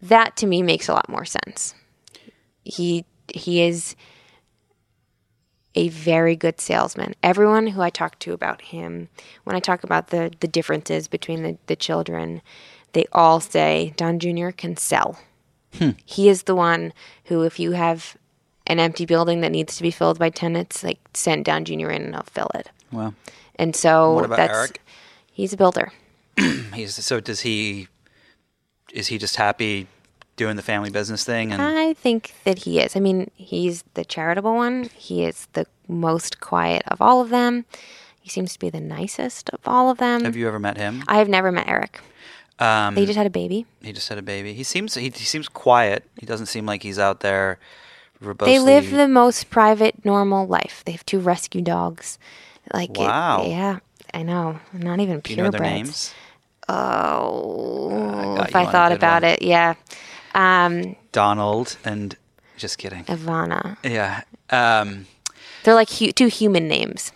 That 0.02 0.36
to 0.36 0.46
me 0.46 0.62
makes 0.62 0.88
a 0.88 0.92
lot 0.92 1.08
more 1.08 1.24
sense. 1.24 1.74
He 2.64 3.04
he 3.32 3.62
is 3.62 3.96
a 5.74 5.88
very 5.88 6.36
good 6.36 6.60
salesman. 6.60 7.14
Everyone 7.22 7.68
who 7.68 7.82
I 7.82 7.90
talk 7.90 8.18
to 8.20 8.32
about 8.32 8.62
him, 8.62 9.08
when 9.44 9.56
I 9.56 9.60
talk 9.60 9.82
about 9.82 10.08
the, 10.08 10.32
the 10.40 10.46
differences 10.46 11.08
between 11.08 11.42
the, 11.42 11.58
the 11.66 11.76
children, 11.76 12.42
they 12.94 13.04
all 13.12 13.38
say 13.40 13.92
Don 13.96 14.18
Jr. 14.18 14.48
can 14.50 14.76
sell. 14.76 15.18
Hmm. 15.74 15.90
He 16.04 16.28
is 16.28 16.44
the 16.44 16.54
one 16.54 16.92
who, 17.24 17.42
if 17.42 17.58
you 17.58 17.72
have 17.72 18.16
an 18.66 18.80
empty 18.80 19.04
building 19.04 19.40
that 19.42 19.52
needs 19.52 19.76
to 19.76 19.82
be 19.82 19.90
filled 19.90 20.18
by 20.18 20.30
tenants, 20.30 20.82
like 20.82 20.98
send 21.12 21.44
Don 21.44 21.64
Jr. 21.64 21.90
in 21.90 22.02
and 22.02 22.16
I'll 22.16 22.22
fill 22.22 22.50
it. 22.54 22.70
Well, 22.90 23.14
And 23.56 23.76
so 23.76 24.12
What 24.14 24.24
about 24.24 24.36
that's 24.36 24.54
Eric? 24.56 24.80
he's 25.32 25.52
a 25.52 25.56
builder. 25.56 25.92
he's 26.74 26.94
so 27.04 27.20
does 27.20 27.40
he? 27.40 27.88
Is 28.92 29.08
he 29.08 29.18
just 29.18 29.36
happy 29.36 29.88
doing 30.36 30.56
the 30.56 30.62
family 30.62 30.90
business 30.90 31.24
thing? 31.24 31.52
And 31.52 31.60
I 31.60 31.94
think 31.94 32.34
that 32.44 32.58
he 32.60 32.78
is. 32.80 32.96
I 32.96 33.00
mean, 33.00 33.30
he's 33.34 33.82
the 33.94 34.04
charitable 34.04 34.54
one. 34.54 34.88
He 34.94 35.24
is 35.24 35.46
the 35.52 35.66
most 35.88 36.40
quiet 36.40 36.82
of 36.88 37.02
all 37.02 37.20
of 37.20 37.30
them. 37.30 37.64
He 38.20 38.30
seems 38.30 38.52
to 38.54 38.58
be 38.58 38.70
the 38.70 38.80
nicest 38.80 39.50
of 39.50 39.60
all 39.66 39.90
of 39.90 39.98
them. 39.98 40.24
have 40.24 40.36
you 40.36 40.46
ever 40.48 40.58
met 40.58 40.76
him? 40.78 41.02
I 41.08 41.18
have 41.18 41.28
never 41.28 41.52
met 41.52 41.68
Eric. 41.68 42.00
Um, 42.58 42.94
They 42.94 43.04
just 43.04 43.16
had 43.16 43.26
a 43.26 43.30
baby. 43.30 43.66
he 43.82 43.92
just 43.92 44.08
had 44.08 44.18
a 44.18 44.22
baby. 44.22 44.54
He 44.54 44.62
seems 44.62 44.94
he, 44.94 45.10
he 45.10 45.24
seems 45.24 45.48
quiet. 45.48 46.04
He 46.20 46.26
doesn't 46.26 46.46
seem 46.46 46.66
like 46.66 46.82
he's 46.82 46.98
out 46.98 47.20
there. 47.20 47.58
Verbosely. 48.22 48.44
They 48.46 48.58
live 48.60 48.90
the 48.90 49.08
most 49.08 49.50
private, 49.50 50.04
normal 50.04 50.46
life. 50.46 50.82
They 50.86 50.92
have 50.92 51.04
two 51.04 51.18
rescue 51.18 51.60
dogs. 51.62 52.18
Like, 52.72 52.90
it- 52.90 52.98
Wow. 52.98 53.44
yeah, 53.46 53.80
I 54.14 54.22
know. 54.22 54.60
Not 54.72 55.00
even 55.00 55.20
Do 55.20 55.32
you 55.34 55.42
know 55.42 55.50
their 55.50 55.60
purebreds. 55.60 55.64
names? 55.74 56.14
Oh, 56.68 58.34
got 58.36 58.48
if 58.48 58.56
I 58.56 58.70
thought 58.70 58.92
about 58.92 59.22
one. 59.22 59.32
it, 59.32 59.42
yeah. 59.42 59.74
Um, 60.34 60.96
Donald 61.12 61.76
and 61.84 62.16
just 62.56 62.78
kidding. 62.78 63.04
Ivana. 63.04 63.76
Yeah. 63.84 64.22
Um, 64.50 65.06
They're 65.64 65.74
like 65.74 65.90
hu- 65.90 66.12
two 66.12 66.28
human 66.28 66.68
names. 66.68 67.12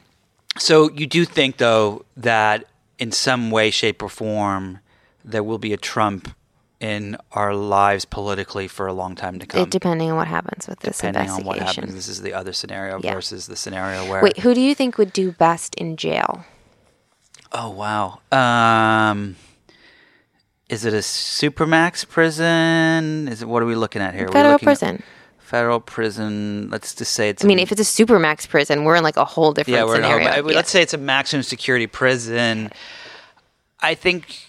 So 0.58 0.90
you 0.90 1.06
do 1.06 1.24
think, 1.24 1.58
though, 1.58 2.04
that 2.16 2.64
in 2.98 3.12
some 3.12 3.50
way, 3.50 3.70
shape, 3.70 4.02
or 4.02 4.08
form, 4.08 4.80
there 5.30 5.42
will 5.42 5.58
be 5.58 5.72
a 5.72 5.76
Trump 5.76 6.34
in 6.80 7.16
our 7.32 7.54
lives 7.54 8.04
politically 8.04 8.68
for 8.68 8.86
a 8.86 8.92
long 8.92 9.14
time 9.16 9.38
to 9.40 9.46
come. 9.46 9.62
It, 9.62 9.70
depending 9.70 10.10
on 10.10 10.16
what 10.16 10.28
happens 10.28 10.68
with 10.68 10.78
this 10.80 10.96
depending 10.98 11.22
on 11.22 11.40
investigation. 11.40 11.46
what 11.46 11.58
happens. 11.76 11.94
This 11.94 12.08
is 12.08 12.22
the 12.22 12.32
other 12.34 12.52
scenario 12.52 13.00
Yeah. 13.02 13.14
versus 13.14 13.46
the 13.46 13.56
scenario 13.56 14.08
where. 14.08 14.22
Wait, 14.22 14.38
who 14.38 14.54
do 14.54 14.60
you 14.60 14.74
think 14.74 14.96
would 14.96 15.12
do 15.12 15.32
best 15.32 15.74
in 15.74 15.96
jail? 15.96 16.44
Oh 17.52 17.70
wow. 17.70 18.20
Um, 18.30 19.36
is 20.68 20.84
it 20.84 20.92
a 20.92 20.98
supermax 20.98 22.06
prison? 22.08 23.26
Is 23.28 23.42
it 23.42 23.48
what 23.48 23.62
are 23.62 23.66
we 23.66 23.74
looking 23.74 24.02
at 24.02 24.14
here? 24.14 24.28
Federal 24.28 24.58
prison. 24.58 25.02
Federal 25.38 25.80
prison. 25.80 26.68
Let's 26.70 26.94
just 26.94 27.12
say 27.12 27.30
it's. 27.30 27.42
I 27.42 27.48
mean, 27.48 27.58
if 27.58 27.72
it's 27.72 27.80
a 27.80 27.84
supermax 28.04 28.46
prison, 28.48 28.84
we're 28.84 28.96
in 28.96 29.02
like 29.02 29.16
a 29.16 29.24
whole 29.24 29.52
different 29.52 29.78
yeah, 29.78 29.84
we're 29.84 29.96
in 29.96 30.04
a- 30.04 30.08
scenario. 30.08 30.28
I- 30.28 30.40
let's 30.54 30.70
say 30.70 30.82
it's 30.82 30.92
a 30.94 30.98
maximum 30.98 31.42
security 31.42 31.86
prison. 31.86 32.70
I 33.80 33.94
think, 33.94 34.44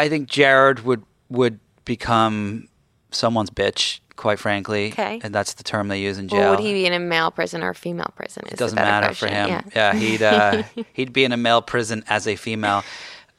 I 0.00 0.08
think 0.08 0.28
Jared 0.28 0.80
would 0.84 1.02
would 1.28 1.60
become 1.84 2.68
someone's 3.10 3.50
bitch. 3.50 4.00
Quite 4.16 4.38
frankly, 4.38 4.88
Okay. 4.92 5.18
and 5.24 5.34
that's 5.34 5.54
the 5.54 5.62
term 5.62 5.88
they 5.88 5.98
use 5.98 6.18
in 6.18 6.28
jail. 6.28 6.40
Well, 6.40 6.50
would 6.50 6.60
he 6.60 6.74
be 6.74 6.84
in 6.84 6.92
a 6.92 6.98
male 6.98 7.30
prison 7.30 7.62
or 7.62 7.70
a 7.70 7.74
female 7.74 8.12
prison? 8.16 8.42
It 8.50 8.58
doesn't 8.58 8.76
matter 8.76 9.14
for 9.14 9.28
him. 9.28 9.48
Yeah. 9.48 9.62
Yeah, 9.74 9.94
he'd 9.94 10.22
uh, 10.22 10.62
he'd 10.92 11.14
be 11.14 11.24
in 11.24 11.32
a 11.32 11.38
male 11.38 11.62
prison 11.62 12.04
as 12.06 12.26
a 12.28 12.36
female. 12.36 12.82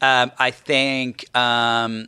Um, 0.01 0.31
I 0.39 0.49
think 0.49 1.25
um, 1.37 2.07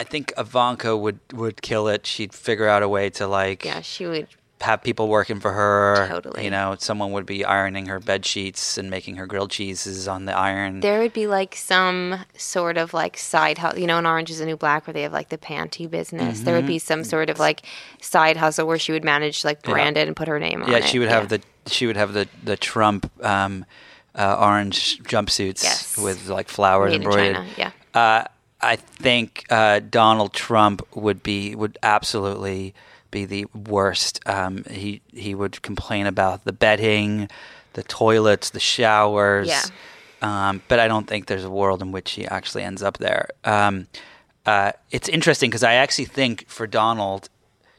I 0.00 0.04
think 0.04 0.32
Ivanka 0.36 0.96
would 0.96 1.20
would 1.32 1.62
kill 1.62 1.86
it. 1.86 2.06
She'd 2.06 2.32
figure 2.34 2.66
out 2.66 2.82
a 2.82 2.88
way 2.88 3.08
to 3.10 3.28
like 3.28 3.64
Yeah, 3.64 3.82
she 3.82 4.04
would. 4.06 4.26
Have 4.60 4.82
people 4.82 5.08
working 5.08 5.38
for 5.40 5.52
her. 5.52 6.06
Totally. 6.08 6.44
You 6.44 6.50
know, 6.50 6.74
someone 6.78 7.12
would 7.12 7.26
be 7.26 7.44
ironing 7.44 7.86
her 7.86 8.00
bed 8.00 8.26
sheets 8.26 8.76
and 8.76 8.90
making 8.90 9.16
her 9.16 9.26
grilled 9.26 9.50
cheeses 9.50 10.08
on 10.08 10.24
the 10.24 10.36
iron. 10.36 10.80
There 10.80 11.00
would 11.00 11.12
be 11.12 11.26
like 11.28 11.54
some 11.54 12.20
sort 12.36 12.76
of 12.76 12.92
like 12.92 13.16
side 13.16 13.58
hustle, 13.58 13.78
you 13.78 13.86
know, 13.86 13.98
in 13.98 14.06
Orange 14.06 14.30
is 14.30 14.38
the 14.40 14.46
New 14.46 14.56
Black, 14.56 14.86
where 14.86 14.94
they 14.94 15.02
have 15.02 15.12
like 15.12 15.28
the 15.28 15.38
panty 15.38 15.88
business. 15.88 16.40
There 16.40 16.56
would 16.56 16.66
be 16.66 16.78
some 16.78 17.04
sort 17.04 17.30
of 17.30 17.38
like 17.38 17.62
side 18.00 18.36
hustle 18.36 18.66
where 18.66 18.78
she 18.78 18.92
would 18.92 19.04
manage 19.04 19.44
like 19.44 19.62
Mm-hmm. 19.62 19.76
Yeah. 19.78 19.88
it 20.02 20.06
and 20.08 20.16
put 20.16 20.28
her 20.28 20.38
name 20.40 20.62
on 20.62 20.68
it. 20.68 20.72
yeah, 20.72 20.80
she 20.84 20.98
would 20.98 21.08
have 21.08 21.28
the 21.28 21.40
she 21.66 21.86
would 21.86 21.96
have 21.96 22.12
the 22.12 22.26
the 22.42 22.56
Trump 22.56 23.10
um, 23.24 23.64
uh, 24.14 24.36
orange 24.40 24.98
jumpsuits 25.04 25.62
Yes. 25.62 25.96
with 25.96 26.28
like 26.28 26.48
flowers 26.48 26.90
Made 26.90 26.96
in 26.96 27.02
embroidered. 27.02 27.36
China, 27.36 27.48
yeah. 27.56 27.70
Uh, 27.94 28.24
I 28.60 28.74
think 28.76 29.44
uh, 29.50 29.80
Donald 29.88 30.32
Trump 30.32 30.82
would 30.96 31.22
be 31.22 31.54
would 31.54 31.78
absolutely 31.82 32.74
be 33.10 33.24
the 33.24 33.46
worst. 33.54 34.20
Um, 34.26 34.64
he 34.64 35.00
he 35.12 35.34
would 35.34 35.62
complain 35.62 36.06
about 36.06 36.44
the 36.44 36.52
bedding, 36.52 37.28
the 37.74 37.82
toilets, 37.82 38.50
the 38.50 38.60
showers. 38.60 39.48
Yeah. 39.48 39.62
Um, 40.20 40.62
but 40.68 40.80
I 40.80 40.88
don't 40.88 41.06
think 41.06 41.26
there's 41.26 41.44
a 41.44 41.50
world 41.50 41.80
in 41.80 41.92
which 41.92 42.12
he 42.12 42.26
actually 42.26 42.64
ends 42.64 42.82
up 42.82 42.98
there. 42.98 43.28
Um, 43.44 43.86
uh, 44.44 44.72
it's 44.90 45.08
interesting 45.08 45.50
because 45.50 45.62
I 45.62 45.74
actually 45.74 46.06
think 46.06 46.48
for 46.48 46.66
Donald 46.66 47.28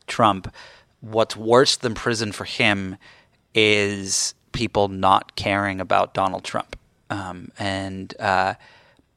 Trump, 0.07 0.53
what's 1.01 1.35
worse 1.35 1.75
than 1.75 1.95
prison 1.95 2.31
for 2.31 2.45
him 2.45 2.95
is 3.53 4.35
people 4.51 4.87
not 4.87 5.35
caring 5.35 5.81
about 5.81 6.13
Donald 6.13 6.43
Trump. 6.43 6.77
Um, 7.09 7.51
and 7.57 8.13
uh, 8.19 8.53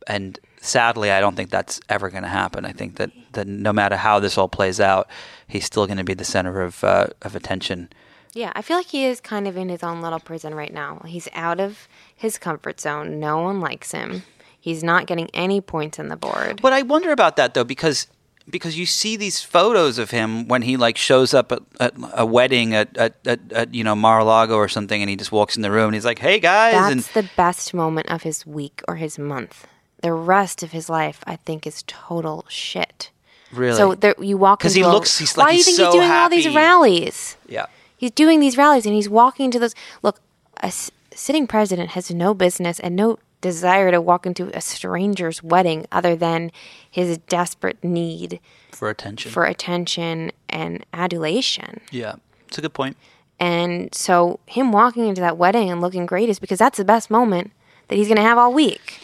and 0.07 0.39
sadly, 0.61 1.11
I 1.11 1.21
don't 1.21 1.37
think 1.37 1.51
that's 1.51 1.81
ever 1.89 2.09
going 2.11 2.23
to 2.23 2.29
happen. 2.29 2.65
I 2.65 2.73
think 2.73 2.97
that, 2.97 3.11
that 3.33 3.47
no 3.47 3.73
matter 3.73 3.97
how 3.97 4.19
this 4.19 4.39
all 4.39 4.49
plays 4.49 4.81
out, 4.81 5.09
he's 5.53 5.65
still 5.65 5.87
going 5.87 5.99
to 5.99 6.05
be 6.05 6.15
the 6.15 6.25
center 6.25 6.63
of 6.63 6.83
uh, 6.83 7.09
of 7.23 7.37
attention. 7.37 7.91
Yeah, 8.35 8.53
I 8.55 8.63
feel 8.63 8.79
like 8.79 8.87
he 8.87 9.05
is 9.05 9.21
kind 9.21 9.47
of 9.47 9.57
in 9.57 9.69
his 9.69 9.83
own 9.83 10.01
little 10.01 10.21
prison 10.21 10.55
right 10.55 10.73
now. 10.73 11.03
He's 11.07 11.29
out 11.35 11.61
of 11.61 11.87
his 12.17 12.39
comfort 12.39 12.81
zone. 12.81 13.21
No 13.21 13.39
one 13.39 13.61
likes 13.61 13.93
him. 13.93 14.23
He's 14.59 14.83
not 14.83 15.07
getting 15.07 15.29
any 15.35 15.61
points 15.61 15.99
on 15.99 16.09
the 16.09 16.17
board. 16.17 16.63
But 16.63 16.73
I 16.73 16.83
wonder 16.83 17.13
about 17.13 17.37
that 17.37 17.53
though, 17.53 17.65
because 17.65 18.07
because 18.49 18.77
you 18.77 18.87
see 18.87 19.17
these 19.17 19.41
photos 19.41 19.99
of 19.99 20.11
him 20.11 20.49
when 20.49 20.63
he 20.63 20.77
like 20.77 20.97
shows 20.97 21.33
up 21.33 21.53
at, 21.53 21.61
at 21.79 21.95
a 22.15 22.27
wedding 22.27 22.75
at, 22.75 22.97
at, 22.97 23.15
at, 23.53 23.75
you 23.75 23.85
know 23.85 23.95
Mar-a-Lago 23.95 24.55
or 24.55 24.69
something, 24.69 25.01
and 25.01 25.11
he 25.11 25.17
just 25.17 25.31
walks 25.31 25.57
in 25.57 25.63
the 25.63 25.71
room 25.71 25.87
and 25.87 25.95
he's 25.95 26.05
like, 26.05 26.19
"Hey 26.19 26.41
guys," 26.41 26.75
That's 26.75 26.93
and 26.93 27.27
the 27.27 27.31
best 27.37 27.75
moment 27.75 28.09
of 28.11 28.23
his 28.23 28.47
week 28.47 28.83
or 28.89 28.97
his 28.97 29.19
month. 29.19 29.67
The 30.03 30.13
rest 30.13 30.63
of 30.63 30.73
his 30.73 30.89
life, 30.89 31.23
I 31.27 31.37
think, 31.37 31.67
is 31.67 31.85
total 31.87 32.45
shit. 32.49 33.11
Really, 33.53 33.77
So 33.77 33.95
there, 33.95 34.15
you 34.19 34.37
walk 34.37 34.61
'Cause 34.61 34.77
into 34.77 34.89
he 34.89 34.93
looks- 34.93 35.19
he's 35.19 35.37
like, 35.37 35.47
Why 35.47 35.53
do 35.53 35.59
you 35.59 35.63
think 35.65 35.77
so 35.77 35.85
he's 35.87 35.95
doing 35.95 36.11
all 36.11 36.29
these 36.29 36.55
rallies? 36.55 37.37
yeah, 37.49 37.67
He's 37.97 38.11
doing 38.11 38.41
these 38.41 38.57
rallies 38.57 38.85
and 38.87 38.95
he's 38.95 39.09
walking 39.09 39.51
to 39.53 39.59
those. 39.61 39.75
Look, 40.03 40.21
a 40.63 40.67
s- 40.67 40.91
sitting 41.15 41.47
president 41.47 41.91
has 41.91 42.11
no 42.11 42.35
business 42.35 42.81
and 42.81 42.97
no 42.97 43.19
desire 43.41 43.91
to 43.93 44.01
walk 44.01 44.25
into 44.27 44.51
a 44.57 44.61
stranger's 44.61 45.43
wedding 45.43 45.87
other 45.93 46.15
than 46.17 46.51
his 46.91 47.19
desperate 47.19 47.83
need 47.85 48.41
for 48.73 48.89
attention. 48.89 49.31
for 49.31 49.45
attention 49.45 50.33
and 50.49 50.85
adulation. 50.93 51.81
yeah, 51.91 52.15
it's 52.49 52.59
a 52.59 52.61
good 52.61 52.73
point. 52.75 52.97
And 53.41 53.93
so, 53.95 54.39
him 54.47 54.71
walking 54.73 55.07
into 55.09 55.21
that 55.21 55.37
wedding 55.37 55.71
and 55.71 55.81
looking 55.81 56.07
great 56.07 56.29
is 56.29 56.39
because 56.39 56.59
that's 56.61 56.79
the 56.79 56.85
best 56.85 57.11
moment 57.11 57.51
that 57.89 57.97
he's 57.97 58.07
going 58.07 58.17
to 58.17 58.23
have 58.23 58.39
all 58.39 58.53
week. 58.53 59.01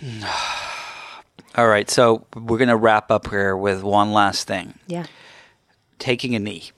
All 1.54 1.68
right, 1.68 1.90
so 1.90 2.26
we're 2.34 2.58
gonna 2.58 2.76
wrap 2.76 3.10
up 3.10 3.28
here 3.28 3.56
with 3.56 3.82
one 3.82 4.12
last 4.12 4.46
thing. 4.46 4.78
Yeah. 4.86 5.06
taking 5.98 6.34
a 6.34 6.38
knee. 6.38 6.70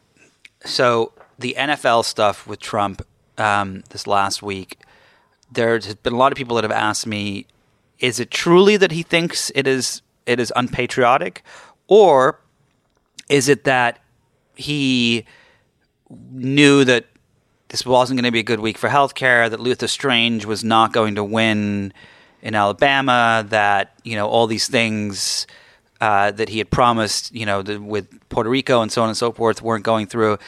So 0.64 1.12
the 1.38 1.54
NFL 1.58 2.04
stuff 2.04 2.46
with 2.46 2.60
Trump 2.60 3.02
um, 3.38 3.84
this 3.90 4.06
last 4.06 4.42
week, 4.42 4.78
there's 5.50 5.94
been 5.94 6.12
a 6.12 6.16
lot 6.16 6.32
of 6.32 6.36
people 6.36 6.56
that 6.56 6.64
have 6.64 6.72
asked 6.72 7.06
me, 7.06 7.46
is 8.00 8.18
it 8.20 8.30
truly 8.30 8.76
that 8.76 8.90
he 8.90 9.02
thinks 9.02 9.50
it 9.54 9.66
is 9.66 10.02
it 10.26 10.40
is 10.40 10.52
unpatriotic, 10.56 11.42
or 11.86 12.40
is 13.28 13.48
it 13.48 13.64
that 13.64 13.98
he 14.54 15.24
knew 16.30 16.84
that 16.84 17.06
this 17.68 17.84
wasn't 17.86 18.16
going 18.16 18.24
to 18.24 18.32
be 18.32 18.40
a 18.40 18.44
good 18.44 18.60
week 18.60 18.78
for 18.78 18.88
healthcare, 18.88 19.48
that 19.50 19.60
Luther 19.60 19.88
Strange 19.88 20.44
was 20.44 20.62
not 20.62 20.92
going 20.92 21.14
to 21.16 21.24
win 21.24 21.92
in 22.44 22.54
Alabama, 22.54 23.44
that 23.48 23.98
you 24.04 24.14
know 24.14 24.28
all 24.28 24.46
these 24.46 24.68
things 24.68 25.48
uh, 26.00 26.30
that 26.30 26.50
he 26.50 26.58
had 26.58 26.70
promised, 26.70 27.34
you 27.34 27.46
know, 27.46 27.62
the, 27.62 27.80
with 27.80 28.06
Puerto 28.28 28.50
Rico 28.50 28.82
and 28.82 28.92
so 28.92 29.02
on 29.02 29.08
and 29.08 29.16
so 29.16 29.32
forth, 29.32 29.62
weren't 29.62 29.84
going 29.84 30.06
through. 30.06 30.38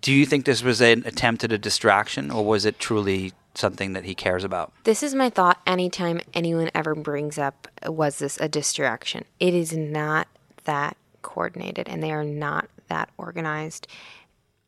Do 0.00 0.12
you 0.12 0.24
think 0.24 0.46
this 0.46 0.62
was 0.62 0.80
an 0.80 1.02
attempt 1.04 1.44
at 1.44 1.52
a 1.52 1.58
distraction, 1.58 2.30
or 2.30 2.44
was 2.44 2.64
it 2.64 2.78
truly 2.78 3.32
something 3.54 3.92
that 3.92 4.04
he 4.04 4.14
cares 4.14 4.44
about? 4.44 4.72
This 4.84 5.02
is 5.02 5.14
my 5.14 5.30
thought 5.30 5.60
anytime 5.66 6.20
anyone 6.32 6.70
ever 6.74 6.94
brings 6.94 7.38
up 7.38 7.68
was 7.86 8.18
this 8.18 8.38
a 8.40 8.48
distraction? 8.48 9.24
It 9.38 9.54
is 9.54 9.76
not 9.76 10.26
that 10.64 10.96
coordinated 11.22 11.88
and 11.88 12.02
they 12.02 12.12
are 12.12 12.24
not 12.24 12.68
that 12.88 13.08
organized. 13.16 13.86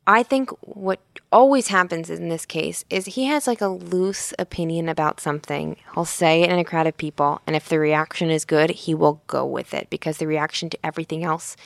I 0.09 0.23
think 0.23 0.51
what 0.61 1.01
always 1.33 1.67
happens 1.67 2.09
in 2.09 2.29
this 2.29 2.45
case 2.45 2.85
is 2.89 3.05
he 3.05 3.25
has 3.25 3.45
like 3.45 3.59
a 3.59 3.67
loose 3.67 4.33
opinion 4.39 4.87
about 4.87 5.19
something. 5.19 5.75
He'll 5.93 6.05
say 6.05 6.43
it 6.43 6.49
in 6.49 6.57
a 6.57 6.63
crowd 6.63 6.87
of 6.87 6.95
people, 6.95 7.41
and 7.45 7.57
if 7.57 7.67
the 7.67 7.77
reaction 7.77 8.29
is 8.29 8.45
good, 8.45 8.69
he 8.69 8.95
will 8.95 9.21
go 9.27 9.45
with 9.45 9.73
it 9.73 9.89
because 9.89 10.17
the 10.17 10.25
reaction 10.25 10.69
to 10.69 10.79
everything 10.81 11.25
else 11.25 11.57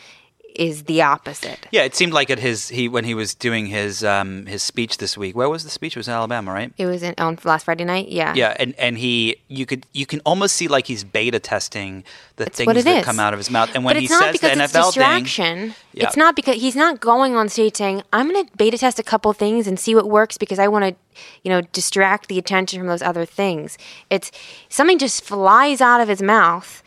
is 0.56 0.84
the 0.84 1.02
opposite. 1.02 1.68
Yeah, 1.72 1.84
it 1.84 1.96
seemed 1.96 2.14
like 2.14 2.30
at 2.30 2.40
his 2.40 2.70
he 2.70 2.88
when 2.88 3.04
he 3.04 3.14
was 3.14 3.34
doing 3.34 3.66
his 3.68 4.04
um, 4.04 4.46
his 4.46 4.64
speech 4.64 4.98
this 4.98 5.18
week. 5.18 5.36
Where 5.36 5.50
was 5.50 5.64
the 5.64 5.70
speech? 5.70 5.96
It 5.96 6.00
was 6.00 6.08
in 6.08 6.14
Alabama, 6.14 6.52
right? 6.52 6.74
It 6.78 6.86
was 6.86 7.04
in, 7.04 7.14
on 7.18 7.38
last 7.44 7.66
Friday 7.66 7.86
night. 7.86 8.10
Yeah. 8.10 8.34
Yeah, 8.36 8.56
and, 8.60 8.74
and 8.78 8.98
he 8.98 9.38
you 9.48 9.66
could 9.66 9.86
you 9.94 10.06
can 10.06 10.20
almost 10.26 10.56
see 10.56 10.68
like 10.68 10.88
he's 10.88 11.04
beta 11.04 11.40
testing 11.40 12.04
the 12.38 12.46
It's 12.48 12.58
things 12.58 12.84
that 12.84 13.00
is. 13.00 13.06
come 13.06 13.20
out 13.20 13.34
of 13.34 13.40
his 13.40 13.50
mouth. 13.50 13.70
And 13.76 13.84
when 13.84 13.96
but 13.96 14.02
he 14.02 14.08
says 14.08 14.40
the 14.40 14.48
NFL 14.48 14.94
thing. 14.94 15.74
Yeah. 15.94 16.08
It's 16.08 16.18
not 16.18 16.36
because 16.36 16.56
he's 16.56 16.76
not 16.76 17.00
going 17.00 17.36
on 17.36 17.50
stage 17.50 17.76
saying, 17.76 18.04
"I'm 18.14 18.30
going 18.30 18.46
to 18.46 18.52
beta 18.58 18.78
test 18.78 19.00
a 19.00 19.04
couple 19.04 19.32
things 19.34 19.68
and 19.68 19.80
see 19.80 19.94
what 19.94 20.10
works 20.10 20.38
because 20.38 20.58
I 20.60 20.68
want 20.68 20.86
to, 20.86 21.22
you 21.44 21.50
know, 21.50 21.62
distract 21.62 22.28
the 22.28 22.38
attention 22.38 22.80
from 22.80 22.88
those 22.88 23.02
other 23.02 23.26
things." 23.26 23.78
It's 24.10 24.32
something 24.70 24.98
just 24.98 25.24
flies 25.24 25.82
out 25.82 26.02
of 26.02 26.08
his 26.08 26.22
mouth, 26.22 26.82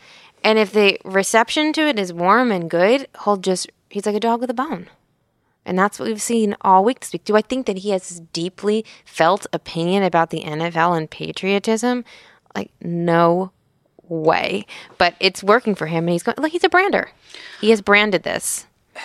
and 0.45 0.59
if 0.59 0.71
the 0.71 0.99
reception 1.03 1.73
to 1.73 1.81
it 1.81 1.97
is 1.97 2.13
warm 2.13 2.51
and 2.51 2.69
good, 2.69 3.07
he'll 3.23 3.37
just 3.37 3.67
he's 3.89 4.05
like 4.05 4.15
a 4.15 4.19
dog 4.19 4.41
with 4.41 4.49
a 4.51 4.53
bone. 4.53 4.87
And 5.65 5.77
that's 5.77 5.97
what 5.97 6.07
we've 6.07 6.21
seen 6.21 6.55
all 6.61 6.83
week 6.83 6.99
this 6.99 7.11
week. 7.11 7.23
Do 7.23 7.35
I 7.35 7.41
think 7.41 7.65
that 7.65 7.79
he 7.79 7.89
has 7.89 8.07
this 8.07 8.19
deeply 8.31 8.85
felt 9.03 9.47
opinion 9.51 10.03
about 10.03 10.29
the 10.29 10.43
NFL 10.43 10.95
and 10.95 11.09
patriotism? 11.09 12.05
Like, 12.55 12.69
no 12.79 13.51
way. 14.07 14.67
But 14.99 15.15
it's 15.19 15.43
working 15.43 15.73
for 15.73 15.87
him, 15.87 16.03
and 16.03 16.11
he's 16.11 16.21
going. 16.21 16.35
Like, 16.37 16.51
he's 16.51 16.63
a 16.63 16.69
brander. 16.69 17.09
He 17.59 17.71
has 17.71 17.81
branded 17.81 18.23
this. 18.23 18.67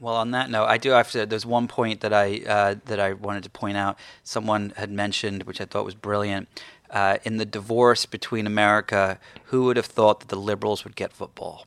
Well, 0.00 0.14
on 0.14 0.30
that 0.30 0.48
note, 0.48 0.66
I 0.66 0.78
do 0.78 0.90
have 0.90 1.10
to. 1.10 1.26
There's 1.26 1.44
one 1.44 1.66
point 1.66 2.02
that 2.02 2.12
I 2.12 2.40
uh, 2.46 2.76
that 2.84 3.00
I 3.00 3.14
wanted 3.14 3.42
to 3.42 3.50
point 3.50 3.76
out. 3.76 3.98
Someone 4.22 4.72
had 4.76 4.92
mentioned, 4.92 5.42
which 5.42 5.60
I 5.60 5.64
thought 5.64 5.84
was 5.84 5.96
brilliant. 5.96 6.46
Uh, 6.90 7.18
in 7.24 7.36
the 7.36 7.44
divorce 7.44 8.06
between 8.06 8.46
America, 8.46 9.18
who 9.46 9.64
would 9.64 9.76
have 9.76 9.86
thought 9.86 10.20
that 10.20 10.28
the 10.28 10.36
liberals 10.40 10.84
would 10.84 10.96
get 10.96 11.12
football? 11.12 11.66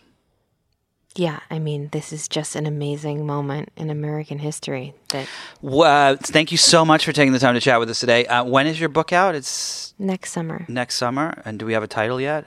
Yeah, 1.16 1.42
I 1.52 1.60
mean, 1.60 1.90
this 1.92 2.14
is 2.14 2.28
just 2.30 2.56
an 2.56 2.66
amazing 2.66 3.26
moment 3.26 3.70
in 3.76 3.90
American 3.90 4.40
history. 4.40 4.94
That 5.10 5.28
Uh, 5.64 6.16
thank 6.16 6.52
you 6.52 6.58
so 6.58 6.86
much 6.86 7.04
for 7.06 7.12
taking 7.12 7.34
the 7.34 7.40
time 7.40 7.54
to 7.54 7.60
chat 7.62 7.80
with 7.80 7.90
us 7.90 8.00
today. 8.00 8.26
Uh, 8.26 8.46
when 8.46 8.66
is 8.66 8.80
your 8.80 8.90
book 8.90 9.12
out? 9.12 9.36
It's 9.36 9.94
next 10.00 10.32
summer, 10.32 10.66
next 10.70 10.96
summer. 10.96 11.42
And 11.46 11.60
do 11.60 11.66
we 11.66 11.74
have 11.74 11.84
a 11.84 11.88
title 11.88 12.20
yet? 12.22 12.46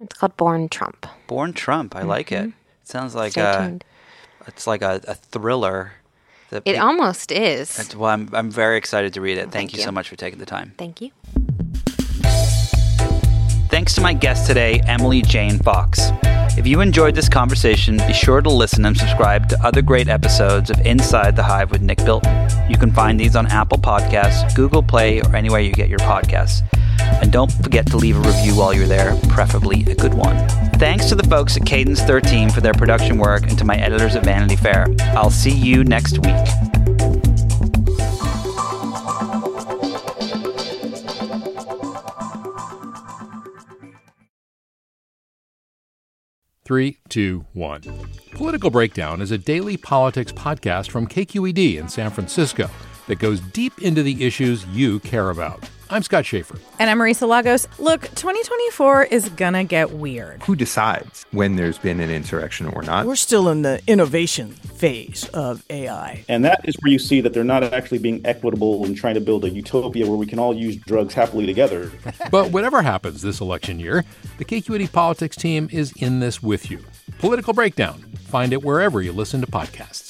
it's 0.00 0.16
called 0.18 0.36
Born 0.36 0.68
Trump. 0.68 1.06
Born 1.26 1.52
Trump. 1.54 1.96
I 1.96 2.02
like 2.02 2.30
it. 2.30 2.46
It 2.48 2.52
sounds 2.84 3.14
like 3.14 3.36
a, 3.38 3.56
tuned. 3.58 3.84
it's 4.46 4.66
like 4.66 4.82
a, 4.82 5.00
a 5.08 5.14
thriller. 5.14 5.92
That 6.50 6.62
It 6.66 6.74
pe- 6.74 6.78
almost 6.78 7.32
is. 7.32 7.92
Why 7.94 8.12
I'm, 8.12 8.28
I'm 8.34 8.50
very 8.50 8.76
excited 8.76 9.14
to 9.14 9.22
read 9.22 9.38
it. 9.38 9.44
Thank, 9.44 9.52
Thank 9.52 9.72
you, 9.72 9.78
you. 9.78 9.84
so 9.84 9.92
much 9.92 10.10
for 10.10 10.16
taking 10.16 10.38
the 10.38 10.46
time. 10.46 10.74
Thank 10.76 11.00
you. 11.00 11.10
Thanks 13.84 13.96
to 13.96 14.00
my 14.00 14.14
guest 14.14 14.46
today, 14.46 14.80
Emily 14.86 15.20
Jane 15.20 15.58
Fox. 15.58 16.08
If 16.56 16.66
you 16.66 16.80
enjoyed 16.80 17.14
this 17.14 17.28
conversation, 17.28 17.98
be 17.98 18.14
sure 18.14 18.40
to 18.40 18.48
listen 18.48 18.86
and 18.86 18.96
subscribe 18.96 19.46
to 19.50 19.62
other 19.62 19.82
great 19.82 20.08
episodes 20.08 20.70
of 20.70 20.80
Inside 20.86 21.36
the 21.36 21.42
Hive 21.42 21.70
with 21.70 21.82
Nick 21.82 21.98
Bilton. 21.98 22.48
You 22.66 22.78
can 22.78 22.90
find 22.90 23.20
these 23.20 23.36
on 23.36 23.46
Apple 23.48 23.76
Podcasts, 23.76 24.56
Google 24.56 24.82
Play, 24.82 25.20
or 25.20 25.36
anywhere 25.36 25.60
you 25.60 25.70
get 25.70 25.90
your 25.90 25.98
podcasts. 25.98 26.62
And 27.20 27.30
don't 27.30 27.52
forget 27.52 27.86
to 27.88 27.98
leave 27.98 28.16
a 28.16 28.20
review 28.20 28.56
while 28.56 28.72
you're 28.72 28.86
there, 28.86 29.20
preferably 29.28 29.82
a 29.82 29.94
good 29.94 30.14
one. 30.14 30.48
Thanks 30.78 31.10
to 31.10 31.14
the 31.14 31.28
folks 31.28 31.58
at 31.58 31.66
Cadence 31.66 32.00
13 32.00 32.48
for 32.48 32.62
their 32.62 32.72
production 32.72 33.18
work 33.18 33.42
and 33.42 33.58
to 33.58 33.66
my 33.66 33.76
editors 33.76 34.16
at 34.16 34.24
Vanity 34.24 34.56
Fair. 34.56 34.86
I'll 35.14 35.28
see 35.28 35.52
you 35.52 35.84
next 35.84 36.24
week. 36.24 36.73
Three, 46.64 46.96
two, 47.10 47.44
one. 47.52 47.82
Political 48.32 48.70
Breakdown 48.70 49.20
is 49.20 49.30
a 49.30 49.36
daily 49.36 49.76
politics 49.76 50.32
podcast 50.32 50.90
from 50.90 51.06
KQED 51.06 51.76
in 51.76 51.90
San 51.90 52.10
Francisco 52.10 52.70
that 53.06 53.18
goes 53.18 53.40
deep 53.40 53.82
into 53.82 54.02
the 54.02 54.24
issues 54.24 54.64
you 54.68 54.98
care 55.00 55.28
about. 55.28 55.68
I'm 55.90 56.02
Scott 56.02 56.24
Shafer. 56.24 56.58
And 56.78 56.88
I'm 56.88 56.98
Marisa 56.98 57.28
Lagos. 57.28 57.68
Look, 57.78 58.02
2024 58.02 59.04
is 59.04 59.28
gonna 59.28 59.64
get 59.64 59.90
weird. 59.92 60.42
Who 60.44 60.56
decides 60.56 61.26
when 61.30 61.56
there's 61.56 61.76
been 61.78 62.00
an 62.00 62.10
insurrection 62.10 62.66
or 62.68 62.82
not? 62.82 63.06
We're 63.06 63.16
still 63.16 63.48
in 63.50 63.62
the 63.62 63.82
innovation 63.86 64.52
phase 64.52 65.28
of 65.34 65.62
AI. 65.68 66.24
And 66.28 66.44
that 66.44 66.60
is 66.64 66.74
where 66.80 66.90
you 66.90 66.98
see 66.98 67.20
that 67.20 67.34
they're 67.34 67.44
not 67.44 67.62
actually 67.62 67.98
being 67.98 68.22
equitable 68.24 68.84
and 68.86 68.96
trying 68.96 69.14
to 69.14 69.20
build 69.20 69.44
a 69.44 69.50
utopia 69.50 70.06
where 70.06 70.16
we 70.16 70.26
can 70.26 70.38
all 70.38 70.54
use 70.54 70.76
drugs 70.76 71.12
happily 71.14 71.46
together. 71.46 71.90
But 72.30 72.50
whatever 72.50 72.82
happens 72.82 73.22
this 73.22 73.40
election 73.40 73.78
year, 73.78 74.04
the 74.38 74.44
KQED 74.44 74.90
politics 74.92 75.36
team 75.36 75.68
is 75.70 75.92
in 75.98 76.20
this 76.20 76.42
with 76.42 76.70
you. 76.70 76.80
Political 77.18 77.52
Breakdown. 77.52 78.00
Find 78.26 78.52
it 78.52 78.64
wherever 78.64 79.02
you 79.02 79.12
listen 79.12 79.40
to 79.42 79.46
podcasts. 79.46 80.03